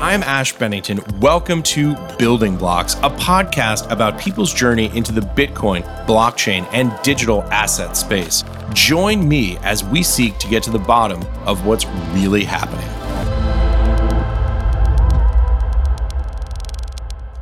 I'm 0.00 0.22
Ash 0.22 0.54
Bennington. 0.54 1.00
Welcome 1.20 1.62
to 1.64 1.94
Building 2.16 2.56
Blocks, 2.56 2.94
a 2.94 3.10
podcast 3.10 3.90
about 3.90 4.18
people's 4.18 4.50
journey 4.54 4.90
into 4.96 5.12
the 5.12 5.20
Bitcoin, 5.20 5.82
blockchain, 6.06 6.66
and 6.72 6.90
digital 7.02 7.42
asset 7.52 7.94
space. 7.98 8.42
Join 8.72 9.28
me 9.28 9.58
as 9.58 9.84
we 9.84 10.02
seek 10.02 10.38
to 10.38 10.48
get 10.48 10.62
to 10.62 10.70
the 10.70 10.78
bottom 10.78 11.22
of 11.44 11.66
what's 11.66 11.84
really 12.14 12.44
happening. 12.44 12.88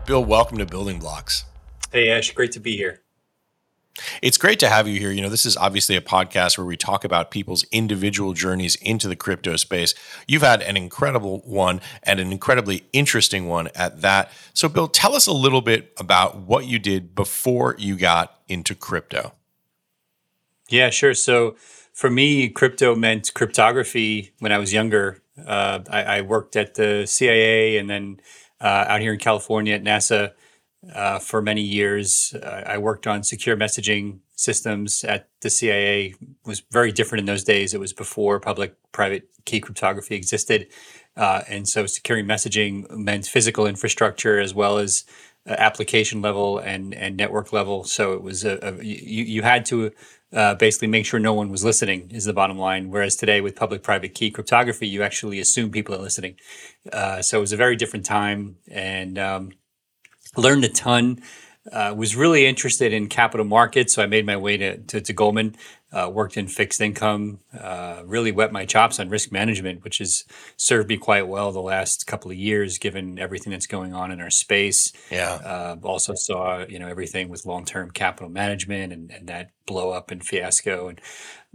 Bill, 0.04 0.24
welcome 0.24 0.58
to 0.58 0.66
Building 0.66 0.98
Blocks. 0.98 1.44
Hey, 1.92 2.10
Ash, 2.10 2.32
great 2.32 2.50
to 2.52 2.60
be 2.60 2.76
here. 2.76 3.02
It's 4.22 4.36
great 4.36 4.58
to 4.60 4.68
have 4.68 4.88
you 4.88 4.98
here. 4.98 5.10
You 5.10 5.22
know, 5.22 5.28
this 5.28 5.46
is 5.46 5.56
obviously 5.56 5.96
a 5.96 6.00
podcast 6.00 6.58
where 6.58 6.66
we 6.66 6.76
talk 6.76 7.04
about 7.04 7.30
people's 7.30 7.64
individual 7.72 8.32
journeys 8.32 8.74
into 8.76 9.08
the 9.08 9.16
crypto 9.16 9.56
space. 9.56 9.94
You've 10.26 10.42
had 10.42 10.62
an 10.62 10.76
incredible 10.76 11.40
one 11.44 11.80
and 12.02 12.20
an 12.20 12.32
incredibly 12.32 12.84
interesting 12.92 13.48
one 13.48 13.68
at 13.74 14.00
that. 14.02 14.30
So, 14.54 14.68
Bill, 14.68 14.88
tell 14.88 15.14
us 15.14 15.26
a 15.26 15.32
little 15.32 15.60
bit 15.60 15.92
about 15.98 16.38
what 16.38 16.66
you 16.66 16.78
did 16.78 17.14
before 17.14 17.74
you 17.78 17.96
got 17.96 18.40
into 18.48 18.74
crypto. 18.74 19.32
Yeah, 20.68 20.90
sure. 20.90 21.14
So, 21.14 21.56
for 21.92 22.10
me, 22.10 22.48
crypto 22.48 22.94
meant 22.94 23.34
cryptography 23.34 24.32
when 24.38 24.52
I 24.52 24.58
was 24.58 24.72
younger. 24.72 25.20
Uh, 25.44 25.80
I, 25.90 26.02
I, 26.02 26.20
worked 26.20 26.56
at 26.56 26.74
the 26.74 27.06
CIA 27.06 27.76
and 27.78 27.88
then 27.88 28.20
uh, 28.60 28.84
out 28.88 29.00
here 29.00 29.12
in 29.12 29.18
California 29.18 29.74
at 29.74 29.82
NASA 29.82 30.32
uh, 30.94 31.18
for 31.18 31.42
many 31.42 31.62
years. 31.62 32.34
Uh, 32.34 32.62
I 32.66 32.78
worked 32.78 33.06
on 33.06 33.22
secure 33.22 33.56
messaging 33.56 34.20
systems 34.36 35.04
at 35.04 35.28
the 35.40 35.50
CIA. 35.50 36.14
It 36.20 36.28
was 36.46 36.62
very 36.70 36.92
different 36.92 37.20
in 37.20 37.26
those 37.26 37.44
days. 37.44 37.74
It 37.74 37.80
was 37.80 37.92
before 37.92 38.38
public-private 38.40 39.28
key 39.44 39.60
cryptography 39.60 40.14
existed, 40.14 40.68
uh, 41.16 41.42
and 41.48 41.68
so 41.68 41.86
securing 41.86 42.26
messaging 42.26 42.88
meant 42.90 43.26
physical 43.26 43.66
infrastructure 43.66 44.38
as 44.38 44.54
well 44.54 44.78
as 44.78 45.04
uh, 45.48 45.54
application 45.58 46.20
level 46.22 46.58
and 46.58 46.94
and 46.94 47.16
network 47.16 47.52
level. 47.52 47.84
So 47.84 48.12
it 48.12 48.22
was 48.22 48.44
a, 48.44 48.58
a 48.62 48.84
you, 48.84 49.24
you 49.24 49.42
had 49.42 49.64
to 49.66 49.90
uh, 50.32 50.54
basically 50.54 50.88
make 50.88 51.06
sure 51.06 51.18
no 51.18 51.32
one 51.32 51.48
was 51.50 51.64
listening 51.64 52.10
is 52.10 52.24
the 52.26 52.32
bottom 52.32 52.58
line. 52.58 52.90
Whereas 52.90 53.16
today 53.16 53.40
with 53.40 53.56
public-private 53.56 54.14
key 54.14 54.30
cryptography, 54.30 54.86
you 54.86 55.02
actually 55.02 55.40
assume 55.40 55.70
people 55.70 55.94
are 55.94 56.02
listening. 56.02 56.36
Uh, 56.92 57.22
so 57.22 57.38
it 57.38 57.40
was 57.40 57.52
a 57.52 57.56
very 57.56 57.76
different 57.76 58.04
time, 58.04 58.56
and 58.70 59.18
um, 59.18 59.52
learned 60.36 60.64
a 60.64 60.68
ton. 60.68 61.20
Uh, 61.70 61.92
was 61.94 62.16
really 62.16 62.46
interested 62.46 62.94
in 62.94 63.08
capital 63.08 63.44
markets, 63.44 63.92
so 63.92 64.02
I 64.02 64.06
made 64.06 64.24
my 64.24 64.38
way 64.38 64.56
to, 64.56 64.78
to, 64.78 65.00
to 65.02 65.12
Goldman. 65.12 65.54
Uh, 65.92 66.10
worked 66.12 66.36
in 66.36 66.46
fixed 66.48 66.80
income. 66.80 67.40
Uh, 67.58 68.02
really 68.04 68.30
wet 68.30 68.52
my 68.52 68.64
chops 68.64 69.00
on 69.00 69.08
risk 69.08 69.32
management, 69.32 69.84
which 69.84 69.98
has 69.98 70.24
served 70.56 70.88
me 70.88 70.96
quite 70.96 71.26
well 71.26 71.50
the 71.50 71.60
last 71.60 72.06
couple 72.06 72.30
of 72.30 72.36
years, 72.36 72.78
given 72.78 73.18
everything 73.18 73.50
that's 73.50 73.66
going 73.66 73.94
on 73.94 74.10
in 74.10 74.20
our 74.20 74.30
space. 74.30 74.92
Yeah. 75.10 75.32
Uh, 75.32 75.76
also 75.82 76.14
saw 76.14 76.64
you 76.66 76.78
know 76.78 76.88
everything 76.88 77.28
with 77.30 77.46
long 77.46 77.64
term 77.64 77.90
capital 77.90 78.28
management 78.28 78.92
and, 78.92 79.10
and 79.10 79.28
that 79.28 79.50
blow 79.66 79.90
up 79.90 80.10
and 80.10 80.22
fiasco, 80.24 80.88
and 80.88 81.00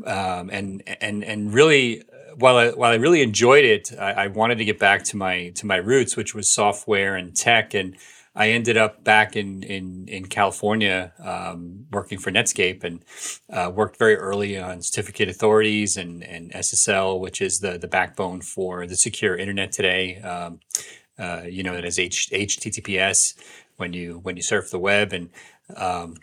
um, 0.06 0.50
and 0.52 0.84
and 1.00 1.24
and 1.24 1.53
really 1.53 2.03
while 2.38 2.58
I, 2.58 2.70
while 2.70 2.92
I 2.92 2.96
really 2.96 3.22
enjoyed 3.22 3.66
it, 3.66 3.92
I, 4.00 4.14
I 4.14 4.28
wanted 4.28 4.58
to 4.58 4.66
get 4.66 4.80
back 4.80 5.03
to 5.06 5.18
my 5.18 5.50
to 5.50 5.68
my 5.68 5.78
roots, 5.78 6.18
which 6.18 6.34
was 6.34 6.50
software 6.50 7.16
and 7.16 7.36
tech 7.36 7.74
and 7.74 7.96
I 8.36 8.50
ended 8.50 8.78
up 8.78 9.04
back 9.04 9.36
in 9.36 9.64
in 9.64 10.08
in 10.08 10.26
California 10.26 11.14
um, 11.20 11.86
working 11.92 12.18
for 12.18 12.32
Netscape 12.32 12.84
and 12.84 13.04
uh, 13.52 13.72
worked 13.74 13.98
very 13.98 14.16
early 14.16 14.58
on 14.58 14.82
certificate 14.82 15.30
authorities 15.30 15.98
and 15.98 16.24
and 16.24 16.52
SSL, 16.52 17.20
which 17.20 17.42
is 17.42 17.60
the 17.60 17.78
the 17.78 17.88
backbone 17.88 18.42
for 18.42 18.88
the 18.88 18.96
secure 18.96 19.36
internet 19.36 19.72
today. 19.72 20.20
Um, 20.22 20.60
uh, 21.20 21.44
you 21.48 21.62
know, 21.62 21.76
that 21.76 21.86
is 21.86 22.00
H- 22.00 22.32
HTTPS 22.32 23.36
when 23.78 23.94
you 23.94 24.20
when 24.24 24.36
you 24.36 24.42
surf 24.42 24.72
the 24.72 24.80
web 24.80 25.14
and 25.14 25.30
um, 25.78 26.16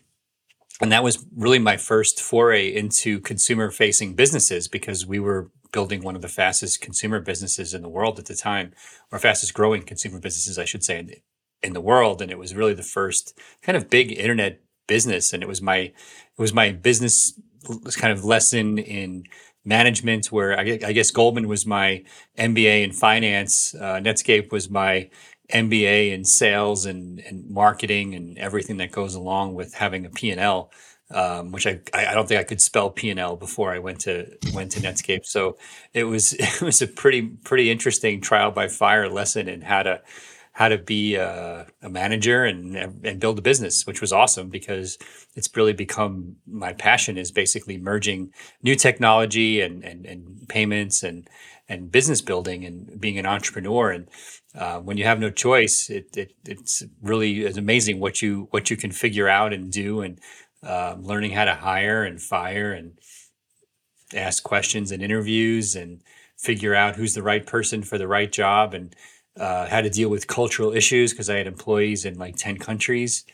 and 0.81 0.91
that 0.91 1.05
was 1.05 1.27
really 1.37 1.59
my 1.59 1.77
first 1.77 2.21
foray 2.21 2.75
into 2.75 3.21
consumer 3.21 3.71
facing 3.71 4.15
businesses 4.15 4.67
because 4.67 5.07
we 5.07 5.21
were 5.21 5.51
building 5.73 6.03
one 6.03 6.17
of 6.17 6.23
the 6.23 6.29
fastest 6.29 6.81
consumer 6.81 7.21
businesses 7.21 7.75
in 7.75 7.83
the 7.83 7.89
world 7.89 8.19
at 8.19 8.27
the 8.27 8.35
time, 8.35 8.73
or 9.13 9.19
fastest 9.19 9.55
growing 9.55 9.83
consumer 9.83 10.19
businesses, 10.19 10.59
I 10.59 10.65
should 10.65 10.83
say, 10.83 11.23
in 11.63 11.73
the 11.73 11.81
world, 11.81 12.23
and 12.23 12.31
it 12.31 12.39
was 12.39 12.55
really 12.55 12.75
the 12.75 12.83
first 12.83 13.39
kind 13.63 13.77
of 13.77 13.91
big 13.91 14.13
internet 14.13 14.61
business. 14.87 15.33
And 15.33 15.43
it 15.43 15.49
was 15.49 15.63
my 15.63 15.79
it 15.79 15.95
was 16.39 16.53
my 16.53 16.73
business 16.73 17.39
kind 17.97 18.13
of 18.13 18.25
lesson 18.25 18.79
in 18.79 19.25
management, 19.65 20.33
where 20.33 20.59
I, 20.59 20.79
I 20.85 20.93
guess 20.93 21.11
Goldman 21.11 21.49
was 21.49 21.67
my 21.67 22.03
MBA 22.39 22.85
in 22.85 22.93
finance, 22.93 23.75
uh, 23.75 24.01
Netscape 24.01 24.51
was 24.51 24.71
my 24.71 25.11
MBA 25.53 26.13
in 26.13 26.25
sales 26.25 26.87
and, 26.87 27.21
and 27.21 27.49
marketing 27.51 28.15
and 28.15 28.39
everything 28.39 28.79
that 28.79 28.93
goes 28.93 29.15
along 29.15 29.55
with 29.55 29.75
having 29.75 30.07
a 30.07 30.11
P&L. 30.11 30.71
Um, 31.13 31.51
which 31.51 31.67
I, 31.67 31.81
I 31.93 32.15
don't 32.15 32.29
think 32.29 32.39
I 32.39 32.45
could 32.45 32.61
spell 32.61 32.89
P 32.89 33.11
and 33.11 33.19
L 33.19 33.35
before 33.35 33.75
I 33.75 33.81
went 33.81 33.99
to 34.03 34.29
went 34.55 34.71
to 34.71 34.81
Netscape. 34.81 35.27
So 35.27 35.57
it 35.93 36.05
was 36.05 36.33
it 36.39 36.63
was 36.63 36.81
a 36.83 36.87
pretty 36.87 37.23
pretty 37.23 37.69
interesting 37.69 38.21
trial 38.21 38.53
by 38.53 38.69
fire 38.69 39.09
lesson 39.09 39.49
in 39.49 39.63
how 39.63 39.83
to 39.83 40.03
how 40.53 40.69
to 40.69 40.79
be 40.79 41.15
a, 41.15 41.67
a, 41.83 41.89
manager 41.89 42.45
and 42.45 42.77
and 42.77 43.21
build 43.21 43.39
a 43.39 43.43
business, 43.43 43.87
which 43.87 44.01
was 44.01 44.13
awesome 44.13 44.49
because 44.49 44.99
it's 45.35 45.49
really 45.57 45.73
become 45.73 46.37
my 46.47 46.73
passion 46.73 47.17
is 47.17 47.31
basically 47.31 47.79
merging 47.79 48.33
new 48.63 48.75
technology 48.75 49.61
and 49.61 49.85
and, 49.85 50.07
and 50.07 50.49
payments 50.49 51.03
and 51.03 51.29
and 51.69 51.93
business 51.93 52.21
building 52.21 52.65
and 52.65 53.01
being 53.01 53.19
an 53.19 53.27
entrepreneur. 53.27 53.93
And 53.93 54.09
uh, 54.55 54.81
when 54.81 54.97
you 54.97 55.05
have 55.05 55.21
no 55.21 55.31
choice, 55.31 55.89
it, 55.89 56.17
it 56.17 56.33
it's 56.45 56.83
really 57.01 57.43
it's 57.43 57.57
amazing 57.57 58.01
what 58.01 58.21
you 58.21 58.49
what 58.51 58.71
you 58.71 58.77
can 58.77 58.91
figure 58.91 59.29
out 59.29 59.53
and 59.53 59.71
do 59.71 60.01
and 60.01 60.19
uh, 60.63 60.97
learning 61.01 61.31
how 61.31 61.45
to 61.45 61.55
hire 61.55 62.03
and 62.05 62.21
fire 62.21 62.73
and 62.73 62.99
ask 64.15 64.43
questions 64.43 64.91
and 64.91 65.03
interviews 65.03 65.77
and 65.77 66.03
figure 66.37 66.75
out 66.75 66.97
who's 66.97 67.15
the 67.15 67.23
right 67.23 67.47
person 67.47 67.83
for 67.83 67.99
the 67.99 68.09
right 68.09 68.33
job 68.33 68.75
and 68.75 68.97
uh, 69.39 69.67
had 69.67 69.85
to 69.85 69.91
deal 69.91 70.09
with 70.09 70.27
cultural 70.27 70.73
issues 70.73 71.13
because 71.13 71.31
I 71.31 71.37
had 71.37 71.47
employees 71.47 72.05
in 72.05 72.19
like 72.19 72.37
10 72.37 72.59
countries 72.59 73.25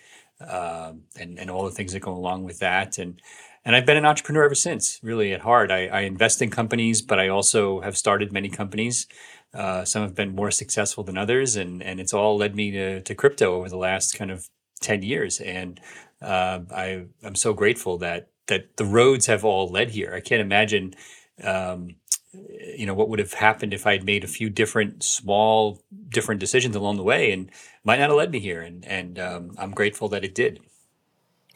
um, 0.40 1.02
and, 1.18 1.38
and 1.38 1.50
all 1.50 1.64
the 1.64 1.70
things 1.70 1.92
that 1.92 2.00
go 2.00 2.12
along 2.12 2.44
with 2.44 2.58
that. 2.58 2.98
And, 2.98 3.20
and 3.64 3.74
I've 3.74 3.86
been 3.86 3.96
an 3.96 4.06
entrepreneur 4.06 4.44
ever 4.44 4.54
since, 4.54 5.00
really 5.02 5.32
at 5.32 5.40
heart. 5.40 5.70
I, 5.70 5.88
I 5.88 6.00
invest 6.02 6.42
in 6.42 6.50
companies, 6.50 7.02
but 7.02 7.18
I 7.18 7.28
also 7.28 7.80
have 7.80 7.96
started 7.96 8.32
many 8.32 8.48
companies. 8.48 9.06
Uh, 9.54 9.84
some 9.84 10.02
have 10.02 10.14
been 10.14 10.34
more 10.34 10.50
successful 10.50 11.02
than 11.02 11.16
others, 11.16 11.56
and, 11.56 11.82
and 11.82 11.98
it's 11.98 12.12
all 12.12 12.36
led 12.36 12.54
me 12.54 12.70
to, 12.72 13.00
to 13.00 13.14
crypto 13.14 13.54
over 13.54 13.68
the 13.68 13.78
last 13.78 14.16
kind 14.16 14.30
of 14.30 14.48
10 14.82 15.02
years. 15.02 15.40
And 15.40 15.80
uh, 16.20 16.60
I, 16.70 17.06
I'm 17.24 17.34
so 17.34 17.54
grateful 17.54 17.98
that, 17.98 18.28
that 18.48 18.76
the 18.76 18.84
roads 18.84 19.26
have 19.26 19.44
all 19.44 19.68
led 19.68 19.90
here. 19.90 20.12
I 20.14 20.20
can't 20.20 20.42
imagine 20.42 20.94
um, 21.42 21.96
you 22.32 22.86
know 22.86 22.94
what 22.94 23.08
would 23.08 23.18
have 23.18 23.32
happened 23.32 23.72
if 23.72 23.86
I'd 23.86 24.04
made 24.04 24.24
a 24.24 24.28
few 24.28 24.50
different 24.50 25.02
small 25.02 25.82
different 26.08 26.40
decisions 26.40 26.76
along 26.76 26.96
the 26.96 27.02
way 27.02 27.32
and 27.32 27.50
might 27.84 27.98
not 27.98 28.10
have 28.10 28.16
led 28.16 28.30
me 28.30 28.40
here 28.40 28.62
and 28.62 28.84
and 28.84 29.18
um, 29.18 29.52
I'm 29.58 29.72
grateful 29.72 30.08
that 30.10 30.24
it 30.24 30.34
did. 30.34 30.60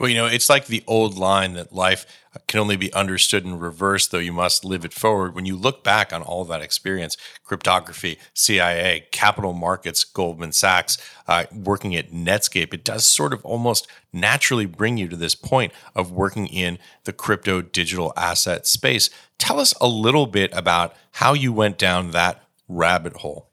Well, 0.01 0.09
you 0.09 0.15
know, 0.15 0.25
it's 0.25 0.49
like 0.49 0.67
the 0.67 0.83
old 0.87 1.19
line 1.19 1.53
that 1.53 1.75
life 1.75 2.07
can 2.49 2.59
only 2.59 2.77
be 2.77 2.91
understood 2.95 3.45
in 3.45 3.59
reverse, 3.59 4.09
though 4.09 4.17
you 4.19 4.33
must 4.33 4.65
live 4.65 4.83
it 4.87 4.95
forward. 4.95 5.35
When 5.35 5.45
you 5.45 5.57
look 5.57 5.85
back 5.85 6.11
on 6.11 6.23
all 6.23 6.47
that 6.47 6.63
experience 6.63 7.19
cryptography, 7.45 8.19
CIA, 8.33 9.09
capital 9.13 9.53
markets, 9.53 10.05
Goldman 10.05 10.53
Sachs, 10.53 10.97
uh, 11.29 11.45
working 11.53 11.95
at 11.95 12.13
Netscape 12.13 12.73
it 12.73 12.83
does 12.83 13.05
sort 13.05 13.35
of 13.35 13.45
almost 13.45 13.87
naturally 14.11 14.65
bring 14.65 14.97
you 14.97 15.07
to 15.07 15.17
this 15.17 15.35
point 15.35 15.71
of 15.95 16.11
working 16.11 16.47
in 16.47 16.79
the 17.05 17.13
crypto 17.13 17.61
digital 17.61 18.15
asset 18.17 18.67
space. 18.67 19.11
Tell 19.41 19.59
us 19.59 19.73
a 19.81 19.89
little 19.89 20.27
bit 20.27 20.51
about 20.53 20.95
how 21.13 21.33
you 21.33 21.51
went 21.51 21.79
down 21.79 22.11
that 22.11 22.45
rabbit 22.69 23.17
hole. 23.17 23.49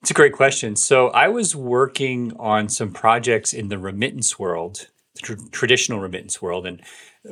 It's 0.00 0.12
a 0.12 0.14
great 0.14 0.32
question. 0.32 0.76
So 0.76 1.08
I 1.08 1.26
was 1.26 1.56
working 1.56 2.32
on 2.38 2.68
some 2.68 2.92
projects 2.92 3.52
in 3.52 3.68
the 3.68 3.78
remittance 3.78 4.38
world, 4.38 4.86
the 5.14 5.20
tr- 5.22 5.48
traditional 5.50 5.98
remittance 5.98 6.40
world, 6.40 6.66
and 6.66 6.80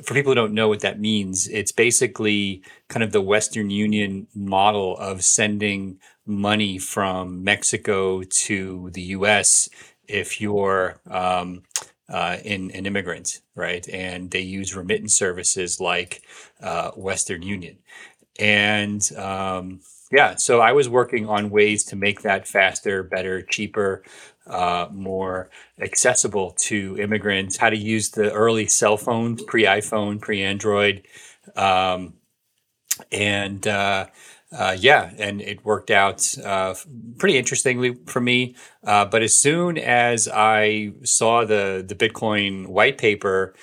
for 0.03 0.15
people 0.15 0.33
who 0.33 0.35
don't 0.35 0.53
know 0.53 0.69
what 0.69 0.81
that 0.81 0.99
means, 0.99 1.47
it's 1.47 1.71
basically 1.71 2.61
kind 2.89 3.05
of 3.05 3.13
the 3.13 3.23
Western 3.23 3.71
Union 3.71 4.27
model 4.35 4.99
of 4.99 5.25
sending 5.25 6.01
money 6.27 6.77
from 6.77 7.45
Mexico 7.45 8.25
to 8.25 8.91
the 8.93 9.03
US 9.03 9.69
if 10.09 10.41
you're 10.41 11.01
um, 11.09 11.63
uh, 12.09 12.37
in 12.45 12.71
an 12.73 12.87
immigrant, 12.87 13.41
right? 13.55 13.87
And 13.89 14.31
they 14.31 14.41
use 14.41 14.77
remittance 14.77 15.17
services 15.17 15.81
like 15.81 16.23
uh, 16.63 16.91
Western 16.93 17.43
Union. 17.43 17.79
And 18.39 19.03
um, 19.17 19.81
yeah, 20.13 20.37
so 20.37 20.61
I 20.61 20.73
was 20.73 20.89
working 20.89 21.29
on 21.29 21.51
ways 21.51 21.85
to 21.85 21.97
make 21.97 22.23
that 22.23 22.47
faster, 22.47 23.03
better, 23.03 23.43
cheaper, 23.43 24.05
uh, 24.47 24.89
more 24.93 25.51
accessible 25.81 26.53
to 26.53 26.97
immigrants, 26.99 27.57
how 27.57 27.71
to 27.71 27.77
use 27.77 28.11
the 28.11 28.33
early 28.33 28.67
cell 28.67 28.97
phones, 28.97 29.43
pre 29.43 29.65
iPhone, 29.65 30.21
pre 30.21 30.43
Android. 30.43 31.03
Um, 31.57 32.15
and 33.11 33.67
uh, 34.53 34.77
yeah, 34.79 35.11
and 35.19 35.41
it 35.41 35.65
worked 35.65 35.91
out 35.91 36.37
uh, 36.39 36.75
pretty 37.19 37.37
interestingly 37.37 37.97
for 38.07 38.21
me. 38.21 38.55
Uh, 38.85 39.05
but 39.05 39.23
as 39.23 39.35
soon 39.35 39.77
as 39.77 40.29
I 40.29 40.93
saw 41.03 41.45
the 41.45 41.85
the 41.87 41.97
Bitcoin 41.97 42.69
white 42.69 42.97
paper, 42.97 43.55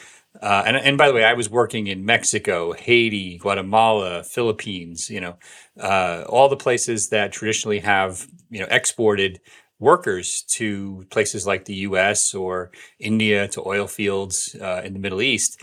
uh, 0.42 0.64
and 0.66 0.76
and 0.76 0.98
by 0.98 1.08
the 1.08 1.14
way, 1.14 1.24
I 1.24 1.34
was 1.34 1.50
working 1.50 1.88
in 1.88 2.06
Mexico, 2.06 2.74
Haiti, 2.74 3.38
Guatemala, 3.38 4.24
Philippines. 4.24 5.10
You 5.10 5.22
know, 5.22 5.36
uh, 5.80 6.26
all 6.28 6.50
the 6.50 6.58
places 6.58 7.10
that 7.10 7.32
traditionally 7.32 7.80
have 7.80 8.28
you 8.50 8.60
know 8.60 8.68
exported 8.70 9.40
workers 9.80 10.44
to 10.44 11.06
places 11.10 11.48
like 11.48 11.66
the 11.66 11.76
U.S. 11.76 12.34
or 12.34 12.72
India 13.00 13.48
to 13.50 13.68
oil 13.68 13.88
fields 13.88 14.56
uh, 14.62 14.82
in 14.84 14.94
the 14.94 15.00
Middle 15.00 15.22
East. 15.22 15.62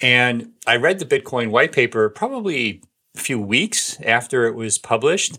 And 0.00 0.52
I 0.66 0.76
read 0.76 0.98
the 0.98 1.04
Bitcoin 1.04 1.50
white 1.50 1.72
paper 1.72 2.08
probably 2.08 2.82
few 3.18 3.38
weeks 3.40 4.00
after 4.02 4.46
it 4.46 4.54
was 4.54 4.78
published. 4.78 5.38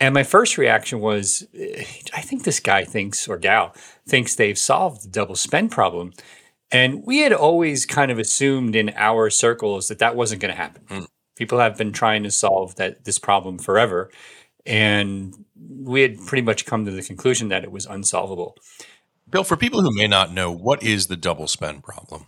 And 0.00 0.12
my 0.12 0.22
first 0.22 0.58
reaction 0.58 1.00
was, 1.00 1.46
I 2.14 2.20
think 2.20 2.44
this 2.44 2.60
guy 2.60 2.84
thinks, 2.84 3.28
or 3.28 3.38
gal 3.38 3.74
thinks 4.06 4.34
they've 4.34 4.58
solved 4.58 5.04
the 5.04 5.08
double 5.08 5.36
spend 5.36 5.70
problem. 5.70 6.12
And 6.72 7.04
we 7.06 7.18
had 7.18 7.32
always 7.32 7.86
kind 7.86 8.10
of 8.10 8.18
assumed 8.18 8.74
in 8.74 8.92
our 8.96 9.30
circles 9.30 9.88
that 9.88 10.00
that 10.00 10.16
wasn't 10.16 10.42
going 10.42 10.52
to 10.52 10.60
happen. 10.60 10.82
Mm. 10.88 11.06
People 11.36 11.58
have 11.58 11.76
been 11.76 11.92
trying 11.92 12.22
to 12.24 12.30
solve 12.30 12.74
that 12.76 13.04
this 13.04 13.18
problem 13.18 13.58
forever. 13.58 14.10
And 14.66 15.34
we 15.56 16.02
had 16.02 16.18
pretty 16.26 16.42
much 16.42 16.66
come 16.66 16.84
to 16.84 16.90
the 16.90 17.02
conclusion 17.02 17.48
that 17.48 17.64
it 17.64 17.70
was 17.70 17.86
unsolvable. 17.86 18.56
Bill, 19.30 19.44
for 19.44 19.56
people 19.56 19.82
who 19.82 19.94
may 19.94 20.08
not 20.08 20.32
know, 20.32 20.50
what 20.50 20.82
is 20.82 21.06
the 21.06 21.16
double 21.16 21.48
spend 21.48 21.82
problem? 21.82 22.26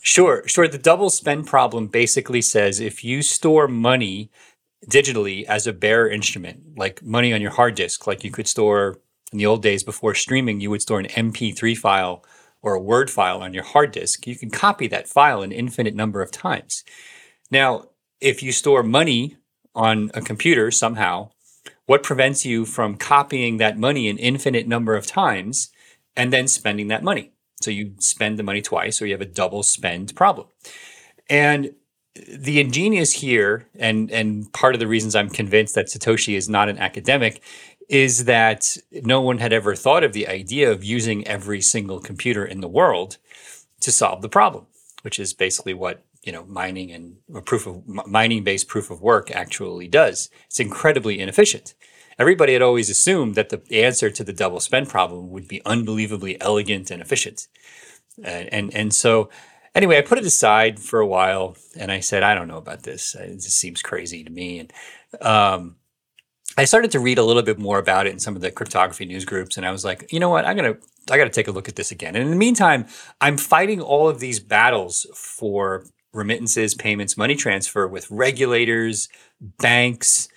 Sure, 0.00 0.46
sure. 0.46 0.66
The 0.66 0.78
double 0.78 1.10
spend 1.10 1.46
problem 1.46 1.86
basically 1.86 2.40
says 2.40 2.80
if 2.80 3.04
you 3.04 3.22
store 3.22 3.68
money 3.68 4.30
digitally 4.86 5.44
as 5.44 5.66
a 5.66 5.74
bearer 5.74 6.08
instrument, 6.08 6.78
like 6.78 7.02
money 7.02 7.32
on 7.34 7.42
your 7.42 7.50
hard 7.50 7.74
disk, 7.74 8.06
like 8.06 8.24
you 8.24 8.30
could 8.30 8.48
store 8.48 8.98
in 9.30 9.38
the 9.38 9.46
old 9.46 9.62
days 9.62 9.84
before 9.84 10.14
streaming, 10.14 10.60
you 10.60 10.70
would 10.70 10.82
store 10.82 11.00
an 11.00 11.06
MP3 11.06 11.76
file 11.76 12.24
or 12.62 12.74
a 12.74 12.80
Word 12.80 13.10
file 13.10 13.42
on 13.42 13.54
your 13.54 13.62
hard 13.62 13.92
disk. 13.92 14.26
You 14.26 14.36
can 14.36 14.50
copy 14.50 14.86
that 14.88 15.06
file 15.06 15.42
an 15.42 15.52
infinite 15.52 15.94
number 15.94 16.22
of 16.22 16.30
times. 16.30 16.82
Now, 17.50 17.86
if 18.20 18.42
you 18.42 18.52
store 18.52 18.82
money 18.82 19.36
on 19.74 20.10
a 20.14 20.20
computer 20.20 20.70
somehow, 20.70 21.30
what 21.86 22.02
prevents 22.02 22.44
you 22.46 22.64
from 22.64 22.96
copying 22.96 23.58
that 23.58 23.78
money 23.78 24.08
an 24.08 24.18
infinite 24.18 24.66
number 24.66 24.94
of 24.94 25.06
times 25.06 25.70
and 26.16 26.32
then 26.32 26.48
spending 26.48 26.88
that 26.88 27.02
money? 27.02 27.32
So 27.60 27.70
you 27.70 27.94
spend 27.98 28.38
the 28.38 28.42
money 28.42 28.62
twice, 28.62 29.00
or 29.00 29.06
you 29.06 29.12
have 29.12 29.20
a 29.20 29.26
double 29.26 29.62
spend 29.62 30.16
problem. 30.16 30.48
And 31.28 31.74
the 32.14 32.60
ingenious 32.60 33.12
here, 33.12 33.68
and 33.78 34.10
and 34.10 34.52
part 34.52 34.74
of 34.74 34.80
the 34.80 34.86
reasons 34.86 35.14
I'm 35.14 35.28
convinced 35.28 35.74
that 35.74 35.86
Satoshi 35.86 36.36
is 36.36 36.48
not 36.48 36.68
an 36.68 36.78
academic, 36.78 37.42
is 37.88 38.24
that 38.24 38.76
no 38.90 39.20
one 39.20 39.38
had 39.38 39.52
ever 39.52 39.74
thought 39.74 40.04
of 40.04 40.12
the 40.12 40.26
idea 40.26 40.70
of 40.70 40.82
using 40.82 41.26
every 41.26 41.60
single 41.60 42.00
computer 42.00 42.44
in 42.44 42.60
the 42.60 42.68
world 42.68 43.18
to 43.80 43.92
solve 43.92 44.22
the 44.22 44.28
problem, 44.28 44.66
which 45.02 45.18
is 45.18 45.34
basically 45.34 45.74
what 45.74 46.02
you 46.22 46.32
know 46.32 46.44
mining 46.46 46.90
and 46.90 47.16
proof 47.44 47.66
of 47.66 47.86
mining 47.86 48.42
based 48.42 48.68
proof 48.68 48.90
of 48.90 49.02
work 49.02 49.30
actually 49.30 49.86
does. 49.86 50.30
It's 50.46 50.60
incredibly 50.60 51.20
inefficient 51.20 51.74
everybody 52.18 52.52
had 52.52 52.62
always 52.62 52.90
assumed 52.90 53.34
that 53.34 53.48
the 53.48 53.82
answer 53.82 54.10
to 54.10 54.24
the 54.24 54.32
double 54.32 54.60
spend 54.60 54.88
problem 54.88 55.30
would 55.30 55.48
be 55.48 55.62
unbelievably 55.64 56.40
elegant 56.40 56.90
and 56.90 57.02
efficient. 57.02 57.48
And, 58.22 58.52
and, 58.52 58.74
and 58.74 58.94
so, 58.94 59.30
anyway, 59.74 59.98
I 59.98 60.02
put 60.02 60.18
it 60.18 60.24
aside 60.24 60.80
for 60.80 61.00
a 61.00 61.06
while 61.06 61.56
and 61.78 61.90
I 61.90 62.00
said, 62.00 62.22
I 62.22 62.34
don't 62.34 62.48
know 62.48 62.58
about 62.58 62.82
this. 62.82 63.14
It 63.14 63.34
just 63.36 63.58
seems 63.58 63.82
crazy 63.82 64.24
to 64.24 64.30
me. 64.30 64.58
And 64.58 64.72
um, 65.22 65.76
I 66.56 66.64
started 66.64 66.90
to 66.92 67.00
read 67.00 67.18
a 67.18 67.24
little 67.24 67.42
bit 67.42 67.58
more 67.58 67.78
about 67.78 68.06
it 68.06 68.12
in 68.12 68.18
some 68.18 68.36
of 68.36 68.42
the 68.42 68.50
cryptography 68.50 69.06
news 69.06 69.24
groups. 69.24 69.56
And 69.56 69.64
I 69.64 69.70
was 69.70 69.84
like, 69.84 70.12
you 70.12 70.20
know 70.20 70.28
what? 70.28 70.44
I'm 70.44 70.56
going 70.56 70.74
to, 70.74 70.80
I 71.10 71.16
got 71.16 71.24
to 71.24 71.30
take 71.30 71.48
a 71.48 71.52
look 71.52 71.68
at 71.68 71.76
this 71.76 71.90
again. 71.90 72.16
And 72.16 72.24
in 72.24 72.30
the 72.30 72.36
meantime, 72.36 72.86
I'm 73.20 73.36
fighting 73.36 73.80
all 73.80 74.08
of 74.08 74.20
these 74.20 74.40
battles 74.40 75.06
for 75.14 75.86
remittances, 76.12 76.74
payments, 76.74 77.16
money 77.16 77.36
transfer 77.36 77.86
with 77.86 78.10
regulators, 78.10 79.08
banks, 79.40 80.28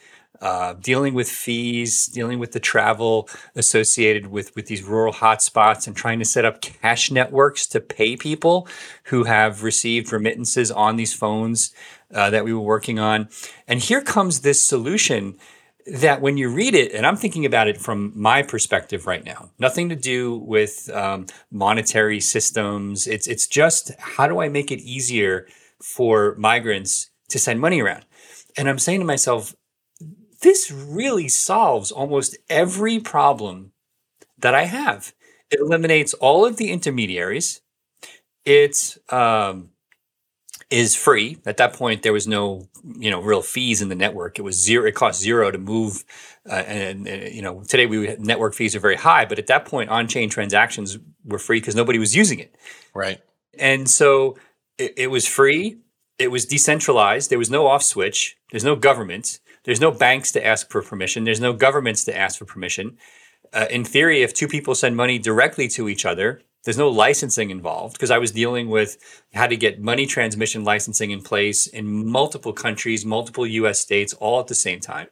uh, 0.43 0.73
dealing 0.73 1.13
with 1.13 1.29
fees, 1.29 2.07
dealing 2.07 2.37
with 2.37 2.51
the 2.51 2.59
travel 2.59 3.29
associated 3.55 4.27
with, 4.27 4.53
with 4.57 4.65
these 4.65 4.83
rural 4.83 5.13
hotspots, 5.13 5.87
and 5.87 5.95
trying 5.95 6.19
to 6.19 6.25
set 6.25 6.43
up 6.43 6.59
cash 6.59 7.09
networks 7.09 7.65
to 7.65 7.79
pay 7.79 8.17
people 8.17 8.67
who 9.05 9.23
have 9.23 9.63
received 9.63 10.11
remittances 10.11 10.69
on 10.69 10.97
these 10.97 11.13
phones 11.13 11.73
uh, 12.13 12.29
that 12.29 12.43
we 12.43 12.53
were 12.53 12.59
working 12.59 12.99
on. 12.99 13.29
And 13.69 13.79
here 13.79 14.01
comes 14.01 14.41
this 14.41 14.61
solution 14.61 15.37
that 15.87 16.19
when 16.19 16.35
you 16.35 16.49
read 16.49 16.75
it, 16.75 16.91
and 16.91 17.07
I'm 17.07 17.15
thinking 17.15 17.45
about 17.45 17.69
it 17.69 17.77
from 17.77 18.11
my 18.13 18.41
perspective 18.41 19.07
right 19.07 19.23
now, 19.23 19.49
nothing 19.59 19.87
to 19.89 19.95
do 19.95 20.39
with 20.39 20.89
um, 20.93 21.27
monetary 21.51 22.19
systems. 22.19 23.07
It's 23.07 23.27
it's 23.27 23.47
just 23.47 23.91
how 23.97 24.27
do 24.27 24.41
I 24.41 24.49
make 24.49 24.71
it 24.71 24.79
easier 24.81 25.47
for 25.81 26.35
migrants 26.37 27.11
to 27.29 27.39
send 27.39 27.61
money 27.61 27.81
around? 27.81 28.05
And 28.57 28.67
I'm 28.69 28.79
saying 28.79 28.99
to 28.99 29.05
myself, 29.05 29.55
this 30.43 30.71
really 30.71 31.27
solves 31.27 31.91
almost 31.91 32.37
every 32.49 32.99
problem 32.99 33.71
that 34.37 34.53
I 34.53 34.65
have. 34.65 35.13
It 35.49 35.59
eliminates 35.59 36.13
all 36.15 36.45
of 36.45 36.57
the 36.57 36.71
intermediaries. 36.71 37.61
It 38.45 38.97
um, 39.09 39.69
is 40.69 40.95
free. 40.95 41.37
At 41.45 41.57
that 41.57 41.73
point, 41.73 42.03
there 42.03 42.13
was 42.13 42.27
no 42.27 42.67
you 42.83 43.09
know 43.09 43.21
real 43.21 43.41
fees 43.41 43.81
in 43.81 43.89
the 43.89 43.95
network. 43.95 44.37
It 44.37 44.41
was 44.41 44.61
zero. 44.61 44.85
It 44.85 44.95
cost 44.95 45.21
zero 45.21 45.49
to 45.51 45.57
move. 45.57 46.03
Uh, 46.49 46.55
and, 46.55 47.07
and, 47.07 47.33
you 47.33 47.41
know 47.41 47.63
today 47.63 47.85
we 47.85 48.15
network 48.17 48.53
fees 48.53 48.75
are 48.75 48.79
very 48.79 48.97
high, 48.97 49.25
but 49.25 49.39
at 49.39 49.47
that 49.47 49.65
point, 49.65 49.89
on-chain 49.89 50.29
transactions 50.29 50.97
were 51.23 51.39
free 51.39 51.59
because 51.59 51.75
nobody 51.75 52.00
was 52.00 52.15
using 52.15 52.39
it. 52.39 52.55
Right. 52.93 53.21
And 53.57 53.89
so 53.89 54.38
it, 54.77 54.93
it 54.97 55.07
was 55.07 55.27
free. 55.27 55.77
It 56.19 56.31
was 56.31 56.45
decentralized. 56.45 57.29
There 57.29 57.39
was 57.39 57.50
no 57.50 57.67
off 57.67 57.83
switch. 57.83 58.35
There's 58.51 58.63
no 58.63 58.75
government. 58.75 59.39
There's 59.63 59.82
no 59.82 59.91
banks 59.91 60.32
to 60.34 60.46
ask 60.46 60.70
for 60.70 60.82
permission. 60.82 61.24
There's 61.24 61.39
no 61.39 61.53
governments 61.53 62.03
to 62.05 62.17
ask 62.17 62.38
for 62.38 62.46
permission. 62.46 62.98
Uh, 63.53 63.67
in 63.70 63.86
theory, 63.86 64.22
if 64.22 64.34
two 64.34 64.48
people 64.48 64.75
send 64.75 64.96
money 64.96 65.20
directly 65.20 65.67
to 65.70 65.88
each 65.88 66.05
other, 66.05 66.41
there's 66.63 66.77
no 66.77 66.89
licensing 66.89 67.50
involved 67.50 67.93
because 67.93 68.12
I 68.12 68.17
was 68.17 68.32
dealing 68.32 68.70
with 68.70 68.98
how 69.34 69.48
to 69.48 69.58
get 69.58 69.82
money 69.82 70.05
transmission 70.05 70.63
licensing 70.63 71.12
in 71.12 71.22
place 71.22 71.67
in 71.67 72.10
multiple 72.10 72.53
countries, 72.53 73.05
multiple 73.05 73.46
US 73.46 73.79
states, 73.79 74.13
all 74.13 74.39
at 74.39 74.48
the 74.48 74.55
same 74.55 74.79
time. 74.79 75.08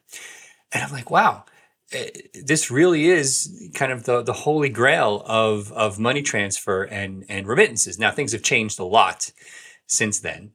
And 0.72 0.82
I'm 0.82 0.92
like, 0.92 1.10
wow, 1.10 1.44
eh, 1.92 2.08
this 2.42 2.70
really 2.70 3.06
is 3.06 3.70
kind 3.74 3.92
of 3.92 4.04
the, 4.04 4.22
the 4.22 4.32
holy 4.32 4.70
grail 4.70 5.22
of, 5.26 5.70
of 5.72 5.98
money 5.98 6.22
transfer 6.22 6.84
and, 6.84 7.24
and 7.28 7.46
remittances. 7.46 7.98
Now, 7.98 8.10
things 8.10 8.32
have 8.32 8.42
changed 8.42 8.80
a 8.80 8.84
lot 8.84 9.30
since 9.86 10.20
then 10.20 10.52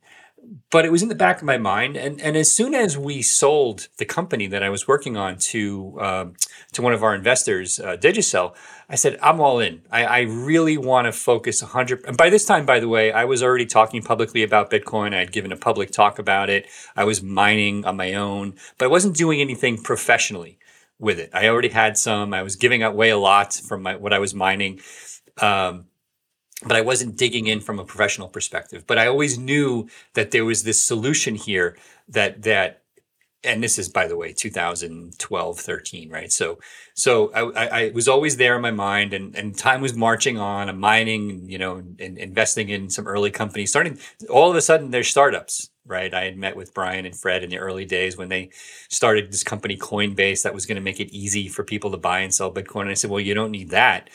but 0.70 0.86
it 0.86 0.92
was 0.92 1.02
in 1.02 1.10
the 1.10 1.16
back 1.16 1.38
of 1.38 1.44
my 1.44 1.58
mind. 1.58 1.96
And, 1.96 2.22
and 2.22 2.36
as 2.36 2.52
soon 2.52 2.74
as 2.74 2.98
we 2.98 3.22
sold 3.22 3.88
the 3.98 4.06
company 4.06 4.48
that 4.48 4.64
I 4.64 4.70
was 4.70 4.88
working 4.88 5.18
on 5.18 5.38
to 5.38 5.98
um, 6.00 6.34
to 6.74 6.82
one 6.82 6.94
of 6.94 7.04
our 7.04 7.16
investors, 7.16 7.80
uh, 7.80 7.98
Digicel, 7.98 8.56
I 8.90 8.96
said, 8.96 9.18
I'm 9.22 9.40
all 9.40 9.60
in. 9.60 9.82
I, 9.92 10.06
I 10.06 10.20
really 10.22 10.78
want 10.78 11.06
to 11.06 11.12
focus 11.12 11.62
100. 11.62 12.06
And 12.06 12.18
by 12.18 12.30
this 12.30 12.46
time, 12.46 12.66
by 12.66 12.80
the 12.80 12.88
way, 12.88 13.12
I 13.12 13.26
was 13.26 13.44
already 13.44 13.66
talking 13.66 14.02
publicly 14.02 14.44
about 14.44 14.70
Bitcoin. 14.72 15.14
I 15.14 15.20
had 15.20 15.32
given 15.32 15.52
a 15.52 15.58
public 15.58 15.92
talk 15.92 16.20
about 16.20 16.50
it. 16.50 16.68
I 16.96 17.04
was 17.04 17.22
mining 17.22 17.86
on 17.86 17.98
my 17.98 18.14
own, 18.14 18.56
but 18.78 18.86
I 18.86 18.90
wasn't 18.90 19.16
doing 19.16 19.42
anything 19.42 19.82
professionally 19.82 20.60
with 21.00 21.20
it. 21.20 21.30
I 21.34 21.48
already 21.48 21.70
had 21.70 21.98
some. 21.98 22.34
I 22.34 22.44
was 22.44 22.56
giving 22.56 22.84
away 22.84 23.10
a 23.10 23.18
lot 23.18 23.54
from 23.54 23.84
my, 23.84 23.96
what 23.96 24.14
I 24.14 24.20
was 24.20 24.34
mining. 24.34 24.80
Um, 25.40 25.86
but 26.64 26.76
I 26.76 26.82
wasn't 26.82 27.18
digging 27.18 27.48
in 27.48 27.60
from 27.60 27.80
a 27.80 27.86
professional 27.86 28.28
perspective. 28.28 28.86
But 28.88 28.98
I 28.98 29.08
always 29.08 29.38
knew 29.38 29.88
that 30.14 30.32
there 30.32 30.46
was 30.46 30.64
this 30.64 30.84
solution 30.84 31.36
here 31.36 31.78
that 32.10 32.44
that 32.44 32.82
and 33.44 33.64
this 33.64 33.78
is 33.78 33.88
by 33.88 34.08
the 34.08 34.18
way 34.18 34.34
2012 34.34 35.60
13 35.60 36.10
right? 36.10 36.32
So 36.32 36.60
so 36.96 37.32
I, 37.34 37.68
I, 37.68 37.92
was 37.92 38.08
always 38.08 38.38
there 38.38 38.56
in 38.56 38.62
my 38.62 38.72
mind 38.72 39.14
and, 39.14 39.36
and 39.36 39.56
time 39.56 39.82
was 39.82 39.94
marching 39.94 40.40
on 40.40 40.68
i'm 40.70 40.80
mining 40.80 41.48
you 41.48 41.60
know 41.60 41.76
and 41.78 42.18
investing 42.18 42.70
in 42.70 42.90
some 42.90 43.08
early 43.08 43.30
companies 43.30 43.70
starting 43.70 44.00
all 44.30 44.50
of 44.50 44.56
a 44.56 44.62
sudden 44.62 44.92
there's 44.92 45.08
startups 45.08 45.70
right? 45.86 46.14
I 46.14 46.26
had 46.26 46.38
met 46.38 46.58
with 46.58 46.74
brian 46.74 47.06
and 47.06 47.18
fred 47.18 47.44
in 47.44 47.50
the 47.50 47.60
early 47.60 47.86
days 47.86 48.18
when 48.18 48.30
they 48.30 48.50
started 48.90 49.32
this 49.32 49.44
company 49.44 49.78
coinbase 49.78 50.42
that 50.42 50.54
was 50.54 50.66
going 50.66 50.76
to 50.76 50.82
make 50.82 51.00
it 51.00 51.14
easy 51.16 51.48
for 51.48 51.64
people 51.64 51.92
to 51.92 51.98
buy 51.98 52.20
and 52.20 52.34
sell 52.34 52.52
bitcoin. 52.52 52.82
And 52.82 52.90
i 52.90 52.96
said 52.96 53.12
well 53.12 53.22
you 53.22 53.36
don't 53.36 53.52
need 53.52 53.70
that 53.70 54.10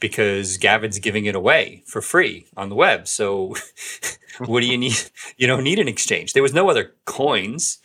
because 0.00 0.56
Gavin's 0.58 0.98
giving 0.98 1.24
it 1.24 1.34
away 1.34 1.82
for 1.86 2.02
free 2.02 2.46
on 2.56 2.68
the 2.68 2.74
web. 2.74 3.08
So 3.08 3.54
what 4.38 4.60
do 4.60 4.66
you 4.66 4.78
need? 4.78 4.96
You 5.36 5.46
don't 5.46 5.64
need 5.64 5.78
an 5.78 5.88
exchange. 5.88 6.32
There 6.32 6.42
was 6.42 6.54
no 6.54 6.68
other 6.68 6.94
coins 7.04 7.78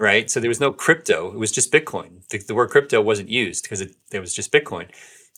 right? 0.00 0.30
So 0.30 0.40
there 0.40 0.48
was 0.48 0.60
no 0.60 0.72
crypto; 0.72 1.30
it 1.32 1.38
was 1.38 1.52
just 1.52 1.70
Bitcoin. 1.70 2.26
The, 2.30 2.38
the 2.38 2.54
word 2.54 2.70
crypto 2.70 3.00
wasn't 3.00 3.28
used 3.28 3.64
because 3.64 3.80
it, 3.80 3.94
there 4.10 4.20
was 4.20 4.34
just 4.34 4.50
Bitcoin. 4.50 4.88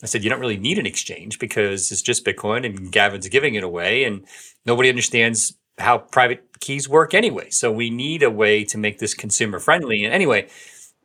I 0.02 0.07
said 0.07 0.25
you 0.25 0.31
don't 0.31 0.41
really 0.41 0.57
need 0.57 0.79
an 0.79 0.87
exchange 0.87 1.38
because 1.38 1.93
it's 1.93 2.02
just 2.02 2.25
Bitcoin, 2.25 2.64
and 2.64 2.91
Gavin's 2.91 3.29
giving 3.29 3.55
it 3.55 3.64
away, 3.64 4.05
and 4.05 4.25
nobody 4.64 4.88
understands 4.88 5.55
how 5.79 5.99
private 5.99 6.61
keys 6.61 6.88
work 6.88 7.12
anyway. 7.12 7.50
So 7.50 7.71
we 7.71 7.91
need 7.91 8.23
a 8.23 8.31
way 8.31 8.64
to 8.64 8.79
make 8.79 8.99
this 8.99 9.14
consumer 9.14 9.59
friendly. 9.59 10.05
And 10.05 10.14
anyway, 10.14 10.49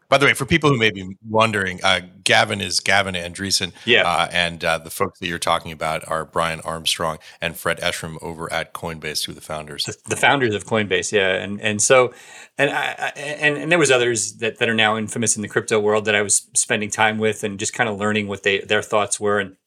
by 0.09 0.17
the 0.17 0.25
way, 0.25 0.33
for 0.33 0.45
people 0.45 0.69
who 0.69 0.77
may 0.77 0.89
be 0.89 1.17
wondering, 1.27 1.79
uh, 1.83 2.01
Gavin 2.23 2.61
is 2.61 2.79
Gavin 2.79 3.15
Andresen. 3.15 3.73
Yeah. 3.85 4.03
Uh, 4.03 4.27
and 4.31 4.63
uh, 4.63 4.77
the 4.77 4.89
folks 4.89 5.19
that 5.19 5.27
you're 5.27 5.37
talking 5.37 5.71
about 5.71 6.07
are 6.07 6.23
Brian 6.23 6.61
Armstrong 6.61 7.17
and 7.41 7.57
Fred 7.57 7.79
Ehrsam 7.79 8.17
over 8.21 8.51
at 8.51 8.73
Coinbase, 8.73 9.25
who 9.25 9.33
are 9.33 9.35
the 9.35 9.41
founders. 9.41 9.83
The, 9.83 9.97
the, 10.07 10.15
founders 10.15 10.55
of 10.55 10.65
Coinbase, 10.65 11.11
yeah. 11.11 11.35
And 11.35 11.59
and 11.61 11.81
so, 11.81 12.13
and 12.57 12.71
I, 12.71 13.11
and, 13.17 13.57
and 13.57 13.71
there 13.71 13.79
was 13.79 13.91
others 13.91 14.37
that, 14.37 14.59
that 14.59 14.69
are 14.69 14.73
now 14.73 14.97
infamous 14.97 15.35
in 15.35 15.41
the 15.41 15.49
crypto 15.49 15.79
world 15.79 16.05
that 16.05 16.15
I 16.15 16.21
was 16.21 16.47
spending 16.55 16.89
time 16.89 17.17
with 17.17 17.43
and 17.43 17.59
just 17.59 17.73
kind 17.73 17.89
of 17.89 17.97
learning 17.97 18.27
what 18.27 18.43
they 18.43 18.59
their 18.59 18.81
thoughts 18.81 19.19
were. 19.19 19.39
And 19.39 19.57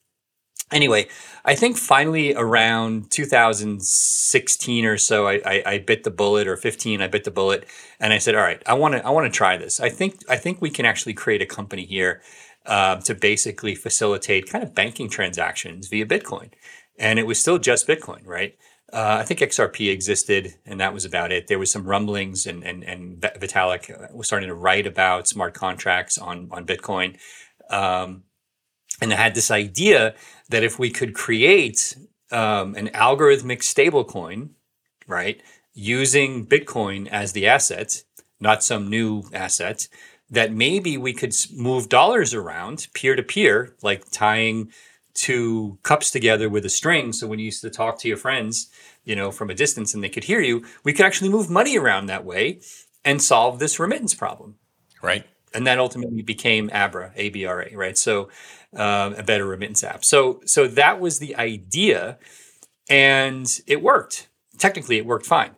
anyway, 0.72 1.08
I 1.44 1.54
think 1.54 1.76
finally 1.76 2.34
around 2.34 3.10
2016 3.10 4.84
or 4.84 4.98
so, 4.98 5.26
I, 5.26 5.40
I, 5.44 5.62
I, 5.66 5.78
bit 5.78 6.04
the 6.04 6.10
bullet, 6.10 6.46
or 6.46 6.56
15, 6.56 7.00
I 7.00 7.08
bit 7.08 7.24
the 7.24 7.30
bullet, 7.30 7.66
and 7.98 8.12
I 8.12 8.18
said, 8.18 8.34
"All 8.34 8.42
right, 8.42 8.62
I 8.66 8.74
want 8.74 8.94
to 8.94 9.06
I 9.06 9.10
want 9.10 9.32
to 9.32 9.36
try 9.36 9.56
this. 9.56 9.80
I 9.80 9.88
think 9.88 10.20
I 10.28 10.36
think 10.36 10.60
we 10.60 10.70
can 10.70 10.86
actually 10.86 11.14
create 11.14 11.42
a 11.42 11.46
company 11.46 11.84
here 11.84 12.22
uh, 12.66 12.96
to 12.96 13.14
basically 13.14 13.74
facilitate 13.74 14.50
kind 14.50 14.62
of 14.62 14.74
banking 14.74 15.08
transactions 15.08 15.88
via 15.88 16.06
Bitcoin." 16.06 16.50
And 16.98 17.18
it 17.18 17.26
was 17.26 17.40
still 17.40 17.58
just 17.58 17.86
Bitcoin, 17.86 18.26
right? 18.26 18.56
Uh, 18.92 19.18
I 19.20 19.24
think 19.24 19.40
XRP 19.40 19.90
existed, 19.90 20.54
and 20.66 20.80
that 20.80 20.92
was 20.92 21.04
about 21.04 21.30
it. 21.30 21.46
There 21.46 21.58
was 21.58 21.70
some 21.70 21.84
rumblings, 21.84 22.46
and 22.46 22.64
and 22.64 22.82
and 22.84 23.20
Vitalik 23.20 24.12
was 24.14 24.26
starting 24.26 24.48
to 24.48 24.54
write 24.54 24.86
about 24.86 25.28
smart 25.28 25.54
contracts 25.54 26.18
on 26.18 26.48
on 26.50 26.66
Bitcoin. 26.66 27.16
Um, 27.70 28.24
and 29.00 29.12
I 29.12 29.16
had 29.16 29.34
this 29.34 29.50
idea 29.50 30.14
that 30.48 30.62
if 30.62 30.78
we 30.78 30.90
could 30.90 31.14
create 31.14 31.96
um, 32.30 32.74
an 32.74 32.88
algorithmic 32.88 33.60
stablecoin, 33.60 34.50
right, 35.06 35.42
using 35.74 36.46
Bitcoin 36.46 37.08
as 37.08 37.32
the 37.32 37.46
asset, 37.46 38.02
not 38.40 38.62
some 38.62 38.88
new 38.88 39.24
asset, 39.32 39.88
that 40.30 40.52
maybe 40.52 40.96
we 40.96 41.12
could 41.12 41.34
move 41.56 41.88
dollars 41.88 42.34
around 42.34 42.88
peer 42.94 43.16
to 43.16 43.22
peer, 43.22 43.74
like 43.82 44.10
tying 44.10 44.70
two 45.14 45.78
cups 45.82 46.10
together 46.10 46.48
with 46.48 46.64
a 46.64 46.68
string. 46.68 47.12
So 47.12 47.26
when 47.26 47.38
you 47.38 47.46
used 47.46 47.62
to 47.62 47.70
talk 47.70 47.98
to 48.00 48.08
your 48.08 48.16
friends, 48.16 48.70
you 49.04 49.16
know, 49.16 49.30
from 49.30 49.50
a 49.50 49.54
distance 49.54 49.92
and 49.92 50.04
they 50.04 50.08
could 50.08 50.24
hear 50.24 50.40
you, 50.40 50.64
we 50.84 50.92
could 50.92 51.04
actually 51.04 51.30
move 51.30 51.50
money 51.50 51.76
around 51.76 52.06
that 52.06 52.24
way 52.24 52.60
and 53.04 53.20
solve 53.20 53.58
this 53.58 53.80
remittance 53.80 54.14
problem. 54.14 54.56
Right. 55.02 55.26
And 55.52 55.66
that 55.66 55.78
ultimately 55.78 56.22
became 56.22 56.70
Abra, 56.72 57.12
ABRA, 57.16 57.70
right? 57.74 57.98
So 57.98 58.28
um, 58.74 59.14
a 59.14 59.22
better 59.22 59.46
remittance 59.46 59.82
app. 59.82 60.04
So 60.04 60.40
so 60.44 60.66
that 60.68 61.00
was 61.00 61.18
the 61.18 61.34
idea, 61.36 62.18
and 62.88 63.46
it 63.66 63.82
worked. 63.82 64.28
Technically, 64.58 64.96
it 64.96 65.06
worked 65.06 65.26
fine. 65.26 65.56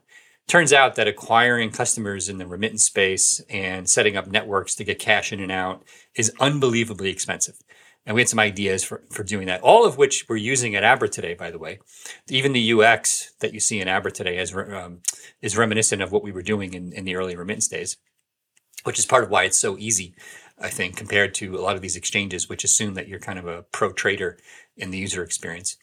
Turns 0.48 0.72
out 0.72 0.96
that 0.96 1.08
acquiring 1.08 1.70
customers 1.70 2.28
in 2.28 2.38
the 2.38 2.46
remittance 2.46 2.84
space 2.84 3.40
and 3.48 3.88
setting 3.88 4.16
up 4.16 4.26
networks 4.26 4.74
to 4.74 4.84
get 4.84 4.98
cash 4.98 5.32
in 5.32 5.40
and 5.40 5.52
out 5.52 5.84
is 6.14 6.32
unbelievably 6.40 7.10
expensive. 7.10 7.56
And 8.04 8.14
we 8.16 8.20
had 8.20 8.28
some 8.28 8.40
ideas 8.40 8.82
for, 8.82 9.02
for 9.10 9.22
doing 9.22 9.46
that, 9.46 9.60
all 9.62 9.86
of 9.86 9.96
which 9.96 10.26
we're 10.28 10.36
using 10.36 10.74
at 10.74 10.82
Abra 10.82 11.08
today, 11.08 11.34
by 11.34 11.52
the 11.52 11.58
way. 11.58 11.78
Even 12.28 12.52
the 12.52 12.72
UX 12.72 13.32
that 13.38 13.54
you 13.54 13.60
see 13.60 13.80
in 13.80 13.86
Abra 13.86 14.10
today 14.10 14.38
is, 14.38 14.54
um, 14.54 15.00
is 15.40 15.56
reminiscent 15.56 16.02
of 16.02 16.10
what 16.10 16.24
we 16.24 16.32
were 16.32 16.42
doing 16.42 16.74
in, 16.74 16.92
in 16.92 17.04
the 17.04 17.14
early 17.14 17.36
remittance 17.36 17.68
days, 17.68 17.96
which 18.84 18.98
is 18.98 19.06
part 19.06 19.24
of 19.24 19.30
why 19.30 19.44
it's 19.44 19.58
so 19.58 19.76
easy 19.78 20.14
I 20.62 20.68
think, 20.68 20.96
compared 20.96 21.34
to 21.34 21.56
a 21.56 21.60
lot 21.60 21.76
of 21.76 21.82
these 21.82 21.96
exchanges, 21.96 22.48
which 22.48 22.64
assume 22.64 22.94
that 22.94 23.08
you're 23.08 23.18
kind 23.18 23.38
of 23.38 23.46
a 23.46 23.62
pro 23.62 23.92
trader 23.92 24.38
in 24.76 24.90
the 24.90 24.98
user 24.98 25.22
experience. 25.22 25.76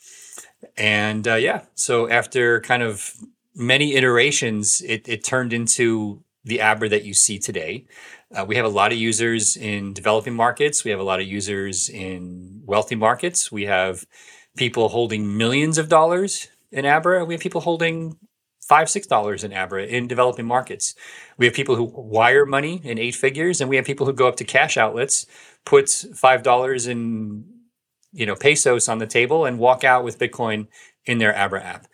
And 0.77 1.27
uh, 1.27 1.35
yeah, 1.35 1.63
so 1.75 2.09
after 2.09 2.61
kind 2.61 2.81
of 2.81 3.13
many 3.55 3.95
iterations, 3.95 4.81
it, 4.81 5.07
it 5.07 5.23
turned 5.23 5.53
into 5.53 6.23
the 6.45 6.61
Abra 6.61 6.87
that 6.89 7.03
you 7.03 7.13
see 7.13 7.37
today. 7.37 7.85
Uh, 8.33 8.45
we 8.45 8.55
have 8.55 8.65
a 8.65 8.69
lot 8.69 8.91
of 8.91 8.97
users 8.97 9.57
in 9.57 9.93
developing 9.93 10.33
markets. 10.33 10.85
We 10.85 10.91
have 10.91 10.99
a 10.99 11.03
lot 11.03 11.19
of 11.19 11.27
users 11.27 11.89
in 11.89 12.61
wealthy 12.65 12.95
markets. 12.95 13.51
We 13.51 13.65
have 13.65 14.05
people 14.55 14.89
holding 14.89 15.37
millions 15.37 15.77
of 15.77 15.89
dollars 15.89 16.47
in 16.71 16.85
Abra. 16.85 17.25
We 17.25 17.33
have 17.33 17.41
people 17.41 17.61
holding 17.61 18.17
five, 18.69 18.89
six 18.89 19.07
dollars 19.07 19.43
in 19.43 19.51
Abra 19.51 19.83
in 19.85 20.07
developing 20.07 20.45
markets. 20.45 20.95
We 21.37 21.47
have 21.47 21.55
people 21.55 21.75
who 21.75 21.85
wire 21.85 22.45
money 22.45 22.79
in 22.83 22.99
eight 22.99 23.15
figures, 23.15 23.59
and 23.59 23.69
we 23.69 23.75
have 23.75 23.85
people 23.85 24.05
who 24.05 24.13
go 24.13 24.27
up 24.27 24.37
to 24.37 24.45
cash 24.45 24.77
outlets, 24.77 25.25
put 25.65 25.89
five 26.15 26.43
dollars 26.43 26.87
in 26.87 27.43
you 28.13 28.25
know 28.25 28.35
pesos 28.35 28.87
on 28.87 28.99
the 28.99 29.07
table, 29.07 29.45
and 29.45 29.59
walk 29.59 29.83
out 29.83 30.03
with 30.03 30.19
Bitcoin 30.19 30.67
in 31.05 31.17
their 31.17 31.35
Abra 31.35 31.61
app. 31.63 31.87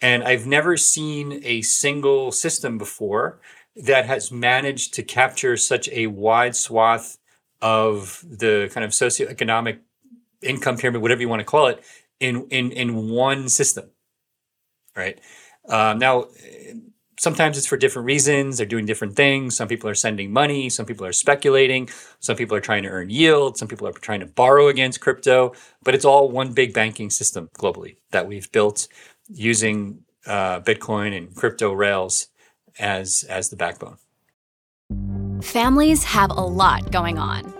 And 0.00 0.22
I've 0.24 0.46
never 0.46 0.76
seen 0.78 1.42
a 1.44 1.60
single 1.62 2.32
system 2.32 2.78
before 2.78 3.40
that 3.76 4.06
has 4.06 4.32
managed 4.32 4.94
to 4.94 5.02
capture 5.02 5.56
such 5.56 5.88
a 5.90 6.06
wide 6.06 6.56
swath 6.56 7.18
of 7.60 8.24
the 8.28 8.70
kind 8.72 8.84
of 8.84 8.92
socioeconomic 8.92 9.80
income 10.42 10.76
pyramid, 10.76 11.02
whatever 11.02 11.20
you 11.20 11.28
want 11.28 11.40
to 11.40 11.44
call 11.44 11.66
it, 11.66 11.84
in 12.20 12.46
in 12.50 12.70
in 12.72 13.08
one 13.10 13.48
system, 13.48 13.90
right? 14.96 15.20
Um, 15.70 15.98
now, 15.98 16.26
sometimes 17.18 17.58
it's 17.58 17.66
for 17.66 17.76
different 17.76 18.06
reasons. 18.06 18.56
They're 18.56 18.66
doing 18.66 18.86
different 18.86 19.14
things. 19.14 19.56
Some 19.56 19.68
people 19.68 19.88
are 19.90 19.94
sending 19.94 20.32
money. 20.32 20.68
Some 20.68 20.86
people 20.86 21.06
are 21.06 21.12
speculating. 21.12 21.88
Some 22.18 22.36
people 22.36 22.56
are 22.56 22.60
trying 22.60 22.82
to 22.82 22.88
earn 22.88 23.10
yield. 23.10 23.56
Some 23.56 23.68
people 23.68 23.86
are 23.86 23.92
trying 23.92 24.20
to 24.20 24.26
borrow 24.26 24.68
against 24.68 25.00
crypto. 25.00 25.52
But 25.84 25.94
it's 25.94 26.04
all 26.04 26.30
one 26.30 26.52
big 26.52 26.72
banking 26.72 27.10
system 27.10 27.48
globally 27.58 27.96
that 28.10 28.26
we've 28.26 28.50
built 28.52 28.88
using 29.28 30.00
uh, 30.26 30.60
Bitcoin 30.60 31.16
and 31.16 31.34
crypto 31.34 31.72
rails 31.72 32.28
as 32.78 33.24
as 33.28 33.50
the 33.50 33.56
backbone. 33.56 33.98
Families 35.42 36.04
have 36.04 36.30
a 36.30 36.34
lot 36.40 36.90
going 36.90 37.18
on. 37.18 37.59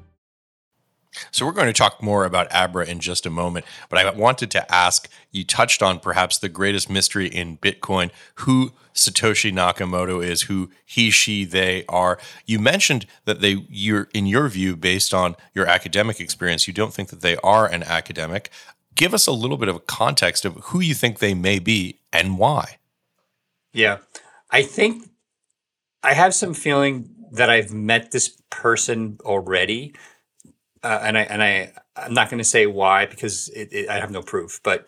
So 1.31 1.45
we're 1.45 1.51
going 1.51 1.67
to 1.67 1.73
talk 1.73 2.01
more 2.01 2.25
about 2.25 2.53
Abra 2.53 2.85
in 2.85 2.99
just 2.99 3.25
a 3.25 3.29
moment, 3.29 3.65
but 3.89 3.99
I 3.99 4.09
wanted 4.11 4.49
to 4.51 4.73
ask 4.73 5.09
you 5.31 5.43
touched 5.43 5.83
on 5.83 5.99
perhaps 5.99 6.37
the 6.37 6.49
greatest 6.49 6.89
mystery 6.89 7.27
in 7.27 7.57
Bitcoin, 7.57 8.11
who 8.35 8.71
Satoshi 8.93 9.51
Nakamoto 9.51 10.23
is, 10.23 10.43
who 10.43 10.69
he, 10.85 11.09
she, 11.09 11.43
they 11.43 11.85
are. 11.89 12.17
You 12.45 12.59
mentioned 12.59 13.05
that 13.25 13.41
they 13.41 13.65
you're 13.69 14.07
in 14.13 14.25
your 14.25 14.47
view 14.47 14.75
based 14.75 15.13
on 15.13 15.35
your 15.53 15.67
academic 15.67 16.19
experience, 16.19 16.67
you 16.67 16.73
don't 16.73 16.93
think 16.93 17.09
that 17.09 17.21
they 17.21 17.35
are 17.37 17.67
an 17.67 17.83
academic. 17.83 18.49
Give 18.95 19.13
us 19.13 19.27
a 19.27 19.31
little 19.31 19.57
bit 19.57 19.69
of 19.69 19.75
a 19.75 19.79
context 19.79 20.45
of 20.45 20.55
who 20.65 20.79
you 20.79 20.93
think 20.93 21.19
they 21.19 21.33
may 21.33 21.59
be 21.59 21.99
and 22.11 22.37
why. 22.37 22.77
Yeah. 23.73 23.97
I 24.49 24.63
think 24.63 25.09
I 26.03 26.13
have 26.13 26.33
some 26.33 26.53
feeling 26.53 27.09
that 27.31 27.49
I've 27.49 27.73
met 27.73 28.11
this 28.11 28.37
person 28.49 29.17
already 29.23 29.93
uh, 30.83 30.99
and 31.03 31.17
I 31.17 31.21
and 31.21 31.43
I 31.43 31.73
I'm 31.95 32.13
not 32.13 32.29
going 32.29 32.39
to 32.39 32.43
say 32.43 32.67
why 32.67 33.05
because 33.05 33.49
it, 33.49 33.69
it, 33.71 33.89
I 33.89 33.99
have 33.99 34.11
no 34.11 34.21
proof, 34.21 34.59
but 34.63 34.87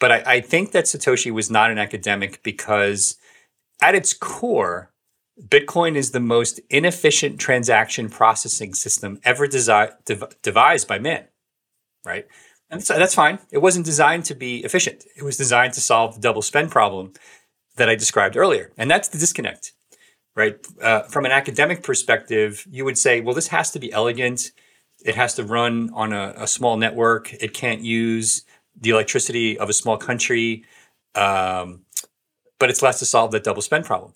but 0.00 0.12
I, 0.12 0.22
I 0.26 0.40
think 0.40 0.72
that 0.72 0.84
Satoshi 0.84 1.30
was 1.32 1.50
not 1.50 1.70
an 1.70 1.78
academic 1.78 2.42
because 2.42 3.16
at 3.82 3.94
its 3.94 4.12
core, 4.12 4.92
Bitcoin 5.48 5.96
is 5.96 6.12
the 6.12 6.20
most 6.20 6.60
inefficient 6.70 7.40
transaction 7.40 8.08
processing 8.08 8.74
system 8.74 9.20
ever 9.24 9.48
desi- 9.48 9.92
dev- 10.04 10.36
devised 10.42 10.88
by 10.88 10.98
man. 10.98 11.26
right? 12.04 12.26
And 12.70 12.80
that's, 12.80 12.88
that's 12.88 13.14
fine. 13.14 13.38
It 13.52 13.58
wasn't 13.58 13.86
designed 13.86 14.24
to 14.26 14.34
be 14.34 14.64
efficient. 14.64 15.04
It 15.16 15.22
was 15.22 15.36
designed 15.36 15.74
to 15.74 15.80
solve 15.80 16.14
the 16.16 16.20
double 16.20 16.42
spend 16.42 16.70
problem 16.70 17.12
that 17.76 17.88
I 17.88 17.94
described 17.96 18.36
earlier. 18.36 18.72
And 18.76 18.90
that's 18.90 19.08
the 19.08 19.18
disconnect, 19.18 19.72
right? 20.36 20.56
Uh, 20.82 21.02
from 21.02 21.24
an 21.24 21.32
academic 21.32 21.82
perspective, 21.82 22.66
you 22.70 22.84
would 22.84 22.98
say, 22.98 23.20
well, 23.20 23.34
this 23.34 23.48
has 23.48 23.70
to 23.72 23.78
be 23.78 23.92
elegant. 23.92 24.52
It 25.04 25.14
has 25.14 25.34
to 25.34 25.44
run 25.44 25.90
on 25.92 26.12
a, 26.12 26.34
a 26.36 26.46
small 26.46 26.76
network. 26.76 27.32
It 27.34 27.54
can't 27.54 27.82
use 27.82 28.44
the 28.80 28.90
electricity 28.90 29.58
of 29.58 29.68
a 29.68 29.72
small 29.72 29.96
country. 29.96 30.64
Um, 31.14 31.82
but 32.58 32.70
it's 32.70 32.82
less 32.82 32.98
to 33.00 33.06
solve 33.06 33.30
that 33.32 33.44
double 33.44 33.62
spend 33.62 33.84
problem. 33.84 34.14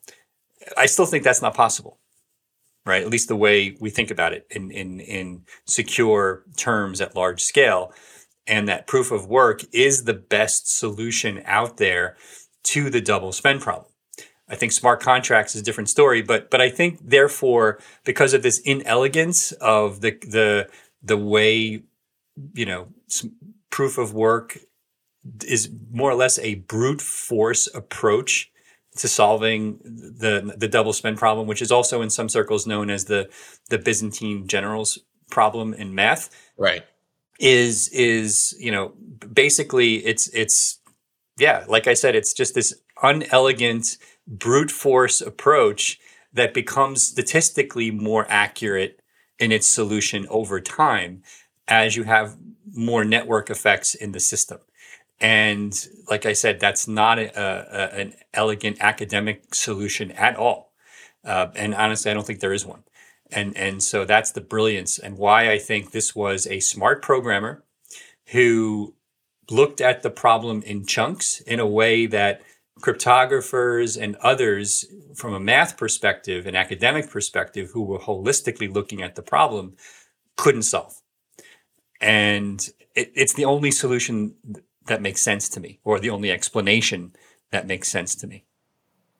I 0.76 0.86
still 0.86 1.06
think 1.06 1.24
that's 1.24 1.42
not 1.42 1.54
possible, 1.54 1.98
right? 2.86 3.02
At 3.02 3.10
least 3.10 3.28
the 3.28 3.36
way 3.36 3.76
we 3.80 3.90
think 3.90 4.10
about 4.10 4.32
it 4.32 4.46
in, 4.50 4.70
in, 4.70 5.00
in 5.00 5.42
secure 5.66 6.44
terms 6.56 7.00
at 7.00 7.14
large 7.14 7.42
scale. 7.42 7.92
And 8.46 8.66
that 8.68 8.86
proof 8.86 9.12
of 9.12 9.26
work 9.26 9.62
is 9.72 10.04
the 10.04 10.14
best 10.14 10.78
solution 10.78 11.42
out 11.44 11.76
there 11.76 12.16
to 12.64 12.90
the 12.90 13.00
double 13.00 13.32
spend 13.32 13.60
problem. 13.60 13.87
I 14.48 14.56
think 14.56 14.72
smart 14.72 15.00
contracts 15.00 15.54
is 15.54 15.60
a 15.60 15.64
different 15.64 15.88
story, 15.88 16.22
but 16.22 16.50
but 16.50 16.60
I 16.60 16.70
think 16.70 16.98
therefore 17.02 17.78
because 18.04 18.34
of 18.34 18.42
this 18.42 18.60
inelegance 18.60 19.52
of 19.52 20.00
the 20.00 20.12
the 20.22 20.68
the 21.02 21.16
way 21.16 21.82
you 22.54 22.66
know 22.66 22.88
proof 23.70 23.98
of 23.98 24.14
work 24.14 24.58
is 25.44 25.70
more 25.90 26.10
or 26.10 26.14
less 26.14 26.38
a 26.38 26.56
brute 26.56 27.02
force 27.02 27.68
approach 27.74 28.50
to 28.96 29.08
solving 29.08 29.78
the 29.84 30.54
the 30.56 30.68
double 30.68 30.92
spend 30.92 31.18
problem, 31.18 31.46
which 31.46 31.62
is 31.62 31.70
also 31.70 32.02
in 32.02 32.10
some 32.10 32.28
circles 32.28 32.66
known 32.66 32.90
as 32.90 33.04
the 33.04 33.28
the 33.70 33.78
Byzantine 33.78 34.46
generals 34.46 34.98
problem 35.30 35.74
in 35.74 35.94
math. 35.94 36.30
Right. 36.56 36.84
Is 37.38 37.88
is 37.88 38.56
you 38.58 38.72
know 38.72 38.94
basically 39.32 39.96
it's 40.06 40.28
it's 40.28 40.80
yeah 41.38 41.64
like 41.68 41.86
I 41.86 41.94
said 41.94 42.16
it's 42.16 42.32
just 42.32 42.54
this 42.54 42.74
unelegant 43.02 43.98
brute 44.28 44.70
force 44.70 45.20
approach 45.20 45.98
that 46.32 46.54
becomes 46.54 47.02
statistically 47.02 47.90
more 47.90 48.26
accurate 48.28 49.00
in 49.38 49.50
its 49.50 49.66
solution 49.66 50.26
over 50.28 50.60
time 50.60 51.22
as 51.66 51.96
you 51.96 52.04
have 52.04 52.36
more 52.72 53.04
network 53.04 53.50
effects 53.50 53.94
in 53.94 54.12
the 54.12 54.20
system. 54.20 54.58
And 55.20 55.74
like 56.08 56.26
I 56.26 56.32
said, 56.32 56.60
that's 56.60 56.86
not 56.86 57.18
a, 57.18 57.30
a, 57.36 58.00
an 58.00 58.14
elegant 58.34 58.78
academic 58.80 59.54
solution 59.54 60.12
at 60.12 60.36
all. 60.36 60.72
Uh, 61.24 61.48
and 61.56 61.74
honestly, 61.74 62.10
I 62.10 62.14
don't 62.14 62.26
think 62.26 62.40
there 62.40 62.52
is 62.52 62.64
one. 62.64 62.84
And 63.30 63.56
and 63.56 63.82
so 63.82 64.04
that's 64.06 64.30
the 64.30 64.40
brilliance 64.40 64.98
and 64.98 65.18
why 65.18 65.50
I 65.50 65.58
think 65.58 65.90
this 65.90 66.14
was 66.14 66.46
a 66.46 66.60
smart 66.60 67.02
programmer 67.02 67.62
who 68.28 68.94
looked 69.50 69.80
at 69.80 70.02
the 70.02 70.10
problem 70.10 70.62
in 70.62 70.86
chunks 70.86 71.40
in 71.40 71.60
a 71.60 71.66
way 71.66 72.06
that 72.06 72.40
cryptographers 72.80 74.00
and 74.00 74.16
others 74.16 74.84
from 75.14 75.34
a 75.34 75.40
math 75.40 75.76
perspective 75.76 76.46
and 76.46 76.56
academic 76.56 77.10
perspective 77.10 77.70
who 77.72 77.82
were 77.82 77.98
holistically 77.98 78.72
looking 78.72 79.02
at 79.02 79.14
the 79.14 79.22
problem 79.22 79.76
couldn't 80.36 80.62
solve. 80.62 80.94
And 82.00 82.66
it, 82.94 83.12
it's 83.14 83.34
the 83.34 83.44
only 83.44 83.70
solution 83.70 84.34
that 84.86 85.02
makes 85.02 85.20
sense 85.22 85.48
to 85.50 85.60
me, 85.60 85.80
or 85.84 86.00
the 86.00 86.10
only 86.10 86.30
explanation 86.30 87.12
that 87.50 87.66
makes 87.66 87.88
sense 87.88 88.14
to 88.16 88.26
me. 88.26 88.44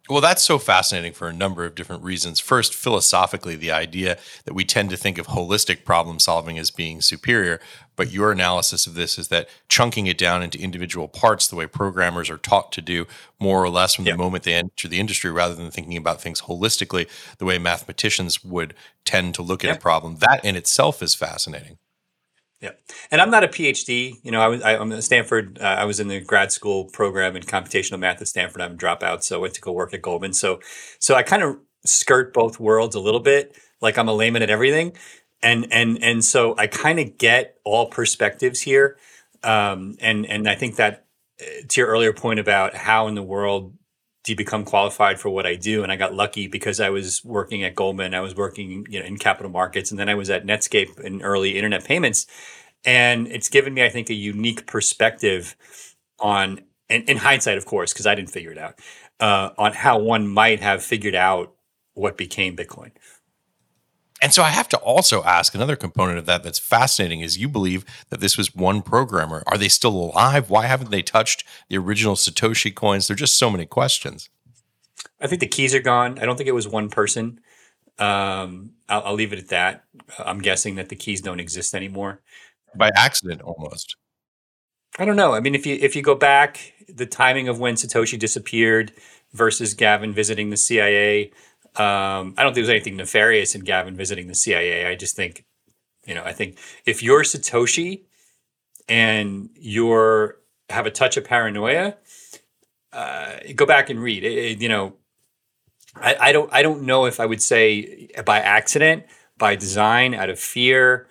Well, 0.09 0.23
that's 0.23 0.43
so 0.43 0.59
fascinating 0.59 1.13
for 1.13 1.29
a 1.29 1.35
number 1.35 1.67
of 1.67 1.75
different 1.75 2.03
reasons. 2.03 2.41
First, 2.41 2.75
philosophically, 2.75 3.57
the 3.57 3.73
idea 3.73 4.17
that 4.47 4.55
we 4.55 4.65
tend 4.65 4.89
to 4.89 4.97
think 4.97 5.19
of 5.19 5.27
holistic 5.27 5.85
problem 5.85 6.19
solving 6.19 6.59
as 6.59 6.71
being 6.71 7.03
superior, 7.03 7.61
but 7.95 8.11
your 8.11 8.33
analysis 8.33 8.87
of 8.87 8.95
this 8.95 9.19
is 9.19 9.29
that 9.29 9.51
chunking 9.69 10.07
it 10.07 10.17
down 10.17 10.43
into 10.43 10.59
individual 10.59 11.09
parts, 11.09 11.47
the 11.47 11.57
way 11.57 11.67
programmers 11.67 12.31
are 12.31 12.39
taught 12.39 12.73
to 12.73 12.81
do 12.81 13.07
more 13.39 13.63
or 13.63 13.69
less 13.69 13.95
from 13.95 14.07
the 14.07 14.17
moment 14.17 14.45
they 14.45 14.55
enter 14.55 14.89
the 14.89 14.99
industry, 14.99 15.31
rather 15.31 15.55
than 15.55 15.71
thinking 15.71 15.99
about 15.99 16.23
things 16.23 16.43
holistically, 16.43 17.07
the 17.37 17.45
way 17.45 17.59
mathematicians 17.59 18.43
would 18.43 18.73
tend 19.05 19.35
to 19.35 19.43
look 19.43 19.63
at 19.63 19.77
a 19.77 19.79
problem, 19.79 20.17
that 20.21 20.43
in 20.43 20.57
itself 20.57 21.03
is 21.03 21.15
fascinating. 21.15 21.77
Yeah, 22.61 22.73
and 23.13 23.21
I'm 23.21 23.31
not 23.31 23.45
a 23.45 23.49
PhD. 23.49 24.15
You 24.25 24.33
know, 24.33 24.41
I 24.41 24.49
was 24.49 24.63
I, 24.63 24.73
am 24.75 24.91
at 24.91 25.05
Stanford. 25.05 25.59
Uh, 25.61 25.65
I 25.65 25.85
was 25.85 26.01
in 26.01 26.09
the 26.09 26.21
grad 26.21 26.51
school 26.51 26.87
program 26.87 27.37
in 27.37 27.43
computational 27.45 28.01
math 28.01 28.21
at 28.21 28.27
Stanford. 28.27 28.61
I'm 28.63 28.73
a 28.73 28.77
dropout, 28.77 29.23
so 29.23 29.37
I 29.37 29.43
went 29.43 29.55
to 29.55 29.61
go 29.61 29.71
work 29.71 29.95
at 29.95 30.03
Goldman. 30.03 30.33
So, 30.33 30.59
so 30.99 31.15
I 31.15 31.23
kind 31.23 31.45
of 31.45 31.57
skirt 31.85 32.35
both 32.35 32.59
worlds 32.59 32.97
a 32.97 33.01
little 33.01 33.21
bit. 33.21 33.57
Like 33.81 33.97
I'm 33.97 34.09
a 34.09 34.13
layman 34.13 34.43
at 34.43 34.51
everything, 34.51 34.97
and 35.41 35.69
and 35.71 36.03
and 36.03 36.25
so 36.25 36.57
I 36.59 36.67
kind 36.67 36.99
of 36.99 37.17
get 37.17 37.59
all 37.65 37.87
perspectives 37.87 38.61
here. 38.61 38.99
Um, 39.45 39.97
and 40.01 40.27
and 40.27 40.49
I 40.49 40.57
think 40.57 40.77
that 40.77 41.07
uh, 41.41 41.45
to 41.69 41.81
your 41.81 41.89
earlier 41.89 42.13
point 42.13 42.41
about 42.41 42.75
how 42.75 43.07
in 43.07 43.15
the 43.15 43.23
world 43.23 43.73
to 44.25 44.35
become 44.35 44.65
qualified 44.65 45.19
for 45.19 45.31
what 45.31 45.47
I 45.47 45.55
do. 45.55 45.83
And 45.83 45.93
I 45.93 45.97
got 45.97 46.15
lucky 46.15 46.49
because 46.49 46.81
I 46.81 46.91
was 46.91 47.25
working 47.25 47.65
at 47.65 47.75
Goldman, 47.75 48.15
I 48.15 48.21
was 48.21 48.35
working 48.35 48.87
you 48.89 49.01
know, 49.01 49.07
in 49.07 49.17
capital 49.17 49.51
markets, 49.51 49.91
and 49.91 49.99
then 49.99 50.09
I 50.09 50.15
was 50.15 50.29
at 50.31 50.45
Netscape 50.45 51.01
in 51.01 51.23
early 51.23 51.57
internet 51.57 51.85
payments. 51.85 52.27
And 52.85 53.27
it's 53.29 53.49
given 53.49 53.75
me, 53.75 53.85
I 53.85 53.89
think, 53.89 54.11
a 54.11 54.15
unique 54.15 54.67
perspective 54.67 55.57
on, 56.19 56.61
in 56.89 57.17
hindsight, 57.17 57.59
of 57.59 57.67
course, 57.67 57.93
because 57.93 58.07
I 58.07 58.15
didn't 58.15 58.31
figure 58.31 58.53
it 58.53 58.59
out, 58.59 58.79
uh, 59.21 59.51
on 59.59 59.73
how 59.73 59.99
one 59.99 60.29
might 60.29 60.61
have 60.61 60.83
figured 60.83 61.15
out 61.15 61.55
what 61.95 62.17
became 62.17 62.57
Bitcoin. 62.57 62.93
And 64.21 64.35
so 64.35 64.43
I 64.43 64.49
have 64.49 64.69
to 64.71 64.77
also 64.79 65.23
ask 65.23 65.55
another 65.55 65.77
component 65.77 66.19
of 66.19 66.27
that 66.27 66.43
that's 66.43 66.59
fascinating 66.59 67.21
is 67.21 67.39
you 67.39 67.49
believe 67.49 67.85
that 68.11 68.21
this 68.21 68.37
was 68.37 68.55
one 68.55 68.83
programmer. 68.83 69.45
Are 69.47 69.57
they 69.57 69.69
still 69.69 69.95
alive? 69.95 70.51
Why 70.51 70.67
haven't 70.67 70.91
they 70.91 71.03
touched 71.03 71.45
the 71.69 71.79
original 71.79 72.17
Satoshi 72.17 72.75
coins? 72.75 73.07
There 73.07 73.15
are 73.15 73.17
just 73.17 73.39
so 73.39 73.49
many 73.49 73.65
questions. 73.65 74.29
I 75.21 75.29
think 75.29 75.41
the 75.41 75.47
keys 75.47 75.75
are 75.75 75.81
gone. 75.81 76.19
I 76.19 76.27
don't 76.27 76.37
think 76.37 76.49
it 76.49 76.53
was 76.53 76.67
one 76.67 76.91
person. 76.91 77.41
Um, 77.99 78.71
I'll, 78.89 79.03
I'll 79.07 79.15
leave 79.15 79.33
it 79.33 79.39
at 79.39 79.49
that. 79.49 79.85
I'm 80.19 80.41
guessing 80.41 80.77
that 80.77 80.89
the 80.89 80.97
keys 80.97 81.21
don't 81.21 81.41
exist 81.41 81.75
anymore. 81.75 82.21
By 82.77 82.91
accident, 82.97 83.43
almost. 83.43 83.97
I 84.99 85.05
don't 85.05 85.17
know. 85.17 85.35
I 85.35 85.41
mean, 85.41 85.55
if 85.55 85.67
you 85.67 85.77
if 85.81 85.95
you 85.95 86.03
go 86.03 86.15
back, 86.15 86.73
the 86.89 87.07
timing 87.07 87.49
of 87.49 87.61
when 87.61 87.75
Satoshi 87.75 88.19
disappeared 88.19 88.93
versus 89.33 89.75
Gavin 89.75 90.13
visiting 90.13 90.51
the 90.51 90.57
CIA, 90.57 91.31
um, 91.79 92.35
I 92.37 92.43
don't 92.43 92.55
think 92.55 92.67
there's 92.67 92.69
anything 92.71 92.97
nefarious 92.97 93.55
in 93.55 93.63
Gavin 93.63 93.97
visiting 93.97 94.27
the 94.27 94.35
CIA. 94.35 94.87
I 94.87 94.97
just 94.97 95.15
think, 95.15 95.45
you 96.07 96.15
know, 96.15 96.25
I 96.25 96.33
think 96.33 96.59
if 96.85 97.03
you're 97.05 97.23
Satoshi 97.23 98.03
and 98.89 99.51
you're 99.55 100.39
have 100.71 100.87
a 100.87 100.91
touch 100.91 101.17
of 101.17 101.25
paranoia, 101.25 101.97
uh, 102.93 103.37
go 103.55 103.65
back 103.65 103.91
and 103.91 104.03
read. 104.03 104.25
It, 104.25 104.33
it, 104.33 104.61
you 104.61 104.69
know, 104.69 104.95
I, 105.95 106.17
I 106.21 106.33
don't 106.33 106.53
I 106.53 106.63
don't 106.63 106.83
know 106.83 107.07
if 107.07 107.21
I 107.21 107.27
would 107.27 107.41
say 107.41 108.09
by 108.27 108.41
accident, 108.41 109.05
by 109.37 109.55
design, 109.55 110.15
out 110.15 110.31
of 110.31 110.41
fear, 110.41 111.07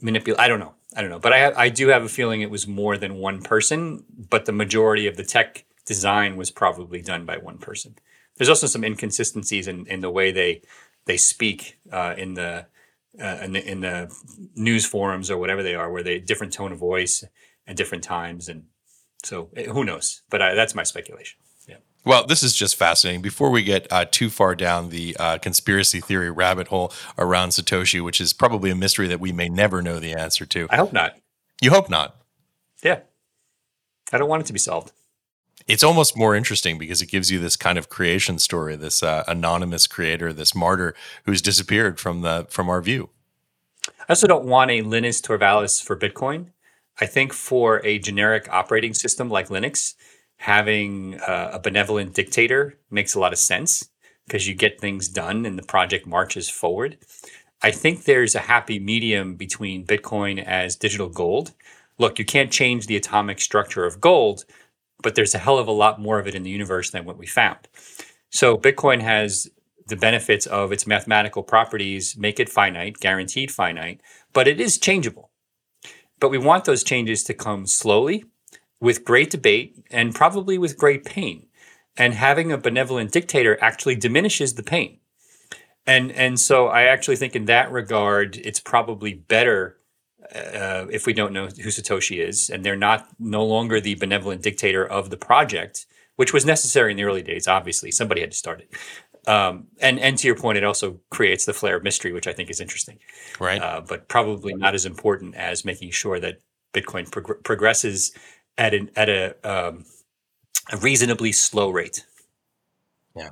manipulate. 0.00 0.40
I 0.40 0.48
don't 0.48 0.58
know. 0.58 0.74
I 0.96 1.02
don't 1.02 1.10
know. 1.10 1.20
But 1.20 1.32
I 1.32 1.52
I 1.52 1.68
do 1.68 1.88
have 1.88 2.02
a 2.02 2.08
feeling 2.08 2.40
it 2.40 2.50
was 2.50 2.66
more 2.66 2.96
than 2.96 3.16
one 3.16 3.42
person. 3.42 4.04
But 4.28 4.46
the 4.46 4.52
majority 4.52 5.06
of 5.06 5.16
the 5.16 5.24
tech 5.24 5.64
design 5.86 6.36
was 6.36 6.50
probably 6.50 7.00
done 7.00 7.24
by 7.24 7.36
one 7.36 7.58
person 7.58 7.94
there's 8.40 8.48
also 8.48 8.66
some 8.66 8.84
inconsistencies 8.84 9.68
in, 9.68 9.86
in 9.86 10.00
the 10.00 10.10
way 10.10 10.32
they 10.32 10.62
they 11.04 11.18
speak 11.18 11.78
uh, 11.92 12.14
in 12.16 12.32
the 12.32 12.64
uh, 13.20 13.38
in 13.42 13.52
the 13.52 13.70
in 13.70 13.80
the 13.82 14.10
news 14.56 14.86
forums 14.86 15.30
or 15.30 15.36
whatever 15.36 15.62
they 15.62 15.74
are, 15.74 15.92
where 15.92 16.02
they 16.02 16.18
different 16.18 16.54
tone 16.54 16.72
of 16.72 16.78
voice 16.78 17.22
at 17.66 17.76
different 17.76 18.02
times, 18.02 18.48
and 18.48 18.64
so 19.22 19.50
eh, 19.56 19.66
who 19.66 19.84
knows? 19.84 20.22
But 20.30 20.40
I, 20.40 20.54
that's 20.54 20.74
my 20.74 20.84
speculation. 20.84 21.38
Yeah. 21.68 21.76
Well, 22.06 22.26
this 22.26 22.42
is 22.42 22.56
just 22.56 22.76
fascinating. 22.76 23.20
Before 23.20 23.50
we 23.50 23.62
get 23.62 23.86
uh, 23.92 24.06
too 24.10 24.30
far 24.30 24.54
down 24.54 24.88
the 24.88 25.14
uh, 25.20 25.36
conspiracy 25.36 26.00
theory 26.00 26.30
rabbit 26.30 26.68
hole 26.68 26.94
around 27.18 27.50
Satoshi, 27.50 28.02
which 28.02 28.22
is 28.22 28.32
probably 28.32 28.70
a 28.70 28.74
mystery 28.74 29.06
that 29.08 29.20
we 29.20 29.32
may 29.32 29.50
never 29.50 29.82
know 29.82 30.00
the 30.00 30.14
answer 30.14 30.46
to. 30.46 30.66
I 30.70 30.76
hope 30.76 30.94
not. 30.94 31.18
You 31.60 31.72
hope 31.72 31.90
not. 31.90 32.16
Yeah. 32.82 33.00
I 34.10 34.16
don't 34.16 34.30
want 34.30 34.40
it 34.44 34.46
to 34.46 34.54
be 34.54 34.58
solved 34.58 34.92
it's 35.66 35.84
almost 35.84 36.16
more 36.16 36.34
interesting 36.34 36.78
because 36.78 37.02
it 37.02 37.06
gives 37.06 37.30
you 37.30 37.38
this 37.38 37.56
kind 37.56 37.78
of 37.78 37.88
creation 37.88 38.38
story, 38.38 38.76
this 38.76 39.02
uh, 39.02 39.24
anonymous 39.28 39.86
creator, 39.86 40.32
this 40.32 40.54
martyr 40.54 40.94
who's 41.24 41.42
disappeared 41.42 42.00
from 42.00 42.22
the 42.22 42.46
from 42.50 42.68
our 42.68 42.80
view. 42.80 43.10
I 43.86 44.10
also 44.10 44.26
don't 44.26 44.44
want 44.44 44.70
a 44.70 44.82
Linus 44.82 45.20
Torvalds 45.20 45.82
for 45.82 45.96
Bitcoin. 45.96 46.46
I 47.00 47.06
think 47.06 47.32
for 47.32 47.84
a 47.84 47.98
generic 47.98 48.48
operating 48.50 48.92
system 48.92 49.30
like 49.30 49.48
Linux, 49.48 49.94
having 50.38 51.20
uh, 51.20 51.50
a 51.52 51.58
benevolent 51.58 52.14
dictator 52.14 52.78
makes 52.90 53.14
a 53.14 53.20
lot 53.20 53.32
of 53.32 53.38
sense 53.38 53.88
because 54.26 54.46
you 54.46 54.54
get 54.54 54.80
things 54.80 55.08
done 55.08 55.46
and 55.46 55.58
the 55.58 55.62
project 55.62 56.06
marches 56.06 56.48
forward. 56.50 56.98
I 57.62 57.70
think 57.70 58.04
there's 58.04 58.34
a 58.34 58.40
happy 58.40 58.78
medium 58.78 59.34
between 59.34 59.86
Bitcoin 59.86 60.42
as 60.42 60.76
digital 60.76 61.08
gold. 61.08 61.52
Look, 61.98 62.18
you 62.18 62.24
can't 62.24 62.50
change 62.50 62.86
the 62.86 62.96
atomic 62.96 63.40
structure 63.40 63.84
of 63.84 64.00
gold, 64.00 64.44
but 65.02 65.14
there's 65.14 65.34
a 65.34 65.38
hell 65.38 65.58
of 65.58 65.68
a 65.68 65.72
lot 65.72 66.00
more 66.00 66.18
of 66.18 66.26
it 66.26 66.34
in 66.34 66.42
the 66.42 66.50
universe 66.50 66.90
than 66.90 67.04
what 67.04 67.18
we 67.18 67.26
found. 67.26 67.68
So 68.30 68.56
Bitcoin 68.56 69.00
has 69.00 69.48
the 69.88 69.96
benefits 69.96 70.46
of 70.46 70.70
its 70.72 70.86
mathematical 70.86 71.42
properties 71.42 72.16
make 72.16 72.38
it 72.38 72.48
finite, 72.48 73.00
guaranteed 73.00 73.50
finite, 73.50 74.00
but 74.32 74.46
it 74.46 74.60
is 74.60 74.78
changeable. 74.78 75.30
but 76.20 76.28
we 76.28 76.38
want 76.38 76.66
those 76.66 76.84
changes 76.84 77.24
to 77.24 77.34
come 77.34 77.66
slowly, 77.66 78.24
with 78.78 79.04
great 79.04 79.30
debate, 79.30 79.76
and 79.90 80.14
probably 80.14 80.58
with 80.58 80.78
great 80.78 81.04
pain. 81.04 81.46
And 81.96 82.14
having 82.14 82.52
a 82.52 82.58
benevolent 82.58 83.10
dictator 83.10 83.58
actually 83.60 83.96
diminishes 83.96 84.54
the 84.54 84.62
pain. 84.62 85.00
And 85.86 86.12
and 86.12 86.38
so 86.38 86.68
I 86.68 86.84
actually 86.84 87.16
think 87.16 87.34
in 87.34 87.46
that 87.46 87.72
regard, 87.72 88.36
it's 88.36 88.60
probably 88.60 89.14
better 89.14 89.78
uh, 90.34 90.86
if 90.90 91.06
we 91.06 91.12
don't 91.12 91.32
know 91.32 91.46
who 91.46 91.68
Satoshi 91.68 92.24
is, 92.24 92.50
and 92.50 92.64
they're 92.64 92.76
not 92.76 93.08
no 93.18 93.44
longer 93.44 93.80
the 93.80 93.94
benevolent 93.94 94.42
dictator 94.42 94.86
of 94.86 95.10
the 95.10 95.16
project, 95.16 95.86
which 96.16 96.32
was 96.32 96.44
necessary 96.44 96.90
in 96.90 96.96
the 96.96 97.04
early 97.04 97.22
days. 97.22 97.48
Obviously, 97.48 97.90
somebody 97.90 98.20
had 98.20 98.30
to 98.30 98.36
start 98.36 98.60
it. 98.60 98.74
Um, 99.28 99.66
and 99.80 99.98
and 99.98 100.16
to 100.18 100.26
your 100.26 100.36
point, 100.36 100.58
it 100.58 100.64
also 100.64 100.98
creates 101.10 101.44
the 101.44 101.52
flair 101.52 101.76
of 101.76 101.82
mystery, 101.82 102.12
which 102.12 102.26
I 102.26 102.32
think 102.32 102.50
is 102.50 102.60
interesting, 102.60 102.98
right? 103.38 103.60
Uh, 103.60 103.82
but 103.86 104.08
probably 104.08 104.54
not 104.54 104.74
as 104.74 104.86
important 104.86 105.34
as 105.34 105.64
making 105.64 105.90
sure 105.90 106.18
that 106.20 106.40
Bitcoin 106.72 107.10
prog- 107.10 107.42
progresses 107.44 108.12
at 108.56 108.72
an 108.74 108.90
at 108.96 109.08
a, 109.08 109.34
um, 109.48 109.84
a 110.72 110.76
reasonably 110.78 111.32
slow 111.32 111.70
rate. 111.70 112.06
Yeah. 113.14 113.30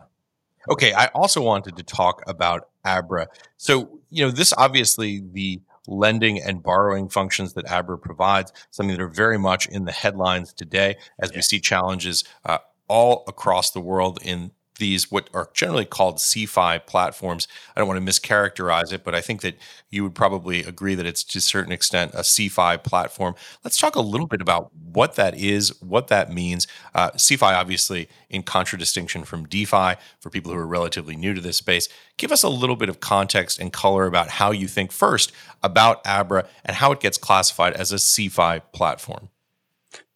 Okay. 0.71 0.93
I 0.93 1.07
also 1.09 1.41
wanted 1.41 1.77
to 1.77 1.83
talk 1.83 2.23
about 2.27 2.69
Abra. 2.85 3.29
So 3.57 4.01
you 4.11 4.25
know, 4.25 4.31
this 4.31 4.53
obviously 4.57 5.23
the 5.33 5.61
lending 5.89 6.41
and 6.41 6.63
borrowing 6.63 7.09
functions 7.09 7.55
that 7.55 7.69
Abra 7.71 7.99
provides, 7.99 8.53
something 8.71 8.97
that 8.97 9.03
are 9.03 9.09
very 9.09 9.39
much 9.39 9.67
in 9.67 9.87
the 9.87 9.93
headlines 9.93 10.53
today 10.53 10.97
as 11.19 11.33
we 11.33 11.43
see 11.43 11.59
challenges 11.59 12.25
uh, 12.45 12.59
all 12.89 13.25
across 13.27 13.71
the 13.71 13.81
world 13.81 14.19
in 14.23 14.53
these 14.79 15.11
what 15.11 15.29
are 15.35 15.51
generally 15.53 15.85
called 15.85 16.17
CeFi 16.17 16.85
platforms. 16.87 17.47
I 17.77 17.81
don't 17.81 17.89
want 17.89 18.05
to 18.05 18.13
mischaracterize 18.13 18.93
it, 18.93 19.05
but 19.05 19.15
I 19.15 19.21
think 19.21 19.43
that 19.43 19.57
you 19.91 20.03
would 20.03 20.15
probably 20.15 20.61
agree 20.65 20.95
that 20.95 21.07
it's 21.07 21.23
to 21.25 21.39
a 21.39 21.43
certain 21.43 21.73
extent 21.73 22.15
a 22.15 22.21
CeFi 22.21 22.83
platform. 22.83 23.35
Let's 23.65 23.77
talk 23.77 23.97
a 23.97 24.01
little 24.01 24.27
bit 24.27 24.41
about 24.41 24.71
what 24.75 25.15
that 25.17 25.37
is, 25.37 25.81
what 25.83 26.09
that 26.09 26.33
means. 26.33 26.67
Uh, 26.95 27.11
CeFi, 27.13 27.55
obviously, 27.55 28.09
in 28.31 28.43
contradistinction 28.43 29.25
from 29.25 29.47
DeFi, 29.47 29.95
for 30.21 30.31
people 30.31 30.53
who 30.53 30.59
are 30.59 30.67
relatively 30.67 31.17
new 31.17 31.35
to 31.35 31.41
this 31.41 31.57
space, 31.57 31.89
give 32.17 32.33
us 32.33 32.43
a 32.43 32.49
little 32.49 32.77
bit 32.77 32.89
of 32.89 33.01
context 33.01 33.59
and 33.59 33.73
color 33.73 34.07
about 34.07 34.29
how 34.31 34.51
you 34.51 34.69
think 34.69 34.93
first 34.93 35.33
about 35.63 36.01
Abra 36.07 36.47
and 36.65 36.77
how 36.77 36.93
it 36.93 37.01
gets 37.01 37.19
classified 37.19 37.75
as 37.75 37.93
a 37.93 37.97
CeFi 37.97 38.63
platform. 38.73 39.29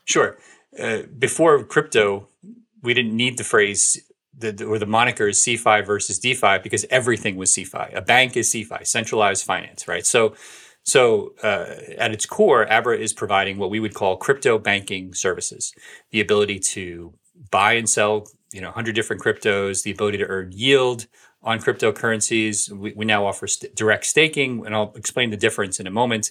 Sure. 0.04 0.36
Uh, 0.78 1.02
before 1.18 1.62
crypto, 1.64 2.28
we 2.82 2.94
didn't 2.94 3.16
need 3.16 3.38
the 3.38 3.44
phrase 3.44 4.02
the, 4.50 4.64
or 4.64 4.78
the 4.78 4.86
moniker 4.86 5.28
is 5.28 5.38
CeFi 5.38 5.86
versus 5.86 6.18
DeFi 6.18 6.58
because 6.62 6.84
everything 6.90 7.36
was 7.36 7.52
CeFi. 7.52 7.94
A 7.96 8.02
bank 8.02 8.36
is 8.36 8.52
CeFi, 8.52 8.86
centralized 8.86 9.44
finance, 9.44 9.86
right? 9.86 10.04
So, 10.04 10.34
so 10.82 11.34
uh, 11.42 11.76
at 11.96 12.12
its 12.12 12.26
core, 12.26 12.70
Abra 12.70 12.98
is 12.98 13.12
providing 13.12 13.58
what 13.58 13.70
we 13.70 13.80
would 13.80 13.94
call 13.94 14.16
crypto 14.16 14.58
banking 14.58 15.14
services, 15.14 15.72
the 16.10 16.20
ability 16.20 16.58
to 16.58 17.14
buy 17.50 17.74
and 17.74 17.88
sell, 17.88 18.26
you 18.52 18.60
know, 18.60 18.68
100 18.68 18.94
different 18.94 19.22
cryptos, 19.22 19.84
the 19.84 19.92
ability 19.92 20.18
to 20.18 20.26
earn 20.26 20.50
yield 20.52 21.06
on 21.42 21.58
cryptocurrencies. 21.58 22.70
We, 22.70 22.92
we 22.92 23.04
now 23.04 23.26
offer 23.26 23.46
st- 23.46 23.74
direct 23.74 24.06
staking, 24.06 24.64
and 24.64 24.74
I'll 24.74 24.92
explain 24.96 25.30
the 25.30 25.36
difference 25.36 25.80
in 25.80 25.86
a 25.86 25.90
moment 25.90 26.30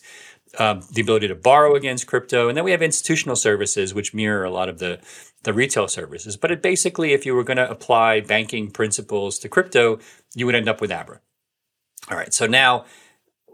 um, 0.59 0.81
the 0.91 1.01
ability 1.01 1.27
to 1.27 1.35
borrow 1.35 1.75
against 1.75 2.07
crypto, 2.07 2.49
and 2.49 2.57
then 2.57 2.63
we 2.63 2.71
have 2.71 2.81
institutional 2.81 3.35
services 3.35 3.93
which 3.93 4.13
mirror 4.13 4.43
a 4.43 4.51
lot 4.51 4.69
of 4.69 4.79
the 4.79 4.99
the 5.43 5.53
retail 5.53 5.87
services. 5.87 6.37
But 6.37 6.51
it 6.51 6.61
basically, 6.61 7.13
if 7.13 7.25
you 7.25 7.33
were 7.33 7.43
going 7.43 7.57
to 7.57 7.69
apply 7.69 8.21
banking 8.21 8.69
principles 8.69 9.39
to 9.39 9.49
crypto, 9.49 9.99
you 10.35 10.45
would 10.45 10.55
end 10.55 10.69
up 10.69 10.81
with 10.81 10.91
Abra. 10.91 11.19
All 12.09 12.17
right, 12.17 12.33
so 12.33 12.47
now 12.47 12.85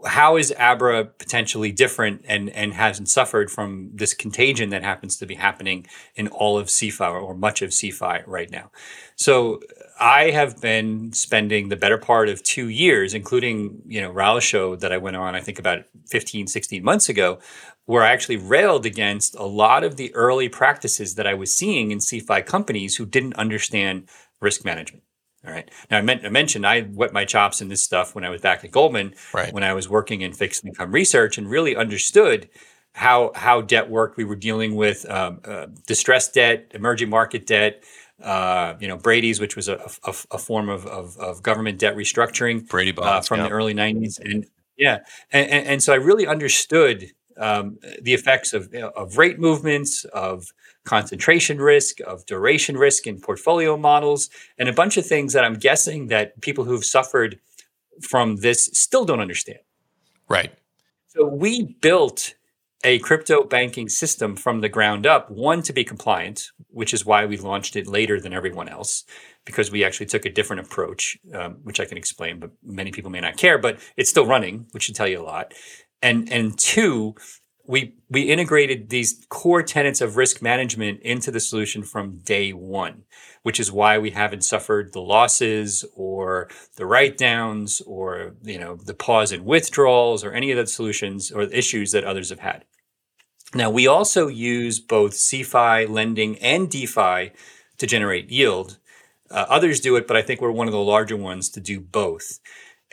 how 0.06 0.36
is 0.36 0.54
Abra 0.58 1.04
potentially 1.04 1.72
different 1.72 2.24
and, 2.28 2.50
and 2.50 2.74
hasn't 2.74 3.08
suffered 3.08 3.50
from 3.50 3.90
this 3.94 4.14
contagion 4.14 4.70
that 4.70 4.82
happens 4.82 5.16
to 5.16 5.26
be 5.26 5.34
happening 5.34 5.86
in 6.14 6.28
all 6.28 6.58
of 6.58 6.68
CeFi 6.68 7.22
or 7.22 7.34
much 7.34 7.62
of 7.62 7.70
CeFi 7.70 8.22
right 8.26 8.50
now? 8.50 8.70
So 9.16 9.60
I 9.98 10.30
have 10.30 10.60
been 10.60 11.12
spending 11.12 11.68
the 11.68 11.76
better 11.76 11.98
part 11.98 12.28
of 12.28 12.42
two 12.42 12.68
years, 12.68 13.14
including, 13.14 13.82
you 13.86 14.00
know, 14.00 14.10
Raoul's 14.10 14.44
show 14.44 14.76
that 14.76 14.92
I 14.92 14.98
went 14.98 15.16
on, 15.16 15.34
I 15.34 15.40
think 15.40 15.58
about 15.58 15.84
15, 16.06 16.46
16 16.46 16.84
months 16.84 17.08
ago, 17.08 17.40
where 17.86 18.04
I 18.04 18.12
actually 18.12 18.36
railed 18.36 18.86
against 18.86 19.34
a 19.34 19.44
lot 19.44 19.82
of 19.82 19.96
the 19.96 20.14
early 20.14 20.48
practices 20.48 21.16
that 21.16 21.26
I 21.26 21.34
was 21.34 21.54
seeing 21.54 21.90
in 21.90 21.98
CeFi 21.98 22.46
companies 22.46 22.96
who 22.96 23.06
didn't 23.06 23.34
understand 23.34 24.08
risk 24.40 24.64
management. 24.64 25.02
All 25.46 25.52
right. 25.52 25.70
Now 25.90 25.98
I, 25.98 26.02
meant, 26.02 26.24
I 26.24 26.30
mentioned 26.30 26.66
I 26.66 26.88
wet 26.92 27.12
my 27.12 27.24
chops 27.24 27.60
in 27.60 27.68
this 27.68 27.82
stuff 27.82 28.14
when 28.14 28.24
I 28.24 28.28
was 28.28 28.40
back 28.40 28.64
at 28.64 28.70
Goldman, 28.70 29.14
right. 29.32 29.52
when 29.52 29.62
I 29.62 29.72
was 29.72 29.88
working 29.88 30.22
in 30.22 30.32
fixed 30.32 30.64
income 30.64 30.90
research, 30.92 31.38
and 31.38 31.48
really 31.48 31.76
understood 31.76 32.48
how 32.92 33.30
how 33.34 33.60
debt 33.60 33.88
worked. 33.88 34.16
We 34.16 34.24
were 34.24 34.36
dealing 34.36 34.74
with 34.74 35.08
um, 35.08 35.40
uh, 35.44 35.66
distressed 35.86 36.34
debt, 36.34 36.72
emerging 36.74 37.08
market 37.08 37.46
debt, 37.46 37.84
uh, 38.22 38.74
you 38.80 38.88
know, 38.88 38.96
Brady's, 38.96 39.40
which 39.40 39.54
was 39.54 39.68
a, 39.68 39.90
a, 40.04 40.14
a 40.32 40.38
form 40.38 40.68
of, 40.68 40.86
of, 40.86 41.16
of, 41.18 41.42
government 41.42 41.78
debt 41.78 41.94
restructuring 41.94 42.66
Brady 42.68 42.90
bonds, 42.90 43.26
uh, 43.26 43.28
from 43.28 43.44
the 43.44 43.48
early 43.48 43.74
90s. 43.74 44.18
And 44.18 44.46
yeah, 44.76 44.98
and, 45.32 45.48
and, 45.50 45.66
and 45.66 45.82
so 45.82 45.92
I 45.92 45.96
really 45.96 46.26
understood 46.26 47.12
um, 47.36 47.78
the 48.02 48.14
effects 48.14 48.52
of, 48.52 48.74
of 48.74 49.18
rate 49.18 49.38
movements, 49.38 50.04
of 50.06 50.52
concentration 50.88 51.58
risk, 51.60 52.00
of 52.00 52.24
duration 52.26 52.76
risk 52.76 53.06
in 53.06 53.20
portfolio 53.20 53.76
models, 53.76 54.30
and 54.58 54.68
a 54.68 54.72
bunch 54.72 54.96
of 54.96 55.04
things 55.06 55.32
that 55.34 55.44
I'm 55.44 55.58
guessing 55.68 56.08
that 56.08 56.40
people 56.40 56.64
who've 56.64 56.84
suffered 56.84 57.38
from 58.10 58.36
this 58.36 58.70
still 58.72 59.04
don't 59.04 59.20
understand. 59.20 59.60
Right. 60.28 60.52
So 61.08 61.26
we 61.26 61.76
built 61.80 62.34
a 62.84 62.98
crypto 63.00 63.44
banking 63.44 63.88
system 63.88 64.36
from 64.36 64.60
the 64.60 64.68
ground 64.68 65.06
up, 65.06 65.30
one 65.30 65.62
to 65.62 65.72
be 65.72 65.84
compliant, 65.84 66.50
which 66.68 66.94
is 66.94 67.04
why 67.04 67.26
we 67.26 67.36
launched 67.36 67.76
it 67.76 67.86
later 67.86 68.20
than 68.20 68.32
everyone 68.32 68.68
else, 68.68 69.04
because 69.44 69.70
we 69.70 69.84
actually 69.84 70.06
took 70.06 70.24
a 70.24 70.30
different 70.30 70.60
approach, 70.64 71.18
um, 71.34 71.56
which 71.64 71.80
I 71.80 71.86
can 71.86 71.98
explain, 71.98 72.38
but 72.38 72.50
many 72.62 72.92
people 72.92 73.10
may 73.10 73.20
not 73.20 73.36
care, 73.36 73.58
but 73.58 73.78
it's 73.96 74.10
still 74.10 74.26
running, 74.26 74.66
which 74.70 74.84
should 74.84 74.94
tell 74.94 75.08
you 75.08 75.20
a 75.20 75.28
lot. 75.34 75.54
And, 76.00 76.32
and 76.32 76.56
two, 76.56 77.14
we, 77.68 77.94
we 78.08 78.22
integrated 78.22 78.88
these 78.88 79.26
core 79.28 79.62
tenets 79.62 80.00
of 80.00 80.16
risk 80.16 80.40
management 80.40 81.00
into 81.02 81.30
the 81.30 81.38
solution 81.38 81.82
from 81.82 82.16
day 82.16 82.54
one, 82.54 83.04
which 83.42 83.60
is 83.60 83.70
why 83.70 83.98
we 83.98 84.10
haven't 84.10 84.42
suffered 84.42 84.94
the 84.94 85.02
losses 85.02 85.84
or 85.94 86.48
the 86.76 86.86
write 86.86 87.18
downs 87.18 87.82
or, 87.82 88.34
you 88.42 88.58
know, 88.58 88.76
the 88.76 88.94
pause 88.94 89.32
in 89.32 89.44
withdrawals 89.44 90.24
or 90.24 90.32
any 90.32 90.50
of 90.50 90.56
the 90.56 90.66
solutions 90.66 91.30
or 91.30 91.42
issues 91.42 91.92
that 91.92 92.04
others 92.04 92.30
have 92.30 92.40
had. 92.40 92.64
Now, 93.54 93.68
we 93.68 93.86
also 93.86 94.28
use 94.28 94.80
both 94.80 95.12
CeFi 95.12 95.90
lending 95.90 96.38
and 96.38 96.70
DeFi 96.70 97.32
to 97.76 97.86
generate 97.86 98.30
yield. 98.30 98.78
Uh, 99.30 99.44
others 99.48 99.80
do 99.80 99.96
it, 99.96 100.06
but 100.06 100.16
I 100.16 100.22
think 100.22 100.40
we're 100.40 100.50
one 100.50 100.68
of 100.68 100.72
the 100.72 100.80
larger 100.80 101.18
ones 101.18 101.50
to 101.50 101.60
do 101.60 101.80
both. 101.80 102.40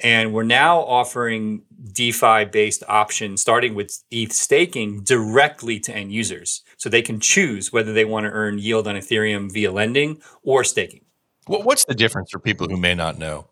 And 0.03 0.33
we're 0.33 0.43
now 0.43 0.79
offering 0.79 1.63
DeFi 1.93 2.45
based 2.45 2.83
options, 2.87 3.41
starting 3.41 3.75
with 3.75 4.03
ETH 4.11 4.33
staking 4.33 5.03
directly 5.03 5.79
to 5.81 5.95
end 5.95 6.11
users. 6.11 6.63
So 6.77 6.89
they 6.89 7.01
can 7.01 7.19
choose 7.19 7.71
whether 7.71 7.93
they 7.93 8.05
want 8.05 8.25
to 8.25 8.31
earn 8.31 8.59
yield 8.59 8.87
on 8.87 8.95
Ethereum 8.95 9.51
via 9.51 9.71
lending 9.71 10.21
or 10.43 10.63
staking. 10.63 11.05
What's 11.47 11.85
the 11.85 11.95
difference 11.95 12.31
for 12.31 12.39
people 12.39 12.67
who 12.67 12.77
may 12.77 12.95
not 12.95 13.19
know? 13.19 13.47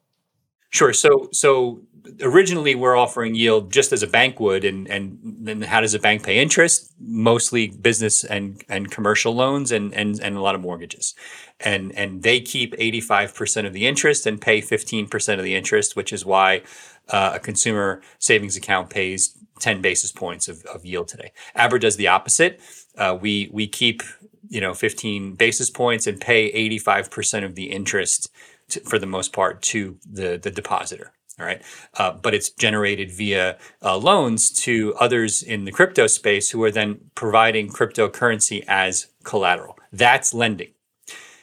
Sure. 0.74 0.92
So, 0.92 1.30
so 1.32 1.82
originally 2.20 2.74
we're 2.74 2.96
offering 2.98 3.36
yield 3.36 3.72
just 3.72 3.94
as 3.94 4.02
a 4.02 4.08
bank 4.08 4.40
would, 4.40 4.66
and 4.66 4.88
and 4.88 5.20
then 5.22 5.62
how 5.62 5.82
does 5.82 5.94
a 5.94 6.00
bank 6.00 6.24
pay 6.24 6.40
interest? 6.40 6.92
Mostly 7.00 7.68
business 7.68 8.24
and 8.24 8.64
and 8.68 8.90
commercial 8.90 9.36
loans 9.36 9.72
and 9.72 9.94
and 9.94 10.20
and 10.20 10.36
a 10.36 10.42
lot 10.42 10.56
of 10.56 10.62
mortgages, 10.62 11.14
and 11.60 11.96
and 11.96 12.24
they 12.24 12.42
keep 12.42 12.74
eighty 12.80 13.02
five 13.02 13.36
percent 13.36 13.68
of 13.68 13.74
the 13.74 13.86
interest 13.86 14.26
and 14.26 14.42
pay 14.42 14.62
fifteen 14.62 15.08
percent 15.08 15.40
of 15.40 15.46
the 15.46 15.54
interest, 15.54 15.96
which 15.96 16.12
is 16.12 16.26
why 16.26 16.64
uh, 17.10 17.34
a 17.36 17.40
consumer 17.40 18.02
savings 18.18 18.58
account 18.58 18.90
pays 18.90 19.38
ten 19.60 19.80
basis 19.80 20.12
points 20.12 20.48
of, 20.48 20.66
of 20.66 20.84
yield 20.84 21.08
today. 21.08 21.32
Abra 21.56 21.80
does 21.80 21.98
the 21.98 22.08
opposite. 22.08 22.60
Uh, 22.98 23.16
we 23.22 23.48
we 23.54 23.68
keep 23.68 24.02
you 24.50 24.60
know 24.60 24.74
15 24.74 25.36
basis 25.36 25.70
points 25.70 26.06
and 26.06 26.20
pay 26.20 26.52
85% 26.70 27.46
of 27.46 27.56
the 27.56 27.72
interest 27.72 28.30
to, 28.74 28.80
for 28.82 29.00
the 29.00 29.06
most 29.06 29.34
part 29.34 29.62
to 29.62 29.98
the 30.06 30.38
the 30.38 30.52
depositor 30.52 31.14
all 31.40 31.46
right. 31.46 31.62
Uh, 31.98 32.12
but 32.12 32.34
it's 32.34 32.50
generated 32.50 33.12
via 33.12 33.58
uh, 33.82 33.98
loans 33.98 34.52
to 34.52 34.94
others 35.00 35.42
in 35.42 35.66
the 35.66 35.72
crypto 35.72 36.06
space 36.06 36.52
who 36.52 36.64
are 36.64 36.72
then 36.72 37.00
providing 37.16 37.70
cryptocurrency 37.70 38.64
as 38.68 39.08
collateral. 39.24 39.78
That's 39.92 40.34
lending. 40.34 40.74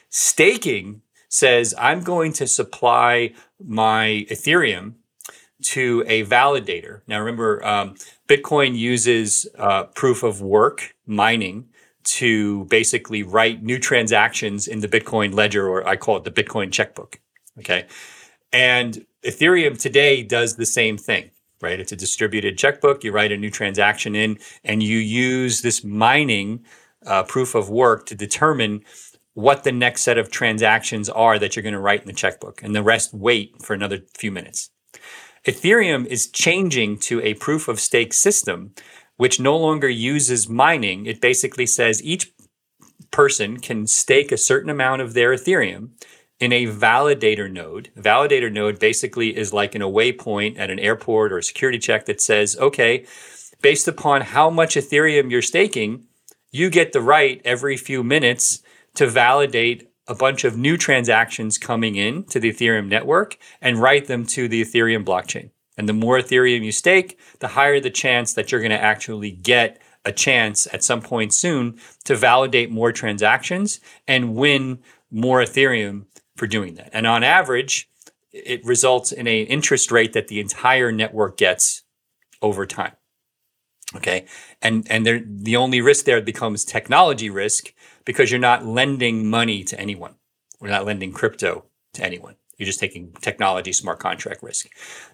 Staking 0.09 1.01
says, 1.27 1.73
I'm 1.77 2.01
going 2.01 2.33
to 2.33 2.47
supply 2.47 3.33
my 3.63 4.25
Ethereum 4.29 4.93
to 5.63 6.03
a 6.07 6.25
validator. 6.25 7.01
Now, 7.07 7.19
remember, 7.19 7.65
um, 7.65 7.95
Bitcoin 8.27 8.77
uses 8.77 9.47
uh, 9.57 9.83
proof 9.83 10.23
of 10.23 10.41
work 10.41 10.95
mining 11.05 11.67
to 12.03 12.65
basically 12.65 13.23
write 13.23 13.63
new 13.63 13.79
transactions 13.79 14.67
in 14.67 14.79
the 14.79 14.87
Bitcoin 14.87 15.33
ledger, 15.33 15.67
or 15.67 15.87
I 15.87 15.95
call 15.95 16.17
it 16.17 16.23
the 16.23 16.31
Bitcoin 16.31 16.71
checkbook. 16.71 17.19
Okay. 17.59 17.85
And 18.51 19.05
Ethereum 19.23 19.77
today 19.79 20.23
does 20.23 20.55
the 20.55 20.65
same 20.65 20.97
thing. 20.97 21.31
right? 21.61 21.79
It's 21.79 21.91
a 21.91 21.95
distributed 21.95 22.57
checkbook. 22.57 23.03
You 23.03 23.11
write 23.11 23.31
a 23.31 23.37
new 23.37 23.49
transaction 23.51 24.15
in, 24.15 24.39
and 24.63 24.81
you 24.81 24.97
use 24.97 25.61
this 25.61 25.83
mining 25.83 26.65
uh, 27.05 27.23
proof 27.23 27.55
of 27.55 27.69
work 27.69 28.05
to 28.07 28.15
determine 28.15 28.83
what 29.33 29.63
the 29.63 29.71
next 29.71 30.01
set 30.01 30.17
of 30.17 30.29
transactions 30.29 31.09
are 31.09 31.39
that 31.39 31.55
you're 31.55 31.63
going 31.63 31.73
to 31.73 31.79
write 31.79 32.01
in 32.01 32.07
the 32.07 32.13
checkbook, 32.13 32.61
and 32.63 32.75
the 32.75 32.83
rest 32.83 33.13
wait 33.13 33.61
for 33.61 33.73
another 33.73 33.99
few 34.17 34.31
minutes. 34.31 34.69
Ethereum 35.45 36.05
is 36.05 36.27
changing 36.27 36.99
to 36.99 37.21
a 37.21 37.33
proof 37.35 37.67
of 37.67 37.79
stake 37.79 38.13
system, 38.13 38.73
which 39.21 39.39
no 39.39 39.55
longer 39.55 39.87
uses 39.87 40.49
mining. 40.49 41.05
It 41.05 41.21
basically 41.21 41.67
says 41.67 42.03
each 42.03 42.33
person 43.11 43.59
can 43.59 43.85
stake 43.85 44.31
a 44.31 44.35
certain 44.35 44.71
amount 44.71 45.03
of 45.03 45.13
their 45.13 45.29
Ethereum 45.29 45.89
in 46.39 46.51
a 46.51 46.65
validator 46.65 47.47
node. 47.47 47.91
A 47.95 48.01
validator 48.01 48.51
node 48.51 48.79
basically 48.79 49.37
is 49.37 49.53
like 49.53 49.75
an 49.75 49.83
away 49.83 50.11
point 50.11 50.57
at 50.57 50.71
an 50.71 50.79
airport 50.79 51.31
or 51.31 51.37
a 51.37 51.43
security 51.43 51.77
check 51.77 52.07
that 52.07 52.19
says, 52.19 52.57
okay, 52.57 53.05
based 53.61 53.87
upon 53.87 54.21
how 54.21 54.49
much 54.49 54.73
Ethereum 54.73 55.29
you're 55.29 55.43
staking, 55.43 56.07
you 56.51 56.71
get 56.71 56.91
the 56.91 56.99
right 56.99 57.43
every 57.45 57.77
few 57.77 58.01
minutes 58.01 58.63
to 58.95 59.05
validate 59.05 59.87
a 60.07 60.15
bunch 60.15 60.43
of 60.43 60.57
new 60.57 60.77
transactions 60.77 61.59
coming 61.59 61.95
in 61.95 62.23
to 62.23 62.39
the 62.39 62.51
Ethereum 62.51 62.87
network 62.87 63.37
and 63.61 63.77
write 63.77 64.07
them 64.07 64.25
to 64.25 64.47
the 64.47 64.63
Ethereum 64.63 65.05
blockchain. 65.05 65.51
And 65.81 65.89
the 65.89 65.93
more 65.93 66.19
Ethereum 66.19 66.63
you 66.63 66.71
stake, 66.71 67.17
the 67.39 67.47
higher 67.47 67.79
the 67.79 67.89
chance 67.89 68.35
that 68.35 68.51
you're 68.51 68.61
going 68.61 68.69
to 68.69 68.79
actually 68.79 69.31
get 69.31 69.81
a 70.05 70.11
chance 70.11 70.67
at 70.71 70.83
some 70.83 71.01
point 71.01 71.33
soon 71.33 71.79
to 72.03 72.15
validate 72.15 72.69
more 72.69 72.91
transactions 72.91 73.79
and 74.07 74.35
win 74.35 74.77
more 75.09 75.41
Ethereum 75.41 76.05
for 76.35 76.45
doing 76.45 76.75
that. 76.75 76.91
And 76.93 77.07
on 77.07 77.23
average, 77.23 77.89
it 78.31 78.63
results 78.63 79.11
in 79.11 79.25
an 79.25 79.47
interest 79.47 79.91
rate 79.91 80.13
that 80.13 80.27
the 80.27 80.39
entire 80.39 80.91
network 80.91 81.35
gets 81.35 81.81
over 82.43 82.67
time. 82.67 82.93
Okay. 83.95 84.27
And 84.61 84.85
and 84.87 85.03
there 85.03 85.23
the 85.25 85.55
only 85.55 85.81
risk 85.81 86.05
there 86.05 86.21
becomes 86.21 86.63
technology 86.63 87.31
risk 87.31 87.73
because 88.05 88.29
you're 88.29 88.39
not 88.39 88.67
lending 88.67 89.27
money 89.27 89.63
to 89.63 89.79
anyone. 89.79 90.13
We're 90.59 90.69
not 90.69 90.85
lending 90.85 91.11
crypto 91.11 91.65
to 91.95 92.03
anyone. 92.03 92.35
You're 92.61 92.67
just 92.67 92.79
taking 92.79 93.11
technology 93.21 93.73
smart 93.73 93.97
contract 93.97 94.43
risk. 94.43 94.67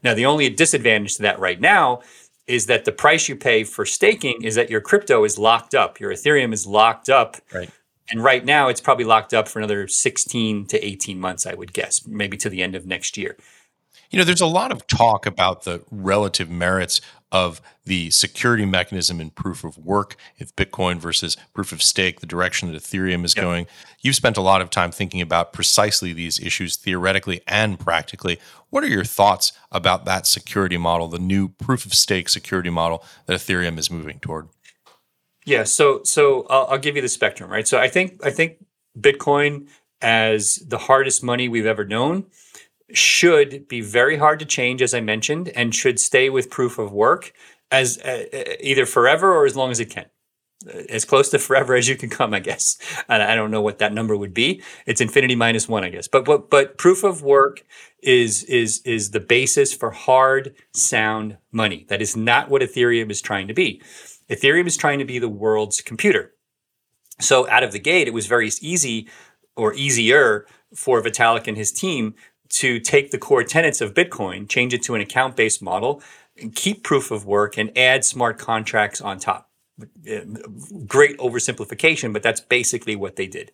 Now, 0.03 0.13
the 0.13 0.25
only 0.25 0.49
disadvantage 0.49 1.15
to 1.15 1.21
that 1.21 1.39
right 1.39 1.61
now 1.61 2.01
is 2.45 2.65
that 2.65 2.83
the 2.83 2.91
price 2.91 3.29
you 3.29 3.37
pay 3.37 3.63
for 3.63 3.85
staking 3.85 4.43
is 4.43 4.55
that 4.55 4.69
your 4.69 4.81
crypto 4.81 5.23
is 5.23 5.37
locked 5.37 5.73
up. 5.73 5.97
Your 5.97 6.11
Ethereum 6.11 6.51
is 6.51 6.67
locked 6.67 7.09
up. 7.09 7.37
Right. 7.53 7.69
And 8.09 8.21
right 8.21 8.43
now 8.43 8.67
it's 8.67 8.81
probably 8.81 9.05
locked 9.05 9.33
up 9.33 9.47
for 9.47 9.59
another 9.59 9.87
16 9.87 10.65
to 10.65 10.85
18 10.85 11.17
months, 11.17 11.45
I 11.45 11.53
would 11.53 11.71
guess, 11.71 12.05
maybe 12.05 12.35
to 12.35 12.49
the 12.49 12.61
end 12.61 12.75
of 12.75 12.85
next 12.85 13.15
year. 13.15 13.37
You 14.09 14.19
know, 14.19 14.23
there's 14.23 14.41
a 14.41 14.47
lot 14.47 14.71
of 14.71 14.87
talk 14.87 15.25
about 15.25 15.63
the 15.63 15.83
relative 15.91 16.49
merits 16.49 17.01
of 17.31 17.61
the 17.85 18.09
security 18.09 18.65
mechanism 18.65 19.19
in 19.19 19.29
proof 19.29 19.63
of 19.63 19.77
work, 19.77 20.15
if 20.37 20.55
Bitcoin 20.55 20.97
versus 20.97 21.35
proof 21.53 21.71
of 21.71 21.81
stake, 21.81 22.21
the 22.21 22.25
direction 22.25 22.71
that 22.71 22.81
Ethereum 22.81 23.25
is 23.25 23.35
yep. 23.35 23.43
going. 23.43 23.67
You've 24.01 24.15
spent 24.15 24.37
a 24.37 24.41
lot 24.41 24.61
of 24.61 24.69
time 24.69 24.91
thinking 24.91 25.21
about 25.21 25.51
precisely 25.51 26.13
these 26.13 26.39
issues 26.39 26.77
theoretically 26.77 27.41
and 27.47 27.79
practically. 27.79 28.39
What 28.69 28.83
are 28.83 28.87
your 28.87 29.03
thoughts 29.03 29.51
about 29.71 30.05
that 30.05 30.25
security 30.25 30.77
model, 30.77 31.07
the 31.09 31.19
new 31.19 31.49
proof 31.49 31.85
of 31.85 31.93
stake 31.93 32.29
security 32.29 32.69
model 32.69 33.03
that 33.25 33.33
Ethereum 33.33 33.77
is 33.77 33.91
moving 33.91 34.19
toward? 34.19 34.47
Yeah, 35.45 35.63
so 35.63 36.01
so 36.03 36.45
I'll, 36.49 36.67
I'll 36.71 36.77
give 36.77 36.95
you 36.95 37.01
the 37.01 37.09
spectrum, 37.09 37.49
right? 37.49 37.67
So 37.67 37.79
I 37.79 37.87
think 37.87 38.25
I 38.25 38.31
think 38.31 38.57
Bitcoin 38.99 39.67
as 40.01 40.55
the 40.55 40.77
hardest 40.77 41.23
money 41.23 41.47
we've 41.47 41.65
ever 41.65 41.85
known 41.85 42.25
should 42.93 43.67
be 43.67 43.81
very 43.81 44.17
hard 44.17 44.39
to 44.39 44.45
change, 44.45 44.81
as 44.81 44.93
I 44.93 45.01
mentioned, 45.01 45.49
and 45.49 45.75
should 45.75 45.99
stay 45.99 46.29
with 46.29 46.49
proof 46.49 46.79
of 46.79 46.91
work 46.91 47.33
as 47.71 47.97
uh, 47.99 48.25
uh, 48.33 48.43
either 48.61 48.85
forever 48.85 49.33
or 49.33 49.45
as 49.45 49.55
long 49.55 49.71
as 49.71 49.79
it 49.79 49.89
can. 49.89 50.05
Uh, 50.65 50.83
as 50.89 51.05
close 51.05 51.29
to 51.29 51.39
forever 51.39 51.75
as 51.75 51.87
you 51.87 51.95
can 51.95 52.09
come, 52.09 52.33
I 52.33 52.39
guess. 52.39 52.77
And 53.09 53.21
I 53.23 53.35
don't 53.35 53.51
know 53.51 53.61
what 53.61 53.79
that 53.79 53.93
number 53.93 54.15
would 54.15 54.33
be. 54.33 54.61
It's 54.85 55.01
infinity 55.01 55.35
minus 55.35 55.67
one, 55.67 55.83
I 55.83 55.89
guess. 55.89 56.07
But 56.07 56.25
but 56.25 56.49
but 56.49 56.77
proof 56.77 57.03
of 57.03 57.21
work 57.21 57.63
is 58.01 58.43
is 58.45 58.81
is 58.83 59.11
the 59.11 59.19
basis 59.19 59.73
for 59.73 59.91
hard, 59.91 60.55
sound 60.73 61.37
money. 61.51 61.85
That 61.89 62.01
is 62.01 62.15
not 62.15 62.49
what 62.49 62.61
Ethereum 62.61 63.11
is 63.11 63.21
trying 63.21 63.47
to 63.47 63.53
be. 63.53 63.81
Ethereum 64.29 64.67
is 64.67 64.77
trying 64.77 64.99
to 64.99 65.05
be 65.05 65.19
the 65.19 65.29
world's 65.29 65.81
computer. 65.81 66.33
So 67.19 67.49
out 67.49 67.63
of 67.63 67.71
the 67.71 67.79
gate, 67.79 68.07
it 68.07 68.13
was 68.13 68.27
very 68.27 68.49
easy 68.61 69.07
or 69.55 69.73
easier 69.73 70.45
for 70.75 71.01
Vitalik 71.01 71.47
and 71.47 71.57
his 71.57 71.71
team 71.71 72.13
to 72.49 72.79
take 72.79 73.11
the 73.11 73.17
core 73.17 73.43
tenets 73.43 73.81
of 73.81 73.93
Bitcoin, 73.93 74.47
change 74.47 74.73
it 74.73 74.83
to 74.83 74.95
an 74.95 75.01
account 75.01 75.35
based 75.35 75.61
model, 75.61 76.01
and 76.39 76.53
keep 76.53 76.83
proof 76.83 77.11
of 77.11 77.25
work, 77.25 77.57
and 77.57 77.75
add 77.77 78.05
smart 78.05 78.37
contracts 78.37 79.01
on 79.01 79.19
top. 79.19 79.49
Great 80.87 81.17
oversimplification, 81.19 82.13
but 82.13 82.23
that's 82.23 82.41
basically 82.41 82.95
what 82.95 83.15
they 83.15 83.27
did. 83.27 83.51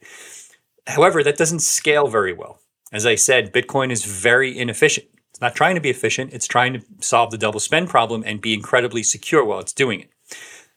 However, 0.88 1.24
that 1.24 1.38
doesn't 1.38 1.60
scale 1.60 2.08
very 2.08 2.34
well. 2.34 2.60
As 2.92 3.06
I 3.06 3.16
said, 3.16 3.54
Bitcoin 3.54 3.92
is 3.92 4.06
very 4.06 4.58
inefficient. 4.58 5.08
It's 5.32 5.42
not 5.42 5.56
trying 5.56 5.76
to 5.76 5.82
be 5.82 5.90
efficient, 5.90 6.32
it's 6.34 6.48
trying 6.48 6.74
to 6.74 6.82
solve 7.00 7.32
the 7.32 7.38
double 7.38 7.60
spend 7.60 7.90
problem 7.90 8.24
and 8.26 8.40
be 8.40 8.54
incredibly 8.54 9.02
secure 9.02 9.44
while 9.44 9.60
it's 9.60 9.74
doing 9.74 10.02
it. 10.02 10.10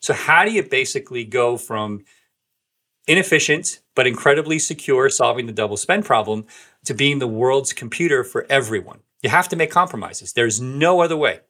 So, 0.01 0.15
how 0.15 0.45
do 0.45 0.53
you 0.53 0.63
basically 0.63 1.25
go 1.25 1.57
from 1.57 2.05
inefficient 3.07 3.81
but 3.95 4.07
incredibly 4.07 4.59
secure 4.59 5.09
solving 5.09 5.47
the 5.47 5.53
double 5.53 5.77
spend 5.77 6.05
problem 6.05 6.45
to 6.85 6.95
being 6.95 7.19
the 7.19 7.27
world's 7.27 7.73
computer 7.73 8.23
for 8.23 8.47
everyone. 8.49 9.01
You 9.23 9.31
have 9.31 9.49
to 9.49 9.57
make 9.57 9.71
compromises. 9.71 10.35
There's 10.35 10.61
no 10.61 11.01
other 11.01 11.17
way. 11.17 11.41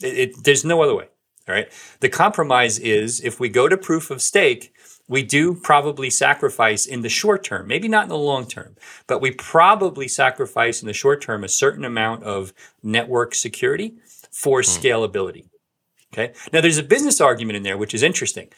It, 0.00 0.18
it, 0.18 0.44
there's 0.44 0.64
no 0.64 0.82
other 0.82 0.94
way. 0.94 1.08
All 1.48 1.54
right. 1.54 1.70
The 2.00 2.08
compromise 2.08 2.78
is 2.78 3.20
if 3.20 3.38
we 3.38 3.48
go 3.48 3.68
to 3.68 3.76
proof 3.76 4.10
of 4.10 4.22
stake, 4.22 4.72
we 5.08 5.22
do 5.22 5.54
probably 5.54 6.10
sacrifice 6.10 6.86
in 6.86 7.02
the 7.02 7.08
short 7.08 7.44
term, 7.44 7.68
maybe 7.68 7.88
not 7.88 8.04
in 8.04 8.08
the 8.08 8.18
long 8.18 8.46
term, 8.46 8.74
but 9.06 9.20
we 9.20 9.30
probably 9.30 10.08
sacrifice 10.08 10.82
in 10.82 10.86
the 10.86 10.92
short 10.92 11.20
term 11.20 11.44
a 11.44 11.48
certain 11.48 11.84
amount 11.84 12.24
of 12.24 12.52
network 12.82 13.34
security 13.34 13.94
for 14.30 14.60
hmm. 14.60 14.68
scalability. 14.68 15.48
Okay. 16.12 16.32
Now, 16.52 16.60
there's 16.60 16.78
a 16.78 16.82
business 16.82 17.20
argument 17.20 17.56
in 17.56 17.62
there, 17.62 17.76
which 17.76 17.92
is 17.92 18.02
interesting. 18.02 18.48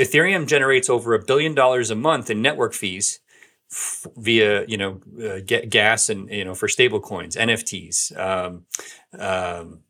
Ethereum 0.00 0.46
generates 0.46 0.88
over 0.88 1.14
a 1.14 1.22
billion 1.22 1.54
dollars 1.54 1.90
a 1.90 1.94
month 1.94 2.30
in 2.30 2.40
network 2.40 2.72
fees 2.72 3.20
f- 3.70 4.06
via 4.16 4.64
you 4.66 4.78
know 4.78 5.00
uh, 5.22 5.40
gas 5.68 6.08
and 6.08 6.28
you 6.30 6.44
know 6.44 6.54
for 6.54 6.68
stable 6.68 7.00
coins, 7.00 7.36
NFTs, 7.36 8.18
um, 8.18 8.64
um, 9.18 9.80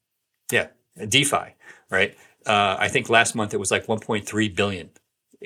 yeah, 0.51 0.69
DeFi, 1.09 1.55
right? 1.91 2.17
Uh, 2.45 2.77
I 2.79 2.89
think 2.89 3.09
last 3.09 3.35
month 3.35 3.55
it 3.55 3.59
was 3.59 3.71
like 3.71 3.87
1.3 3.87 4.57
billion 4.57 4.91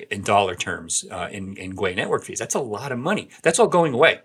in 0.09 0.23
dollar 0.23 0.55
terms 0.55 1.05
uh, 1.11 1.29
in 1.31 1.55
in 1.57 1.75
Gwei 1.75 1.95
network 1.95 2.23
fees. 2.23 2.39
That's 2.39 2.55
a 2.55 2.59
lot 2.59 2.91
of 2.91 2.97
money. 2.97 3.29
That's 3.43 3.59
all 3.59 3.67
going 3.67 3.93
away. 3.93 4.21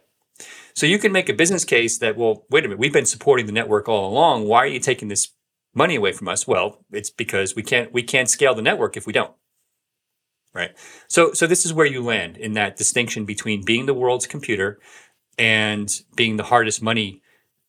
So 0.74 0.86
you 0.86 0.98
can 0.98 1.12
make 1.12 1.28
a 1.28 1.34
business 1.34 1.66
case 1.66 1.98
that 1.98 2.16
well, 2.16 2.46
wait 2.50 2.64
a 2.64 2.68
minute, 2.68 2.80
we've 2.80 2.92
been 2.92 3.04
supporting 3.04 3.44
the 3.44 3.52
network 3.52 3.88
all 3.88 4.10
along. 4.10 4.46
Why 4.46 4.58
are 4.58 4.66
you 4.66 4.80
taking 4.80 5.08
this 5.08 5.28
money 5.74 5.96
away 5.96 6.12
from 6.12 6.28
us? 6.28 6.46
Well, 6.46 6.82
it's 6.90 7.10
because 7.10 7.54
we 7.54 7.62
can't 7.62 7.92
we 7.92 8.02
can't 8.02 8.30
scale 8.30 8.54
the 8.54 8.62
network 8.62 8.96
if 8.96 9.06
we 9.06 9.12
don't. 9.12 9.34
Right. 10.52 10.76
So 11.08 11.32
so 11.32 11.46
this 11.46 11.64
is 11.64 11.72
where 11.72 11.86
you 11.86 12.02
land 12.02 12.36
in 12.36 12.54
that 12.54 12.76
distinction 12.76 13.24
between 13.24 13.64
being 13.64 13.86
the 13.86 13.94
world's 13.94 14.26
computer 14.26 14.80
and 15.38 16.02
being 16.16 16.36
the 16.36 16.44
hardest 16.44 16.82
money 16.82 17.22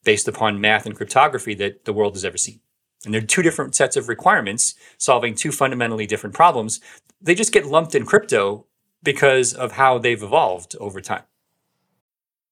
based 0.04 0.28
upon 0.28 0.60
math 0.60 0.86
and 0.86 0.96
cryptography 0.96 1.54
that 1.56 1.86
the 1.86 1.94
world 1.94 2.16
has 2.16 2.26
ever 2.26 2.38
seen. 2.38 2.60
And 3.06 3.14
they're 3.14 3.22
two 3.22 3.42
different 3.42 3.76
sets 3.76 3.96
of 3.96 4.10
requirements 4.10 4.76
solving 4.98 5.36
two 5.36 5.52
fundamentally 5.52 6.06
different 6.08 6.36
problems. 6.36 6.80
They 7.22 7.36
just 7.36 7.52
get 7.52 7.66
lumped 7.66 7.96
in 7.96 8.06
crypto 8.06 8.66
because 9.04 9.54
of 9.54 9.74
how 9.74 9.98
they've 9.98 10.22
evolved 10.22 10.76
over 10.80 11.02
time. 11.02 11.24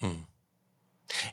Hmm. 0.00 0.22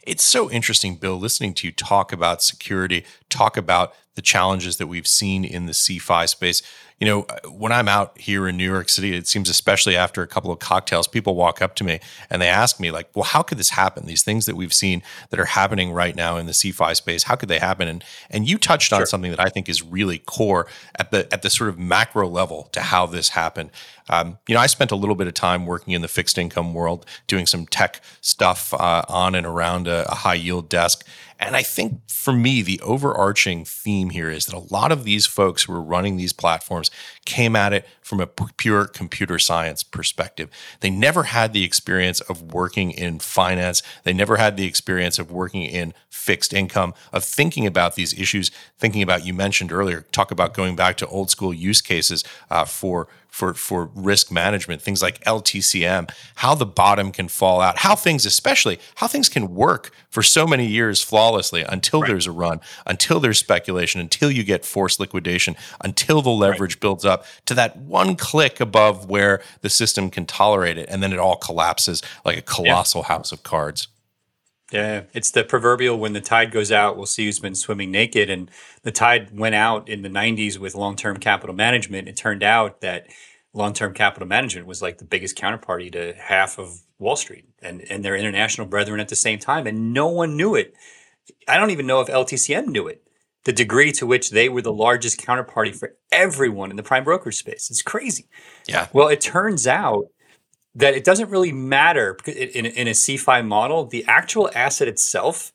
It's 0.06 0.24
so 0.24 0.50
interesting, 0.52 0.96
Bill, 0.96 1.18
listening 1.18 1.54
to 1.56 1.68
you 1.68 1.74
talk 1.74 2.12
about 2.14 2.42
security, 2.44 3.06
talk 3.30 3.58
about 3.58 3.94
the 4.16 4.22
challenges 4.22 4.78
that 4.78 4.88
we've 4.88 5.08
seen 5.08 5.44
in 5.44 5.66
the 5.66 5.72
CeFi 5.72 6.30
space. 6.30 6.62
You 7.00 7.08
know, 7.08 7.22
when 7.50 7.72
I'm 7.72 7.90
out 7.90 8.18
here 8.18 8.48
in 8.48 8.56
New 8.56 8.70
York 8.70 8.88
City, 8.88 9.16
it 9.16 9.28
seems 9.28 9.50
especially 9.50 9.98
after 9.98 10.22
a 10.22 10.28
couple 10.28 10.52
of 10.52 10.60
cocktails, 10.60 11.08
people 11.08 11.36
walk 11.36 11.62
up 11.62 11.76
to 11.76 11.84
me 11.84 12.00
and 12.30 12.42
they 12.42 12.48
ask 12.48 12.80
me 12.80 12.92
like, 12.92 13.10
"Well, 13.14 13.26
how 13.26 13.42
could 13.42 13.58
this 13.58 13.70
happen? 13.70 14.06
These 14.06 14.24
things 14.24 14.46
that 14.46 14.56
we've 14.56 14.74
seen 14.74 15.02
that 15.30 15.40
are 15.40 15.46
happening 15.46 15.92
right 15.92 16.16
now 16.16 16.38
in 16.38 16.46
the 16.46 16.54
CeFi 16.54 16.96
space, 16.96 17.24
how 17.24 17.36
could 17.36 17.50
they 17.50 17.60
happen?" 17.60 17.88
And 17.88 18.04
and 18.30 18.48
you 18.48 18.58
touched 18.58 18.90
sure. 18.90 19.00
on 19.00 19.06
something 19.06 19.32
that 19.32 19.40
I 19.40 19.50
think 19.50 19.68
is 19.68 19.82
really 19.82 20.20
core 20.20 20.68
at 20.96 21.12
the 21.12 21.28
at 21.34 21.42
the 21.42 21.50
sort 21.50 21.70
of 21.70 21.78
macro 21.78 22.28
level 22.28 22.70
to 22.72 22.82
how 22.82 23.06
this 23.06 23.30
happened. 23.30 23.72
Um, 24.10 24.38
you 24.48 24.56
know, 24.56 24.62
I 24.62 24.68
spent 24.68 24.92
a 24.92 24.96
little 24.96 25.16
bit 25.16 25.28
of 25.28 25.34
time 25.34 25.66
working 25.66 25.94
in 25.94 26.02
the 26.02 26.08
fixed 26.08 26.38
income 26.38 26.74
world, 26.74 27.06
doing 27.28 27.46
some 27.46 27.66
tech 27.66 28.02
stuff 28.22 28.74
uh, 28.74 29.04
on 29.08 29.36
and 29.36 29.46
around 29.46 29.88
a, 29.88 30.10
a 30.12 30.16
high 30.16 30.34
yield 30.36 30.70
desk. 30.70 31.06
And 31.46 31.56
I 31.56 31.64
think 31.64 32.10
for 32.10 32.34
me, 32.34 32.62
the 32.62 32.80
overarching 32.82 33.66
theme 33.66 34.10
here 34.10 34.30
is 34.30 34.46
that 34.46 34.56
a 34.56 34.74
lot 34.74 34.92
of 34.92 35.04
these 35.04 35.26
folks 35.26 35.64
who 35.64 35.74
are 35.74 35.82
running 35.82 36.18
these 36.18 36.34
platforms 36.34 36.90
came 37.26 37.56
at 37.56 37.74
it 37.74 37.86
from 38.02 38.20
a 38.20 38.28
pure 38.28 38.86
computer 38.86 39.40
science 39.40 39.84
perspective. 39.84 40.50
They 40.80 40.90
never 40.90 41.24
had 41.24 41.54
the 41.54 41.64
experience 41.64 42.22
of 42.22 42.54
working 42.54 42.92
in 42.92 43.20
finance. 43.20 43.84
They 44.04 44.14
never 44.14 44.38
had 44.38 44.58
the 44.58 44.66
experience 44.66 45.20
of 45.20 45.32
working 45.32 45.64
in 45.64 45.94
fixed 46.10 46.54
income, 46.54 46.94
of 47.12 47.24
thinking 47.24 47.66
about 47.66 47.96
these 47.96 48.18
issues, 48.18 48.52
thinking 48.78 49.02
about, 49.02 49.26
you 49.26 49.34
mentioned 49.34 49.72
earlier, 49.72 50.02
talk 50.12 50.32
about 50.32 50.54
going 50.54 50.76
back 50.76 50.98
to 50.98 51.08
old 51.08 51.30
school 51.30 51.54
use 51.54 51.82
cases 51.82 52.24
uh, 52.50 52.66
for 52.66 53.08
for 53.34 53.56
for 53.56 53.90
risk 53.96 54.32
management, 54.32 54.80
things 54.80 55.02
like 55.02 55.20
LTCM, 55.24 56.08
how 56.36 56.54
the 56.54 56.68
bottom 56.68 57.12
can 57.12 57.28
fall 57.28 57.62
out, 57.62 57.80
how 57.80 57.96
things, 57.96 58.28
especially 58.28 58.80
how 58.98 59.08
things 59.08 59.28
can 59.28 59.56
work 59.56 59.90
for 60.12 60.22
so 60.22 60.46
many 60.46 60.68
years 60.68 61.02
flawlessly 61.02 61.64
until 61.64 62.02
right. 62.02 62.10
there's 62.10 62.28
a 62.28 62.32
run, 62.32 62.62
until 62.86 63.20
there's 63.20 63.40
speculation, 63.40 64.00
until 64.00 64.30
you 64.30 64.44
get 64.44 64.64
forced 64.64 65.00
liquidation, 65.00 65.56
until 65.82 66.22
the 66.22 66.30
leverage 66.30 66.76
right. 66.76 66.82
builds 66.82 67.06
up 67.06 67.26
to 67.48 67.56
that 67.56 67.76
one 67.76 68.16
click 68.16 68.60
above 68.60 69.10
where 69.10 69.42
the 69.62 69.70
system 69.70 70.12
can 70.12 70.28
tolerate 70.28 70.78
it, 70.78 70.88
and 70.88 71.02
then 71.02 71.12
it 71.12 71.18
all 71.18 71.36
collapses 71.36 72.04
like 72.24 72.38
a 72.38 72.42
colossal 72.44 73.02
yeah. 73.02 73.16
house 73.16 73.32
of 73.32 73.42
cards. 73.42 73.88
Yeah, 74.74 75.04
it's 75.14 75.30
the 75.30 75.44
proverbial 75.44 76.00
when 76.00 76.14
the 76.14 76.20
tide 76.20 76.52
goes 76.52 76.72
out, 76.72 76.98
we'll 76.98 77.06
see 77.06 77.26
who's 77.26 77.38
been 77.38 77.54
swimming 77.54 77.92
naked. 77.92 78.32
And 78.32 78.50
the 78.82 78.92
tide 78.92 79.38
went 79.38 79.54
out 79.54 79.88
in 79.88 80.02
the 80.02 80.10
90s 80.10 80.58
with 80.58 80.74
long 80.74 80.96
term 80.96 81.18
capital 81.18 81.56
management. 81.56 82.08
It 82.08 82.18
turned 82.18 82.42
out 82.42 82.82
that 82.82 83.06
long 83.54 83.74
term 83.74 83.94
capital 83.94 84.28
management 84.28 84.66
was 84.66 84.82
like 84.82 84.98
the 84.98 85.06
biggest 85.06 85.38
counterparty 85.38 85.92
to 85.92 86.14
half 86.14 86.58
of 86.58 86.82
Wall 86.98 87.16
Street 87.16 87.46
and, 87.62 87.82
and 87.88 88.04
their 88.04 88.16
international 88.16 88.66
brethren 88.66 89.00
at 89.00 89.10
the 89.10 89.16
same 89.16 89.38
time. 89.38 89.68
And 89.68 89.94
no 89.94 90.08
one 90.08 90.36
knew 90.36 90.56
it. 90.56 90.74
I 91.48 91.58
don't 91.58 91.70
even 91.70 91.86
know 91.86 92.02
if 92.02 92.08
LTCM 92.08 92.70
knew 92.70 92.88
it, 92.88 93.04
the 93.44 93.54
degree 93.54 93.92
to 93.92 94.08
which 94.08 94.32
they 94.32 94.50
were 94.50 94.64
the 94.64 94.74
largest 94.74 95.20
counterparty 95.20 95.76
for 95.76 95.96
everyone 96.12 96.72
in 96.72 96.78
the 96.78 96.84
prime 96.84 97.04
broker 97.04 97.32
space. 97.32 97.70
It's 97.70 97.84
crazy. 97.84 98.28
Yeah. 98.68 98.88
Well, 98.92 99.08
it 99.08 99.22
turns 99.22 99.68
out 99.68 100.06
that 100.76 100.96
it 100.96 101.04
doesn't 101.04 101.30
really 101.30 101.52
matter 101.52 102.18
in, 102.26 102.66
in 102.66 102.88
a 102.88 102.92
CeFi 102.92 103.46
model, 103.46 103.86
the 103.86 104.06
actual 104.08 104.50
asset 104.56 104.88
itself, 104.88 105.52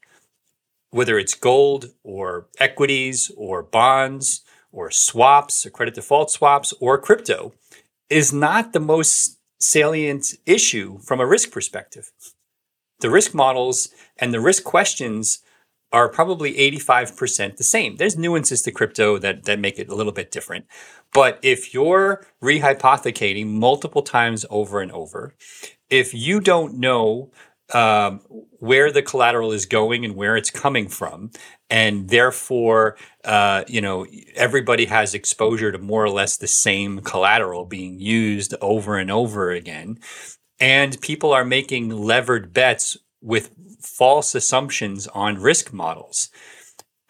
whether 0.91 1.19
it's 1.19 1.35
gold 1.35 1.91
or 2.05 2.47
equities 2.59 3.31
or 3.37 3.63
bonds 3.63 4.43
or 4.73 4.91
swaps 4.91 5.67
or 5.67 5.71
credit 5.71 5.95
default 5.95 6.31
swaps 6.31 6.73
or 6.81 6.99
crypto, 6.99 7.53
is 8.09 8.33
not 8.33 8.73
the 8.73 8.81
most 8.81 9.39
salient 9.61 10.35
issue 10.47 10.99
from 11.01 11.21
a 11.21 11.27
risk 11.27 11.51
perspective. 11.51 12.13
The 13.01 13.11
risk 13.11 13.35
models 13.35 13.89
and 14.19 14.33
the 14.33 14.41
risk 14.41 14.65
questions 14.65 15.41
are 15.93 16.09
probably 16.09 16.55
85% 16.55 17.57
the 17.57 17.65
same. 17.65 17.97
There's 17.97 18.17
nuances 18.17 18.63
to 18.63 18.71
crypto 18.71 19.19
that, 19.19 19.45
that 19.45 19.59
make 19.59 19.79
it 19.79 19.89
a 19.89 19.95
little 19.95 20.13
bit 20.13 20.31
different. 20.31 20.67
But 21.13 21.39
if 21.43 21.73
you're 21.73 22.27
rehypothecating 22.43 23.47
multiple 23.47 24.03
times 24.03 24.45
over 24.51 24.81
and 24.81 24.93
over, 24.93 25.35
if 25.89 26.13
you 26.13 26.41
don't 26.41 26.75
know 26.75 27.31
um, 27.75 28.21
where 28.59 28.91
the 28.91 29.03
collateral 29.03 29.53
is 29.53 29.67
going 29.67 30.05
and 30.05 30.15
where 30.15 30.37
it's 30.37 30.51
coming 30.51 30.89
from, 30.89 31.31
and 31.71 32.09
therefore, 32.09 32.97
uh, 33.25 33.65
you 33.69 33.81
know, 33.81 34.07
everybody 34.35 34.87
has 34.87 35.15
exposure 35.15 35.73
to 35.73 35.79
more 35.79 36.05
or 36.05 36.11
less 36.11 36.37
the 36.37 36.47
same 36.47 37.01
collateral 37.01 37.65
being 37.65 37.99
used 37.99 38.55
over 38.61 38.97
and 38.97 39.11
over 39.11 39.51
again, 39.51 39.99
and 40.61 41.01
people 41.01 41.33
are 41.33 41.45
making 41.45 41.91
levered 41.91 42.53
bets 42.53 42.97
with 43.21 43.51
false 43.81 44.35
assumptions 44.35 45.07
on 45.09 45.41
risk 45.41 45.73
models. 45.73 46.31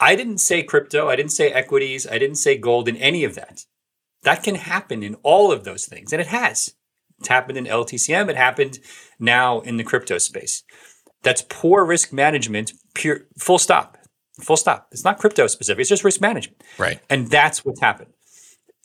I 0.00 0.16
didn't 0.16 0.38
say 0.38 0.62
crypto, 0.62 1.08
I 1.08 1.16
didn't 1.16 1.32
say 1.32 1.50
equities, 1.50 2.06
I 2.06 2.18
didn't 2.18 2.36
say 2.36 2.56
gold 2.56 2.88
in 2.88 2.96
any 2.96 3.24
of 3.24 3.34
that. 3.34 3.64
That 4.22 4.42
can 4.42 4.56
happen 4.56 5.02
in 5.02 5.14
all 5.22 5.52
of 5.52 5.64
those 5.64 5.86
things, 5.86 6.12
and 6.12 6.20
it 6.20 6.28
has. 6.28 6.74
It's 7.18 7.28
happened 7.28 7.58
in 7.58 7.64
LTCM, 7.64 8.28
it 8.28 8.36
happened 8.36 8.78
now 9.18 9.60
in 9.60 9.76
the 9.76 9.84
crypto 9.84 10.18
space. 10.18 10.62
That's 11.22 11.42
poor 11.48 11.84
risk 11.84 12.12
management, 12.12 12.72
pure 12.94 13.22
full 13.38 13.58
stop. 13.58 13.98
Full 14.40 14.56
stop. 14.56 14.88
It's 14.92 15.04
not 15.04 15.18
crypto 15.18 15.46
specific, 15.48 15.80
it's 15.80 15.88
just 15.88 16.04
risk 16.04 16.20
management. 16.20 16.62
Right. 16.78 17.00
And 17.10 17.28
that's 17.28 17.64
what's 17.64 17.80
happened. 17.80 18.12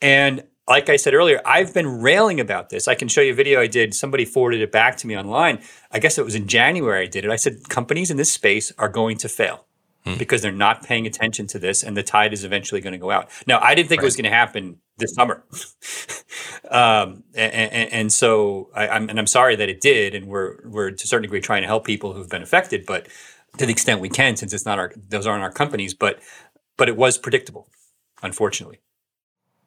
And 0.02 0.44
like 0.68 0.90
I 0.90 0.96
said 0.96 1.14
earlier, 1.14 1.42
I've 1.46 1.74
been 1.74 2.02
railing 2.02 2.40
about 2.40 2.70
this. 2.70 2.88
I 2.88 2.96
can 2.96 3.08
show 3.08 3.22
you 3.22 3.34
a 3.34 3.36
video 3.36 3.60
I 3.60 3.68
did. 3.68 3.94
Somebody 3.94 4.26
forwarded 4.26 4.62
it 4.62 4.72
back 4.72 4.98
to 4.98 5.08
me 5.08 5.18
online. 5.18 5.62
I 5.92 6.00
guess 6.00 6.18
it 6.18 6.26
was 6.26 6.36
in 6.36 6.48
January 6.48 7.04
I 7.04 7.08
did 7.08 7.26
it. 7.26 7.32
I 7.32 7.36
said 7.36 7.70
companies 7.70 8.10
in 8.10 8.18
this 8.18 8.32
space 8.32 8.72
are 8.78 8.90
going 8.90 9.18
to 9.18 9.30
fail 9.30 9.66
hmm. 10.06 10.18
because 10.18 10.42
they're 10.42 10.52
not 10.52 10.84
paying 10.84 11.08
attention 11.08 11.48
to 11.48 11.60
this 11.60 11.84
and 11.84 11.96
the 11.96 12.04
tide 12.04 12.34
is 12.34 12.44
eventually 12.44 12.82
going 12.82 12.94
to 12.94 13.00
go 13.00 13.12
out. 13.12 13.30
Now, 13.48 13.60
I 13.62 13.76
didn't 13.76 13.90
think 13.90 14.02
right. 14.02 14.06
it 14.06 14.08
was 14.08 14.16
going 14.16 14.26
to 14.26 14.36
happen 14.36 14.78
this 14.98 15.14
summer. 15.14 15.44
um, 16.70 17.24
and, 17.34 17.54
and, 17.54 17.94
and, 17.94 18.14
so 18.14 18.70
I, 18.74 18.88
am 18.88 19.10
and 19.10 19.20
I'm 19.20 19.28
sorry 19.28 19.56
that 19.56 19.70
it 19.70 19.82
did. 19.82 20.16
And 20.16 20.28
we're, 20.28 20.58
we're 20.68 20.92
to 20.92 21.04
a 21.04 21.08
certain 21.08 21.24
degree 21.24 21.42
trying 21.42 21.62
to 21.62 21.68
help 21.68 21.86
people 21.86 22.14
who've 22.14 22.30
been 22.30 22.44
affected, 22.44 22.86
but 22.86 23.08
to 23.58 23.66
the 23.66 23.72
extent 23.72 24.02
we 24.02 24.10
can, 24.10 24.36
since 24.36 24.54
it's 24.54 24.66
not 24.66 24.80
our, 24.80 24.92
those 25.10 25.28
aren't 25.28 25.44
our 25.44 25.52
companies, 25.52 25.94
but, 25.94 26.20
but 26.78 26.90
it 26.90 26.98
was 26.98 27.18
predictable, 27.18 27.68
unfortunately. 28.22 28.80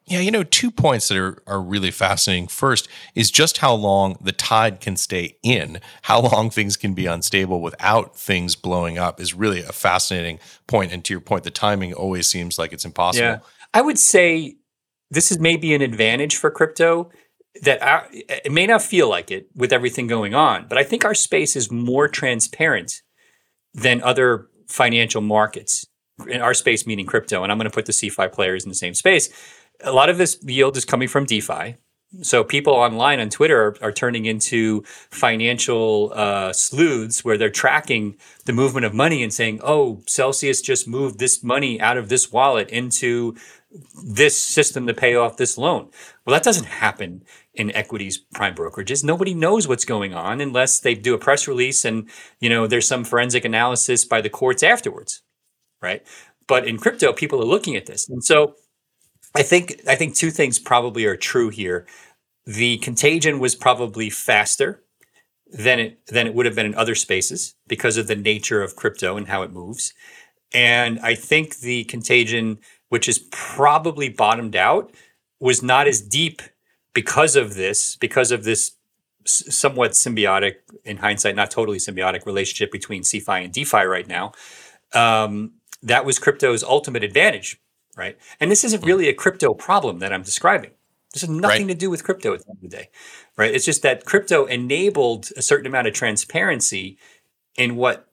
Yeah, 0.07 0.19
you 0.19 0.31
know, 0.31 0.43
two 0.43 0.71
points 0.71 1.09
that 1.09 1.17
are, 1.17 1.43
are 1.47 1.61
really 1.61 1.91
fascinating. 1.91 2.47
First 2.47 2.87
is 3.13 3.29
just 3.29 3.57
how 3.57 3.73
long 3.73 4.17
the 4.21 4.31
tide 4.31 4.79
can 4.79 4.95
stay 4.95 5.37
in, 5.43 5.81
how 6.03 6.21
long 6.21 6.49
things 6.49 6.77
can 6.77 6.93
be 6.93 7.07
unstable 7.07 7.61
without 7.61 8.15
things 8.15 8.55
blowing 8.55 8.97
up 8.97 9.19
is 9.19 9.33
really 9.33 9.61
a 9.61 9.73
fascinating 9.73 10.39
point. 10.65 10.93
And 10.93 11.03
to 11.05 11.13
your 11.13 11.19
point, 11.19 11.43
the 11.43 11.51
timing 11.51 11.93
always 11.93 12.29
seems 12.29 12.57
like 12.57 12.71
it's 12.71 12.85
impossible. 12.85 13.27
Yeah. 13.27 13.39
I 13.73 13.81
would 13.81 13.99
say 13.99 14.55
this 15.11 15.29
is 15.29 15.39
maybe 15.39 15.73
an 15.73 15.81
advantage 15.81 16.37
for 16.37 16.49
crypto 16.51 17.09
that 17.63 17.81
our, 17.81 18.07
it 18.11 18.51
may 18.51 18.65
not 18.65 18.81
feel 18.81 19.09
like 19.09 19.29
it 19.29 19.49
with 19.55 19.73
everything 19.73 20.07
going 20.07 20.33
on, 20.33 20.67
but 20.69 20.77
I 20.77 20.83
think 20.83 21.03
our 21.03 21.15
space 21.15 21.57
is 21.57 21.69
more 21.69 22.07
transparent 22.07 23.01
than 23.73 24.01
other 24.03 24.47
financial 24.69 25.21
markets. 25.21 25.85
In 26.27 26.41
our 26.41 26.55
space, 26.55 26.87
meaning 26.87 27.05
crypto, 27.05 27.43
and 27.43 27.51
I'm 27.51 27.59
going 27.59 27.69
to 27.69 27.73
put 27.73 27.85
the 27.85 27.91
CeFi 27.91 28.31
players 28.31 28.63
in 28.63 28.69
the 28.69 28.75
same 28.75 28.95
space 28.95 29.29
a 29.83 29.91
lot 29.91 30.09
of 30.09 30.17
this 30.17 30.37
yield 30.43 30.77
is 30.77 30.85
coming 30.85 31.07
from 31.07 31.25
DeFi. 31.25 31.77
So 32.21 32.43
people 32.43 32.73
online 32.73 33.19
on 33.19 33.29
Twitter 33.29 33.61
are, 33.61 33.77
are 33.81 33.91
turning 33.91 34.25
into 34.25 34.83
financial 35.11 36.11
uh, 36.15 36.53
sleuths 36.53 37.25
where 37.25 37.37
they're 37.37 37.49
tracking 37.49 38.15
the 38.45 38.53
movement 38.53 38.85
of 38.85 38.93
money 38.93 39.21
and 39.21 39.33
saying, 39.33 39.59
"Oh, 39.61 40.01
Celsius 40.07 40.61
just 40.61 40.87
moved 40.87 41.19
this 41.19 41.43
money 41.43 41.81
out 41.81 41.97
of 41.97 42.07
this 42.07 42.31
wallet 42.31 42.69
into 42.69 43.35
this 44.05 44.37
system 44.37 44.87
to 44.87 44.93
pay 44.93 45.15
off 45.15 45.35
this 45.35 45.57
loan." 45.57 45.89
Well, 46.25 46.33
that 46.33 46.43
doesn't 46.43 46.67
happen 46.67 47.23
in 47.53 47.75
equities 47.75 48.19
prime 48.33 48.55
brokerages. 48.55 49.03
Nobody 49.03 49.33
knows 49.33 49.67
what's 49.67 49.85
going 49.85 50.13
on 50.13 50.39
unless 50.39 50.79
they 50.79 50.95
do 50.95 51.13
a 51.13 51.19
press 51.19 51.45
release 51.45 51.83
and 51.83 52.09
you 52.39 52.49
know 52.49 52.67
there's 52.67 52.87
some 52.87 53.03
forensic 53.03 53.43
analysis 53.43 54.05
by 54.05 54.21
the 54.21 54.29
courts 54.29 54.63
afterwards, 54.63 55.23
right? 55.81 56.07
But 56.47 56.65
in 56.65 56.77
crypto, 56.77 57.11
people 57.11 57.41
are 57.41 57.45
looking 57.45 57.75
at 57.75 57.85
this, 57.85 58.07
and 58.07 58.23
so 58.23 58.55
I 59.35 59.43
think 59.43 59.81
I 59.87 59.95
think 59.95 60.15
two 60.15 60.31
things 60.31 60.59
probably 60.59 61.05
are 61.05 61.17
true 61.17 61.49
here. 61.49 61.85
The 62.45 62.77
contagion 62.77 63.39
was 63.39 63.55
probably 63.55 64.09
faster 64.09 64.83
than 65.47 65.79
it 65.79 66.05
than 66.07 66.27
it 66.27 66.33
would 66.33 66.45
have 66.45 66.55
been 66.55 66.65
in 66.65 66.75
other 66.75 66.95
spaces 66.95 67.55
because 67.67 67.97
of 67.97 68.07
the 68.07 68.15
nature 68.15 68.61
of 68.61 68.75
crypto 68.75 69.17
and 69.17 69.27
how 69.27 69.43
it 69.43 69.51
moves. 69.51 69.93
And 70.53 70.99
I 70.99 71.15
think 71.15 71.57
the 71.57 71.83
contagion, 71.85 72.59
which 72.89 73.09
is 73.09 73.19
probably 73.31 74.09
bottomed 74.09 74.55
out, 74.55 74.93
was 75.39 75.61
not 75.61 75.87
as 75.87 76.01
deep 76.01 76.41
because 76.93 77.35
of 77.35 77.55
this, 77.55 77.95
because 77.97 78.31
of 78.31 78.43
this 78.43 78.71
somewhat 79.25 79.91
symbiotic, 79.91 80.55
in 80.85 80.97
hindsight, 80.97 81.35
not 81.35 81.51
totally 81.51 81.79
symbiotic 81.79 82.25
relationship 82.25 82.71
between 82.71 83.03
CeFi 83.03 83.43
and 83.43 83.53
DeFi 83.53 83.83
right 83.83 84.07
now. 84.07 84.31
Um, 84.93 85.53
that 85.83 86.05
was 86.05 86.17
crypto's 86.17 86.63
ultimate 86.63 87.03
advantage 87.03 87.59
right? 87.97 88.17
And 88.39 88.49
this 88.49 88.63
isn't 88.63 88.85
really 88.85 89.09
a 89.09 89.13
crypto 89.13 89.53
problem 89.53 89.99
that 89.99 90.13
I'm 90.13 90.21
describing. 90.21 90.71
This 91.13 91.21
has 91.21 91.29
nothing 91.29 91.67
right. 91.67 91.73
to 91.73 91.75
do 91.75 91.89
with 91.89 92.03
crypto 92.03 92.33
at 92.33 92.41
the 92.41 92.49
end 92.49 92.57
of 92.63 92.69
the 92.69 92.77
day, 92.77 92.89
right? 93.37 93.53
It's 93.53 93.65
just 93.65 93.81
that 93.81 94.05
crypto 94.05 94.45
enabled 94.45 95.29
a 95.35 95.41
certain 95.41 95.65
amount 95.65 95.87
of 95.87 95.93
transparency 95.93 96.97
in 97.57 97.75
what 97.75 98.07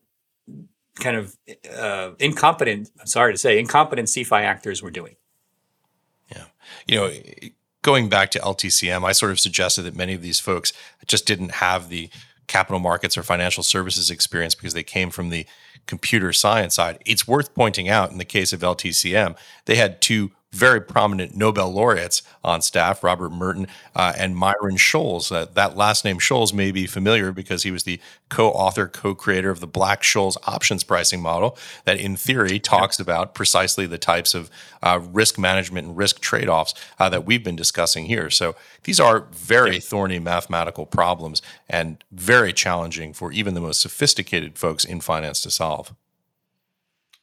kind 1.00 1.16
of 1.16 1.36
uh, 1.76 2.12
incompetent, 2.18 2.90
I'm 2.98 3.06
sorry 3.06 3.32
to 3.34 3.38
say, 3.38 3.58
incompetent 3.58 4.08
CeFi 4.08 4.40
actors 4.40 4.82
were 4.82 4.90
doing. 4.90 5.16
Yeah. 6.30 6.44
You 6.86 6.96
know, 6.96 7.12
going 7.82 8.08
back 8.08 8.30
to 8.32 8.38
LTCM, 8.38 9.04
I 9.04 9.12
sort 9.12 9.32
of 9.32 9.40
suggested 9.40 9.82
that 9.82 9.96
many 9.96 10.14
of 10.14 10.22
these 10.22 10.40
folks 10.40 10.72
just 11.06 11.26
didn't 11.26 11.52
have 11.52 11.88
the 11.88 12.10
capital 12.46 12.80
markets 12.80 13.16
or 13.16 13.22
financial 13.22 13.62
services 13.62 14.10
experience 14.10 14.54
because 14.54 14.74
they 14.74 14.82
came 14.82 15.10
from 15.10 15.30
the 15.30 15.46
computer 15.86 16.32
science 16.32 16.74
side. 16.74 16.98
It's 17.04 17.28
worth 17.28 17.54
pointing 17.54 17.88
out 17.88 18.10
in 18.10 18.18
the 18.18 18.24
case 18.24 18.52
of 18.52 18.60
LTCM, 18.60 19.36
they 19.66 19.76
had 19.76 20.00
two 20.00 20.32
very 20.54 20.80
prominent 20.80 21.36
Nobel 21.36 21.70
laureates 21.70 22.22
on 22.44 22.62
staff, 22.62 23.02
Robert 23.02 23.30
Merton 23.30 23.66
uh, 23.94 24.12
and 24.16 24.36
Myron 24.36 24.76
Scholes. 24.76 25.34
Uh, 25.34 25.46
that 25.54 25.76
last 25.76 26.04
name 26.04 26.18
Scholes 26.18 26.54
may 26.54 26.70
be 26.70 26.86
familiar 26.86 27.32
because 27.32 27.64
he 27.64 27.70
was 27.70 27.82
the 27.82 28.00
co-author, 28.28 28.86
co-creator 28.86 29.50
of 29.50 29.60
the 29.60 29.66
Black-Scholes 29.66 30.36
options 30.46 30.84
pricing 30.84 31.20
model 31.20 31.58
that 31.84 31.98
in 31.98 32.16
theory 32.16 32.58
talks 32.60 33.00
about 33.00 33.34
precisely 33.34 33.86
the 33.86 33.98
types 33.98 34.34
of 34.34 34.50
uh, 34.82 35.00
risk 35.12 35.38
management 35.38 35.88
and 35.88 35.96
risk 35.96 36.20
trade-offs 36.20 36.74
uh, 36.98 37.08
that 37.08 37.26
we've 37.26 37.42
been 37.42 37.56
discussing 37.56 38.06
here. 38.06 38.30
So 38.30 38.54
these 38.84 39.00
are 39.00 39.26
very 39.32 39.80
thorny 39.80 40.20
mathematical 40.20 40.86
problems 40.86 41.42
and 41.68 42.02
very 42.12 42.52
challenging 42.52 43.12
for 43.12 43.32
even 43.32 43.54
the 43.54 43.60
most 43.60 43.80
sophisticated 43.80 44.56
folks 44.56 44.84
in 44.84 45.00
finance 45.00 45.42
to 45.42 45.50
solve. 45.50 45.94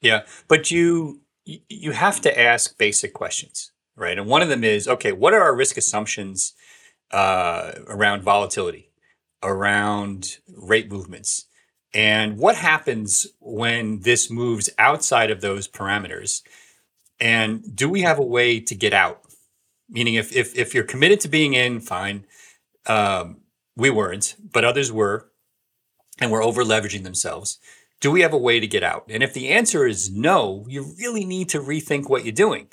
Yeah, 0.01 0.25
but 0.47 0.71
you 0.71 1.20
you 1.45 1.91
have 1.91 2.21
to 2.21 2.39
ask 2.39 2.77
basic 2.77 3.13
questions, 3.13 3.71
right? 3.95 4.17
And 4.17 4.27
one 4.27 4.41
of 4.41 4.49
them 4.49 4.63
is, 4.63 4.87
okay, 4.87 5.11
what 5.11 5.33
are 5.33 5.41
our 5.41 5.55
risk 5.55 5.77
assumptions 5.77 6.53
uh, 7.11 7.73
around 7.87 8.23
volatility, 8.23 8.91
around 9.41 10.37
rate 10.47 10.91
movements? 10.91 11.45
And 11.93 12.37
what 12.37 12.55
happens 12.55 13.27
when 13.39 13.99
this 14.01 14.29
moves 14.29 14.69
outside 14.77 15.29
of 15.29 15.41
those 15.41 15.67
parameters? 15.67 16.41
And 17.19 17.75
do 17.75 17.89
we 17.89 18.01
have 18.01 18.19
a 18.19 18.23
way 18.23 18.59
to 18.59 18.75
get 18.75 18.93
out? 18.93 19.21
Meaning, 19.89 20.13
if 20.13 20.33
if, 20.33 20.55
if 20.55 20.73
you're 20.73 20.85
committed 20.85 21.19
to 21.21 21.27
being 21.27 21.53
in, 21.53 21.81
fine. 21.81 22.25
Um, 22.87 23.41
we 23.75 23.89
weren't, 23.89 24.35
but 24.53 24.63
others 24.63 24.91
were, 24.91 25.31
and 26.19 26.31
were 26.31 26.41
over 26.41 26.63
leveraging 26.63 27.03
themselves 27.03 27.59
do 28.02 28.12
we 28.12 28.22
have 28.22 28.34
a 28.34 28.38
way 28.38 28.60
to 28.60 28.68
get 28.68 28.84
out? 28.84 29.06
And 29.10 29.24
if 29.24 29.34
the 29.34 29.49
answer 29.49 29.86
is 29.88 30.12
no, 30.12 30.66
you 30.68 30.93
really 30.99 31.24
need 31.24 31.49
to 31.49 31.60
rethink 31.60 32.10
what 32.10 32.26
you're 32.26 32.34
doing. 32.34 32.68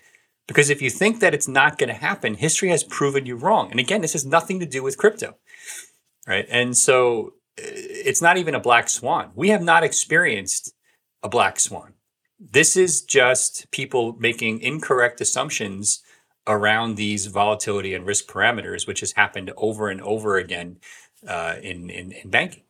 Because 0.49 0.71
if 0.71 0.81
you 0.81 0.89
think 0.89 1.21
that 1.21 1.35
it's 1.35 1.47
not 1.47 1.77
going 1.77 1.89
to 1.89 1.95
happen, 1.95 2.35
history 2.35 2.71
has 2.71 2.83
proven 2.83 3.27
you 3.27 3.37
wrong. 3.37 3.71
And 3.71 3.79
again, 3.79 4.01
this 4.01 4.15
has 4.15 4.25
nothing 4.25 4.59
to 4.61 4.67
do 4.67 4.83
with 4.83 4.97
crypto. 4.97 5.37
Right. 6.27 6.47
And 6.49 6.77
so 6.77 7.35
uh, 7.59 7.63
it's 7.65 8.23
not 8.23 8.39
even 8.39 8.55
a 8.55 8.61
black 8.61 8.89
swan. 8.89 9.31
We 9.35 9.51
have 9.51 9.63
not 9.63 9.85
experienced 9.85 10.73
a 11.23 11.29
black 11.29 11.61
swan. 11.61 11.95
This 12.41 12.77
is 12.77 13.03
just 13.03 13.71
people 13.71 14.17
making 14.19 14.61
incorrect 14.61 15.21
assumptions 15.21 16.03
around 16.47 16.95
these 16.95 17.27
volatility 17.27 17.93
and 17.93 18.07
risk 18.07 18.27
parameters, 18.27 18.87
which 18.87 19.01
has 19.01 19.13
happened 19.13 19.53
over 19.59 19.91
and 19.91 20.01
over 20.01 20.39
again 20.39 20.79
uh, 21.27 21.57
in, 21.63 21.91
in, 21.91 22.13
in 22.13 22.31
banking. 22.31 22.63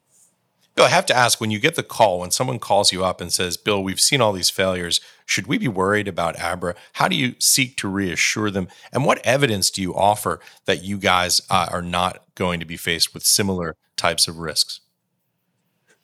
I 0.83 0.89
have 0.89 1.07
to 1.07 1.17
ask 1.17 1.41
when 1.41 1.51
you 1.51 1.59
get 1.59 1.75
the 1.75 1.83
call, 1.83 2.21
when 2.21 2.31
someone 2.31 2.59
calls 2.59 2.93
you 2.93 3.05
up 3.05 3.21
and 3.21 3.33
says, 3.33 3.57
Bill, 3.57 3.83
we've 3.83 4.01
seen 4.01 4.21
all 4.21 4.33
these 4.33 4.51
failures, 4.51 5.01
should 5.25 5.47
we 5.47 5.59
be 5.59 5.69
worried 5.69 6.09
about 6.09 6.39
Abra? 6.39 6.75
How 6.95 7.09
do 7.09 7.17
you 7.17 7.35
seek 7.39 7.77
to 7.79 7.89
reassure 7.89 8.51
them? 8.51 8.69
And 8.93 9.05
what 9.05 9.25
evidence 9.25 9.71
do 9.71 9.83
you 9.83 9.95
offer 9.95 10.41
that 10.67 10.85
you 10.85 10.99
guys 10.99 11.41
uh, 11.51 11.69
are 11.71 11.83
not 11.83 12.23
going 12.35 12.61
to 12.61 12.67
be 12.67 12.77
faced 12.77 13.15
with 13.15 13.25
similar 13.25 13.77
types 13.97 14.29
of 14.29 14.39
risks? 14.39 14.81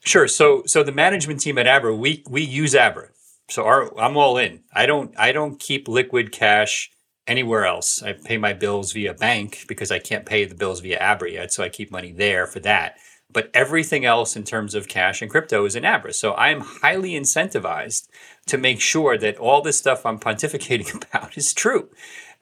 Sure. 0.00 0.28
So, 0.28 0.62
so 0.66 0.82
the 0.82 0.92
management 0.92 1.40
team 1.40 1.58
at 1.58 1.66
Abra, 1.66 1.94
we 1.94 2.22
we 2.28 2.42
use 2.42 2.74
Abra. 2.74 3.08
So 3.48 3.64
our, 3.64 3.98
I'm 3.98 4.16
all 4.16 4.36
in. 4.36 4.62
I 4.72 4.86
don't 4.86 5.14
I 5.18 5.32
don't 5.32 5.58
keep 5.58 5.88
liquid 5.88 6.32
cash 6.32 6.90
anywhere 7.26 7.64
else. 7.64 8.02
I 8.02 8.12
pay 8.12 8.36
my 8.36 8.52
bills 8.52 8.92
via 8.92 9.14
bank 9.14 9.64
because 9.66 9.90
I 9.90 9.98
can't 9.98 10.26
pay 10.26 10.44
the 10.44 10.54
bills 10.54 10.80
via 10.80 10.98
Abra 10.98 11.30
yet, 11.30 11.52
so 11.52 11.62
I 11.64 11.70
keep 11.70 11.90
money 11.90 12.12
there 12.12 12.46
for 12.46 12.60
that 12.60 12.98
but 13.34 13.50
everything 13.52 14.06
else 14.06 14.36
in 14.36 14.44
terms 14.44 14.74
of 14.74 14.88
cash 14.88 15.20
and 15.20 15.30
crypto 15.30 15.66
is 15.66 15.76
in 15.76 15.84
Abra. 15.84 16.14
So 16.14 16.32
I 16.32 16.48
am 16.48 16.60
highly 16.60 17.10
incentivized 17.10 18.08
to 18.46 18.56
make 18.56 18.80
sure 18.80 19.18
that 19.18 19.36
all 19.36 19.60
this 19.60 19.76
stuff 19.76 20.06
I'm 20.06 20.18
pontificating 20.18 21.04
about 21.14 21.36
is 21.36 21.52
true. 21.52 21.90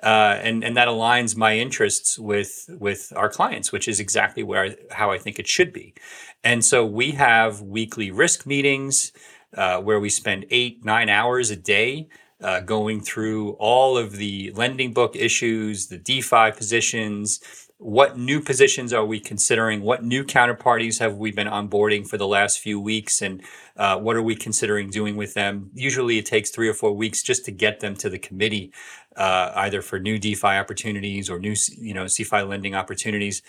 Uh, 0.03 0.39
and 0.43 0.65
and 0.65 0.77
that 0.77 0.89
aligns 0.89 1.37
my 1.37 1.57
interests 1.57 2.19
with 2.19 2.69
with 2.69 3.13
our 3.17 3.29
clients, 3.29 3.73
which 3.73 3.89
is 3.89 4.01
exactly 4.01 4.43
where 4.43 4.77
how 4.91 5.11
I 5.11 5.19
think 5.19 5.39
it 5.39 5.47
should 5.47 5.73
be. 5.73 5.95
And 6.45 6.65
so 6.65 6.85
we 6.85 7.13
have 7.13 7.63
weekly 7.63 8.11
risk 8.11 8.45
meetings 8.45 9.13
uh, 9.57 9.81
where 9.81 10.01
we 10.01 10.11
spend 10.11 10.45
eight 10.51 10.85
nine 10.85 11.09
hours 11.09 11.51
a 11.51 11.57
day 11.57 12.09
uh, 12.43 12.61
going 12.61 13.01
through 13.01 13.53
all 13.53 13.97
of 13.97 14.17
the 14.17 14.51
lending 14.55 14.93
book 14.93 15.15
issues, 15.15 15.87
the 15.87 15.99
DeFi 15.99 16.51
positions, 16.51 17.41
what 17.83 18.17
new 18.17 18.41
positions 18.41 18.93
are 18.93 19.05
we 19.05 19.19
considering? 19.19 19.83
What 19.83 20.05
new 20.05 20.25
counterparties 20.25 21.01
have 21.01 21.17
we 21.17 21.33
been 21.33 21.49
onboarding 21.49 22.07
for 22.07 22.17
the 22.17 22.29
last 22.29 22.61
few 22.61 22.79
weeks? 22.79 23.21
And 23.21 23.43
uh, 23.77 23.99
what 23.99 24.15
are 24.15 24.23
we 24.23 24.37
considering 24.37 24.89
doing 24.89 25.17
with 25.17 25.35
them? 25.35 25.71
Usually 25.75 26.17
it 26.17 26.27
takes 26.27 26.51
three 26.51 26.69
or 26.69 26.75
four 26.75 26.93
weeks 26.93 27.23
just 27.23 27.45
to 27.47 27.51
get 27.51 27.81
them 27.81 27.97
to 27.97 28.09
the 28.09 28.21
committee, 28.21 28.73
uh, 29.17 29.51
either 29.57 29.83
for 29.83 29.99
new 29.99 30.17
DeFi 30.17 30.47
opportunities 30.47 31.29
or 31.29 31.41
new, 31.41 31.57
you 31.77 31.93
know, 31.93 32.05
CeFi 32.05 32.49
lending 32.49 32.77
opportunities. 32.77 33.43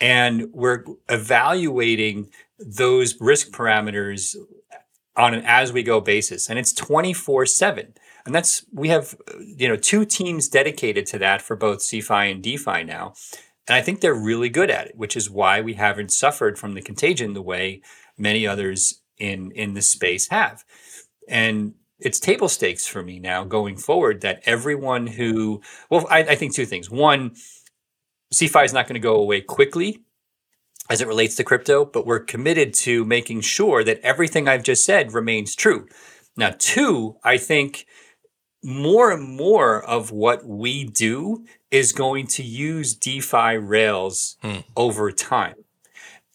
And 0.00 0.52
we're 0.52 0.84
evaluating 1.08 2.30
those 2.58 3.20
risk 3.20 3.50
parameters 3.50 4.36
on 5.16 5.34
an 5.34 5.42
as 5.44 5.72
we 5.72 5.82
go 5.82 6.00
basis. 6.00 6.48
And 6.48 6.60
it's 6.60 6.72
24 6.72 7.46
7. 7.46 7.94
And 8.24 8.34
that's, 8.34 8.64
we 8.72 8.88
have, 8.88 9.16
you 9.40 9.68
know, 9.68 9.76
two 9.76 10.04
teams 10.04 10.48
dedicated 10.48 11.06
to 11.06 11.18
that 11.18 11.42
for 11.42 11.56
both 11.56 11.80
CeFi 11.80 12.30
and 12.30 12.42
DeFi 12.42 12.84
now. 12.84 13.14
And 13.68 13.76
I 13.76 13.80
think 13.80 14.00
they're 14.00 14.14
really 14.14 14.48
good 14.48 14.70
at 14.70 14.88
it, 14.88 14.96
which 14.96 15.16
is 15.16 15.30
why 15.30 15.60
we 15.60 15.74
haven't 15.74 16.12
suffered 16.12 16.58
from 16.58 16.74
the 16.74 16.82
contagion 16.82 17.32
the 17.32 17.42
way 17.42 17.82
many 18.18 18.46
others 18.46 19.02
in 19.18 19.50
in 19.52 19.74
this 19.74 19.88
space 19.88 20.28
have. 20.28 20.64
And 21.28 21.74
it's 21.98 22.20
table 22.20 22.48
stakes 22.48 22.86
for 22.86 23.02
me 23.02 23.18
now 23.18 23.44
going 23.44 23.76
forward 23.76 24.20
that 24.20 24.42
everyone 24.44 25.06
who 25.06 25.62
well, 25.90 26.06
I, 26.10 26.20
I 26.20 26.34
think 26.34 26.54
two 26.54 26.66
things. 26.66 26.90
One, 26.90 27.34
CeFi 28.32 28.64
is 28.64 28.72
not 28.72 28.86
going 28.86 28.94
to 28.94 29.00
go 29.00 29.16
away 29.16 29.40
quickly 29.40 30.04
as 30.90 31.00
it 31.00 31.08
relates 31.08 31.34
to 31.36 31.44
crypto, 31.44 31.84
but 31.84 32.06
we're 32.06 32.20
committed 32.20 32.74
to 32.74 33.04
making 33.04 33.40
sure 33.40 33.82
that 33.84 34.00
everything 34.00 34.48
I've 34.48 34.62
just 34.62 34.84
said 34.84 35.14
remains 35.14 35.54
true. 35.54 35.86
Now, 36.36 36.52
two, 36.58 37.16
I 37.24 37.38
think 37.38 37.86
more 38.62 39.10
and 39.10 39.36
more 39.36 39.82
of 39.84 40.10
what 40.10 40.44
we 40.44 40.84
do 40.84 41.44
is 41.74 41.90
going 41.90 42.24
to 42.24 42.44
use 42.44 42.94
DeFi 42.94 43.56
Rails 43.56 44.36
hmm. 44.42 44.58
over 44.76 45.10
time. 45.10 45.56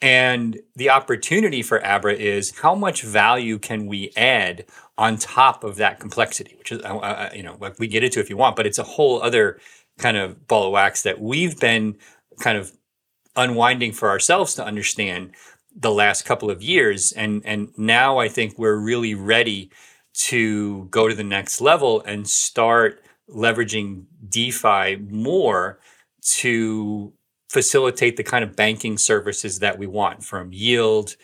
And 0.02 0.60
the 0.76 0.90
opportunity 0.90 1.62
for 1.62 1.86
Abra 1.86 2.14
is 2.14 2.60
how 2.60 2.76
much 2.76 3.04
value 3.04 3.58
can 3.58 3.88
we 3.88 4.12
add 4.18 4.66
on 4.98 5.16
top 5.16 5.64
of 5.64 5.78
that 5.78 6.02
complexity, 6.02 6.56
which 6.58 6.74
is, 6.74 6.82
uh, 6.84 6.98
uh, 6.98 7.30
you 7.34 7.42
know, 7.42 7.56
like 7.62 7.80
we 7.80 7.88
get 7.88 8.04
into 8.04 8.20
if 8.20 8.30
you 8.30 8.36
want, 8.36 8.58
but 8.58 8.68
it's 8.68 8.80
a 8.80 8.84
whole 8.84 9.22
other 9.22 9.62
kind 9.98 10.18
of 10.18 10.46
ball 10.46 10.68
of 10.68 10.74
wax 10.74 11.04
that 11.04 11.22
we've 11.22 11.58
been 11.58 11.96
kind 12.42 12.58
of 12.58 12.74
unwinding 13.38 13.94
for 13.94 14.10
ourselves 14.10 14.54
to 14.56 14.66
understand 14.66 15.32
the 15.74 15.92
last 15.92 16.26
couple 16.26 16.52
of 16.52 16.62
years. 16.62 17.14
And, 17.14 17.42
and 17.46 17.70
now 17.78 18.18
I 18.18 18.28
think 18.28 18.58
we're 18.58 18.78
really 18.78 19.16
ready 19.16 19.72
to 20.16 20.84
go 20.92 21.08
to 21.08 21.16
the 21.16 21.24
next 21.24 21.62
level 21.62 22.02
and 22.02 22.28
start 22.28 23.02
leveraging 23.36 24.06
DeFi 24.28 24.98
more 24.98 25.80
to 26.22 27.14
facilitate 27.50 28.18
the 28.18 28.24
kind 28.24 28.44
of 28.44 28.56
banking 28.56 28.98
services 28.98 29.60
that 29.60 29.80
we 29.80 29.88
want 29.88 30.24
from 30.24 30.54
yield, 30.54 31.16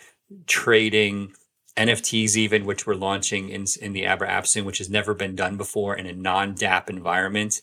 trading, 0.46 1.32
NFTs, 1.76 2.36
even, 2.36 2.64
which 2.64 2.86
we're 2.86 2.94
launching 2.94 3.50
in, 3.50 3.66
in 3.80 3.92
the 3.92 4.06
Abra 4.06 4.28
app 4.28 4.46
soon, 4.46 4.64
which 4.64 4.78
has 4.78 4.90
never 4.90 5.14
been 5.14 5.36
done 5.36 5.56
before 5.56 5.94
in 5.94 6.06
a 6.06 6.12
non 6.12 6.54
DApp 6.54 6.88
environment. 6.88 7.60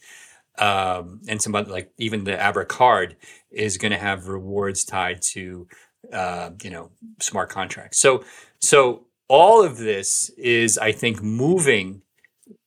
Um, 0.60 1.22
and 1.28 1.42
some 1.42 1.56
other, 1.56 1.72
like 1.72 1.92
even 1.98 2.26
the 2.26 2.40
Abra 2.40 2.66
card 2.66 3.16
is 3.50 3.78
going 3.78 3.92
to 3.92 3.98
have 3.98 4.28
rewards 4.28 4.86
tied 4.86 5.22
to, 5.32 5.68
uh, 6.12 6.52
you 6.62 6.70
know, 6.70 6.92
smart 7.20 7.50
contracts. 7.50 7.98
So, 8.00 8.24
so 8.62 9.08
all 9.28 9.64
of 9.64 9.78
this 9.78 10.30
is, 10.38 10.78
I 10.78 10.92
think, 10.92 11.24
moving 11.24 12.04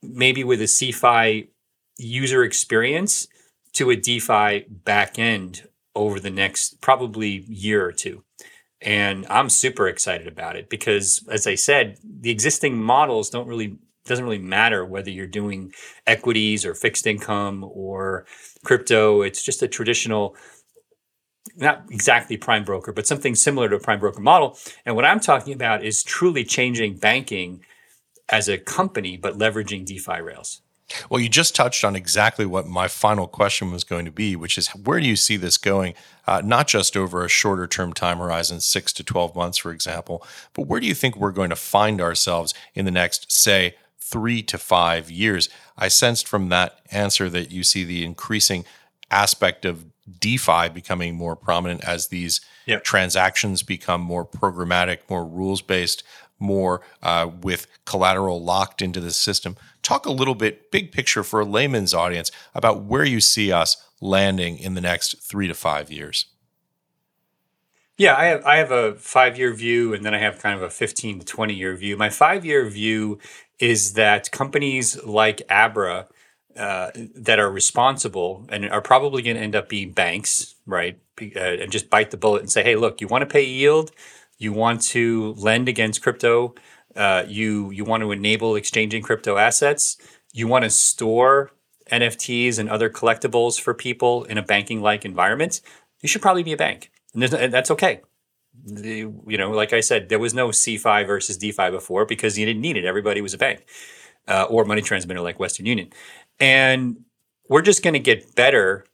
maybe 0.02 0.42
with 0.42 0.60
a 0.60 0.64
CeFi 0.64 1.48
user 1.98 2.42
experience 2.42 3.26
to 3.72 3.90
a 3.90 3.96
DeFi 3.96 4.66
backend 4.84 5.66
over 5.94 6.20
the 6.20 6.30
next 6.30 6.80
probably 6.80 7.44
year 7.48 7.84
or 7.84 7.92
two. 7.92 8.22
And 8.80 9.26
I'm 9.28 9.48
super 9.48 9.88
excited 9.88 10.26
about 10.26 10.56
it 10.56 10.68
because, 10.68 11.24
as 11.30 11.46
I 11.46 11.54
said, 11.54 11.98
the 12.04 12.30
existing 12.30 12.80
models 12.80 13.30
don't 13.30 13.48
really 13.48 13.78
doesn't 14.04 14.24
really 14.24 14.38
matter 14.38 14.84
whether 14.84 15.10
you're 15.10 15.26
doing 15.26 15.72
equities 16.06 16.64
or 16.64 16.74
fixed 16.74 17.06
income 17.06 17.64
or 17.64 18.24
crypto. 18.64 19.22
It's 19.22 19.42
just 19.42 19.62
a 19.62 19.68
traditional, 19.68 20.36
not 21.56 21.84
exactly 21.90 22.36
prime 22.36 22.64
broker, 22.64 22.92
but 22.92 23.06
something 23.06 23.34
similar 23.34 23.68
to 23.68 23.76
a 23.76 23.80
prime 23.80 23.98
broker 23.98 24.20
model. 24.20 24.56
And 24.84 24.94
what 24.94 25.04
I'm 25.04 25.20
talking 25.20 25.54
about 25.54 25.84
is 25.84 26.04
truly 26.04 26.44
changing 26.44 26.98
banking 26.98 27.64
as 28.28 28.48
a 28.48 28.58
company, 28.58 29.16
but 29.16 29.38
leveraging 29.38 29.84
DeFi 29.84 30.20
rails. 30.20 30.62
Well, 31.10 31.20
you 31.20 31.28
just 31.28 31.54
touched 31.54 31.84
on 31.84 31.96
exactly 31.96 32.46
what 32.46 32.66
my 32.66 32.86
final 32.86 33.26
question 33.26 33.72
was 33.72 33.82
going 33.82 34.04
to 34.04 34.12
be, 34.12 34.36
which 34.36 34.56
is 34.56 34.68
where 34.68 35.00
do 35.00 35.06
you 35.06 35.16
see 35.16 35.36
this 35.36 35.58
going? 35.58 35.94
Uh, 36.26 36.42
not 36.44 36.68
just 36.68 36.96
over 36.96 37.24
a 37.24 37.28
shorter 37.28 37.66
term 37.66 37.92
time 37.92 38.18
horizon, 38.18 38.60
six 38.60 38.92
to 38.94 39.04
12 39.04 39.34
months, 39.34 39.58
for 39.58 39.72
example, 39.72 40.24
but 40.54 40.66
where 40.66 40.80
do 40.80 40.86
you 40.86 40.94
think 40.94 41.16
we're 41.16 41.32
going 41.32 41.50
to 41.50 41.56
find 41.56 42.00
ourselves 42.00 42.54
in 42.74 42.84
the 42.84 42.90
next, 42.90 43.32
say, 43.32 43.74
three 43.98 44.42
to 44.42 44.58
five 44.58 45.10
years? 45.10 45.48
I 45.76 45.88
sensed 45.88 46.28
from 46.28 46.48
that 46.50 46.80
answer 46.90 47.28
that 47.30 47.50
you 47.50 47.64
see 47.64 47.82
the 47.84 48.04
increasing 48.04 48.64
aspect 49.10 49.64
of 49.64 49.86
DeFi 50.20 50.68
becoming 50.68 51.16
more 51.16 51.34
prominent 51.34 51.84
as 51.84 52.08
these 52.08 52.40
yep. 52.64 52.84
transactions 52.84 53.62
become 53.62 54.00
more 54.00 54.24
programmatic, 54.24 54.98
more 55.08 55.26
rules 55.26 55.62
based, 55.62 56.04
more 56.38 56.82
uh, 57.02 57.30
with 57.40 57.66
collateral 57.84 58.42
locked 58.42 58.82
into 58.82 59.00
the 59.00 59.12
system. 59.12 59.56
Talk 59.82 60.06
a 60.06 60.12
little 60.12 60.34
bit, 60.34 60.70
big 60.70 60.92
picture 60.92 61.22
for 61.22 61.40
a 61.40 61.44
layman's 61.44 61.94
audience, 61.94 62.30
about 62.54 62.82
where 62.82 63.04
you 63.04 63.20
see 63.20 63.52
us 63.52 63.76
landing 64.00 64.58
in 64.58 64.74
the 64.74 64.80
next 64.80 65.22
three 65.22 65.48
to 65.48 65.54
five 65.54 65.90
years. 65.90 66.26
Yeah, 67.98 68.14
I 68.14 68.24
have 68.26 68.44
I 68.44 68.56
have 68.56 68.70
a 68.70 68.94
five 68.96 69.38
year 69.38 69.54
view, 69.54 69.94
and 69.94 70.04
then 70.04 70.14
I 70.14 70.18
have 70.18 70.38
kind 70.38 70.54
of 70.54 70.62
a 70.62 70.70
fifteen 70.70 71.18
to 71.18 71.24
twenty 71.24 71.54
year 71.54 71.74
view. 71.76 71.96
My 71.96 72.10
five 72.10 72.44
year 72.44 72.68
view 72.68 73.18
is 73.58 73.94
that 73.94 74.30
companies 74.30 75.02
like 75.04 75.40
Abra 75.48 76.06
uh, 76.56 76.90
that 77.14 77.38
are 77.38 77.50
responsible 77.50 78.46
and 78.50 78.68
are 78.68 78.82
probably 78.82 79.22
going 79.22 79.36
to 79.36 79.42
end 79.42 79.56
up 79.56 79.68
being 79.68 79.92
banks, 79.92 80.54
right? 80.66 80.98
Uh, 81.20 81.38
and 81.38 81.72
just 81.72 81.88
bite 81.88 82.10
the 82.10 82.16
bullet 82.16 82.40
and 82.40 82.50
say, 82.50 82.62
hey, 82.62 82.76
look, 82.76 83.00
you 83.00 83.08
want 83.08 83.22
to 83.22 83.26
pay 83.26 83.44
yield, 83.44 83.92
you 84.38 84.52
want 84.52 84.82
to 84.82 85.34
lend 85.34 85.68
against 85.68 86.02
crypto, 86.02 86.54
uh, 86.94 87.24
you 87.26 87.70
you 87.70 87.84
want 87.84 88.02
to 88.02 88.12
enable 88.12 88.56
exchanging 88.56 89.02
crypto 89.02 89.36
assets, 89.36 89.96
you 90.32 90.46
want 90.46 90.64
to 90.64 90.70
store 90.70 91.50
NFTs 91.90 92.58
and 92.58 92.68
other 92.68 92.90
collectibles 92.90 93.60
for 93.60 93.74
people 93.74 94.24
in 94.24 94.38
a 94.38 94.42
banking 94.42 94.80
like 94.80 95.04
environment, 95.04 95.60
you 96.02 96.08
should 96.08 96.22
probably 96.22 96.42
be 96.42 96.52
a 96.52 96.56
bank, 96.56 96.90
and, 97.14 97.22
and 97.24 97.52
that's 97.52 97.70
okay. 97.70 98.00
The, 98.64 99.12
you 99.26 99.36
know, 99.36 99.50
like 99.50 99.72
I 99.72 99.80
said, 99.80 100.08
there 100.08 100.18
was 100.18 100.32
no 100.32 100.48
CeFi 100.48 101.06
versus 101.06 101.36
DeFi 101.36 101.70
before 101.70 102.06
because 102.06 102.38
you 102.38 102.46
didn't 102.46 102.62
need 102.62 102.76
it. 102.76 102.86
Everybody 102.86 103.20
was 103.20 103.34
a 103.34 103.38
bank 103.38 103.66
uh, 104.26 104.46
or 104.48 104.64
money 104.64 104.80
transmitter 104.80 105.20
like 105.20 105.38
Western 105.38 105.66
Union, 105.66 105.90
and 106.40 107.04
we're 107.48 107.62
just 107.62 107.82
going 107.82 107.94
to 107.94 108.00
get 108.00 108.34
better 108.34 108.84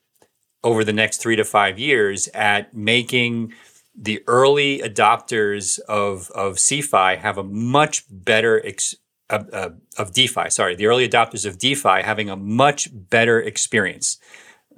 over 0.64 0.84
the 0.84 0.92
next 0.92 1.18
three 1.18 1.36
to 1.36 1.44
five 1.44 1.78
years 1.78 2.28
at 2.28 2.74
making 2.74 3.52
the 3.94 4.22
early 4.26 4.78
adopters 4.78 5.78
of 5.80 6.30
of 6.30 6.56
CeFi 6.56 7.18
have 7.18 7.38
a 7.38 7.44
much 7.44 8.04
better 8.10 8.64
ex, 8.64 8.94
uh, 9.30 9.44
uh, 9.52 9.70
of 9.98 10.12
DeFi. 10.12 10.50
Sorry, 10.50 10.74
the 10.74 10.86
early 10.86 11.08
adopters 11.08 11.46
of 11.46 11.58
DeFi 11.58 12.02
having 12.02 12.30
a 12.30 12.36
much 12.36 12.88
better 12.92 13.40
experience. 13.40 14.18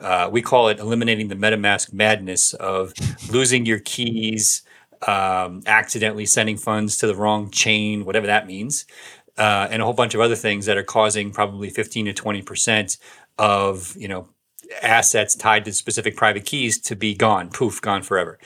Uh, 0.00 0.28
we 0.30 0.42
call 0.42 0.68
it 0.68 0.80
eliminating 0.80 1.28
the 1.28 1.36
MetaMask 1.36 1.92
madness 1.92 2.52
of 2.54 2.92
losing 3.30 3.64
your 3.64 3.78
keys, 3.78 4.62
um, 5.06 5.62
accidentally 5.66 6.26
sending 6.26 6.56
funds 6.56 6.96
to 6.98 7.06
the 7.06 7.14
wrong 7.14 7.50
chain, 7.50 8.04
whatever 8.04 8.26
that 8.26 8.46
means, 8.46 8.84
uh, 9.38 9.68
and 9.70 9.80
a 9.80 9.84
whole 9.84 9.94
bunch 9.94 10.14
of 10.14 10.20
other 10.20 10.36
things 10.36 10.66
that 10.66 10.76
are 10.76 10.82
causing 10.82 11.30
probably 11.30 11.70
15 11.70 12.06
to 12.06 12.12
20 12.12 12.42
percent 12.42 12.96
of 13.38 13.96
you 13.96 14.08
know 14.08 14.28
assets 14.82 15.34
tied 15.34 15.64
to 15.64 15.72
specific 15.72 16.16
private 16.16 16.44
keys 16.44 16.80
to 16.80 16.96
be 16.96 17.14
gone, 17.14 17.50
poof, 17.50 17.80
gone 17.80 18.02
forever. 18.02 18.38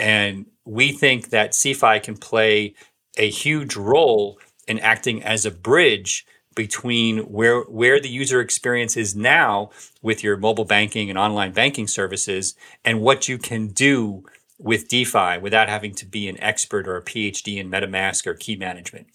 And 0.00 0.46
we 0.64 0.92
think 0.92 1.30
that 1.30 1.52
CeFi 1.52 2.02
can 2.02 2.16
play 2.16 2.74
a 3.18 3.28
huge 3.28 3.76
role 3.76 4.38
in 4.66 4.78
acting 4.78 5.22
as 5.22 5.44
a 5.44 5.50
bridge 5.50 6.26
between 6.56 7.18
where 7.18 7.62
where 7.62 8.00
the 8.00 8.08
user 8.08 8.40
experience 8.40 8.96
is 8.96 9.14
now 9.14 9.70
with 10.02 10.24
your 10.24 10.36
mobile 10.36 10.64
banking 10.64 11.08
and 11.08 11.18
online 11.18 11.52
banking 11.52 11.86
services 11.86 12.54
and 12.84 13.00
what 13.00 13.28
you 13.28 13.38
can 13.38 13.68
do 13.68 14.24
with 14.58 14.88
DeFi 14.88 15.38
without 15.38 15.68
having 15.68 15.94
to 15.94 16.06
be 16.06 16.28
an 16.28 16.38
expert 16.40 16.86
or 16.86 16.96
a 16.96 17.04
PhD 17.04 17.56
in 17.56 17.70
MetaMask 17.70 18.26
or 18.26 18.34
key 18.34 18.56
management. 18.56 19.06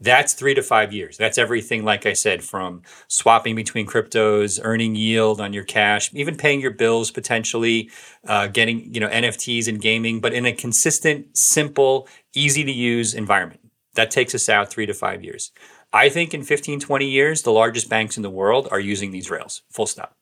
That's 0.00 0.32
three 0.32 0.54
to 0.54 0.62
five 0.62 0.92
years. 0.92 1.16
That's 1.16 1.38
everything, 1.38 1.84
like 1.84 2.06
I 2.06 2.12
said, 2.12 2.44
from 2.44 2.82
swapping 3.08 3.56
between 3.56 3.86
cryptos, 3.86 4.60
earning 4.62 4.94
yield 4.94 5.40
on 5.40 5.52
your 5.52 5.64
cash, 5.64 6.14
even 6.14 6.36
paying 6.36 6.60
your 6.60 6.70
bills 6.70 7.10
potentially, 7.10 7.90
uh, 8.26 8.46
getting 8.46 8.94
you 8.94 9.00
know 9.00 9.08
NFTs 9.08 9.66
and 9.66 9.80
gaming, 9.80 10.20
but 10.20 10.32
in 10.32 10.46
a 10.46 10.52
consistent, 10.52 11.36
simple, 11.36 12.08
easy 12.34 12.62
to 12.64 12.72
use 12.72 13.12
environment. 13.12 13.60
That 13.94 14.12
takes 14.12 14.34
us 14.34 14.48
out 14.48 14.70
three 14.70 14.86
to 14.86 14.94
five 14.94 15.24
years. 15.24 15.50
I 15.92 16.08
think 16.10 16.34
in 16.34 16.44
15, 16.44 16.80
20 16.80 17.08
years, 17.08 17.42
the 17.42 17.50
largest 17.50 17.88
banks 17.88 18.16
in 18.16 18.22
the 18.22 18.30
world 18.30 18.68
are 18.70 18.78
using 18.78 19.10
these 19.10 19.30
rails. 19.30 19.62
Full 19.72 19.86
stop. 19.86 20.14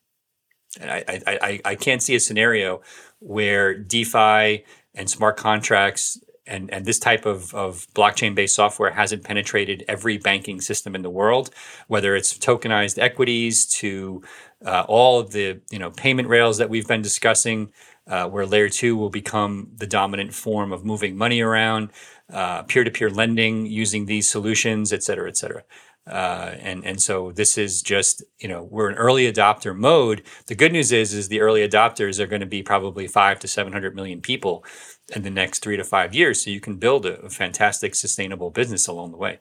And 0.81 0.91
I, 0.91 1.05
I, 1.09 1.20
I, 1.27 1.61
I 1.64 1.74
can't 1.74 2.03
see 2.03 2.14
a 2.14 2.20
scenario 2.20 2.83
where 3.18 3.74
DeFi 3.74 4.64
and 4.95 5.11
smart 5.11 5.37
contracts 5.37 6.18
and, 6.47 6.72
and 6.72 6.84
this 6.84 6.99
type 6.99 7.26
of, 7.26 7.55
of 7.55 7.86
blockchain 7.94 8.34
based 8.34 8.55
software 8.55 8.90
hasn't 8.90 9.24
penetrated 9.24 9.84
every 9.88 10.18
banking 10.18 10.61
system 10.61 10.94
in 10.94 11.03
the 11.03 11.11
world, 11.11 11.51
whether 11.88 12.14
it's 12.16 12.36
tokenized 12.38 12.99
equities 12.99 13.66
to 13.66 14.22
uh, 14.64 14.84
all 14.88 15.20
of 15.20 15.32
the 15.32 15.61
you 15.70 15.78
know 15.78 15.90
payment 15.90 16.28
rails 16.28 16.59
that 16.59 16.70
we've 16.70 16.88
been 16.88 17.03
discussing, 17.03 17.72
uh, 18.07 18.28
where 18.28 18.47
layer 18.47 18.68
two 18.68 18.97
will 18.97 19.11
become 19.11 19.68
the 19.76 19.86
dominant 19.86 20.32
form 20.32 20.72
of 20.72 20.84
moving 20.84 21.16
money 21.16 21.40
around, 21.40 21.90
peer 22.68 22.84
to 22.84 22.90
peer 22.90 23.11
lending 23.11 23.66
using 23.66 24.07
these 24.07 24.28
solutions, 24.28 24.92
et 24.92 25.03
cetera, 25.03 25.28
et 25.28 25.36
cetera. 25.36 25.62
Uh, 26.07 26.55
and 26.61 26.85
and 26.85 27.03
so 27.03 27.33
this 27.33 27.59
is 27.59 27.83
just 27.83 28.23
you 28.39 28.49
know 28.49 28.63
we're 28.71 28.89
in 28.89 28.97
early 28.97 29.31
adopter 29.31 29.77
mode. 29.77 30.23
The 30.47 30.55
good 30.55 30.73
news 30.73 30.93
is 30.93 31.13
is 31.13 31.29
the 31.29 31.41
early 31.41 31.67
adopters 31.67 32.21
are 32.21 32.29
going 32.29 32.41
to 32.41 32.47
be 32.47 32.63
probably 32.63 33.09
five 33.09 33.41
to 33.41 33.49
seven 33.49 33.73
hundred 33.73 33.97
million 33.97 34.21
people 34.21 34.65
in 35.15 35.23
the 35.23 35.31
next 35.31 35.61
three 35.61 35.77
to 35.77 35.85
five 35.85 36.15
years, 36.15 36.43
so 36.43 36.51
you 36.51 36.61
can 36.61 36.77
build 36.77 37.07
a, 37.07 37.21
a 37.21 37.31
fantastic 37.31 37.95
sustainable 37.95 38.51
business 38.51 38.87
along 38.87 39.11
the 39.11 39.17
way. 39.17 39.41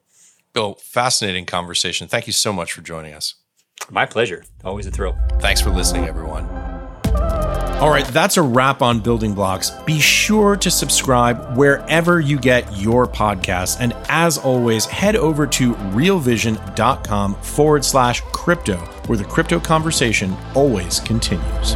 Bill, 0.53 0.75
fascinating 0.81 1.45
conversation. 1.45 2.07
Thank 2.07 2.27
you 2.27 2.33
so 2.33 2.51
much 2.51 2.71
for 2.71 2.81
joining 2.81 3.13
us. 3.13 3.35
My 3.91 4.05
pleasure. 4.05 4.43
Always 4.63 4.87
a 4.87 4.91
thrill. 4.91 5.15
Thanks 5.39 5.61
for 5.61 5.69
listening, 5.69 6.05
everyone. 6.05 6.74
All 7.81 7.89
right, 7.89 8.07
that's 8.07 8.37
a 8.37 8.41
wrap 8.41 8.81
on 8.81 9.01
building 9.01 9.33
blocks. 9.33 9.69
Be 9.69 9.99
sure 9.99 10.55
to 10.55 10.71
subscribe 10.71 11.57
wherever 11.57 12.21
you 12.21 12.39
get 12.39 12.77
your 12.77 13.05
podcasts. 13.05 13.77
And 13.81 13.91
as 14.07 14.37
always, 14.37 14.85
head 14.85 15.17
over 15.17 15.45
to 15.47 15.73
realvision.com 15.73 17.35
forward 17.35 17.83
slash 17.83 18.21
crypto, 18.31 18.77
where 19.07 19.17
the 19.17 19.25
crypto 19.25 19.59
conversation 19.59 20.33
always 20.55 21.01
continues. 21.01 21.75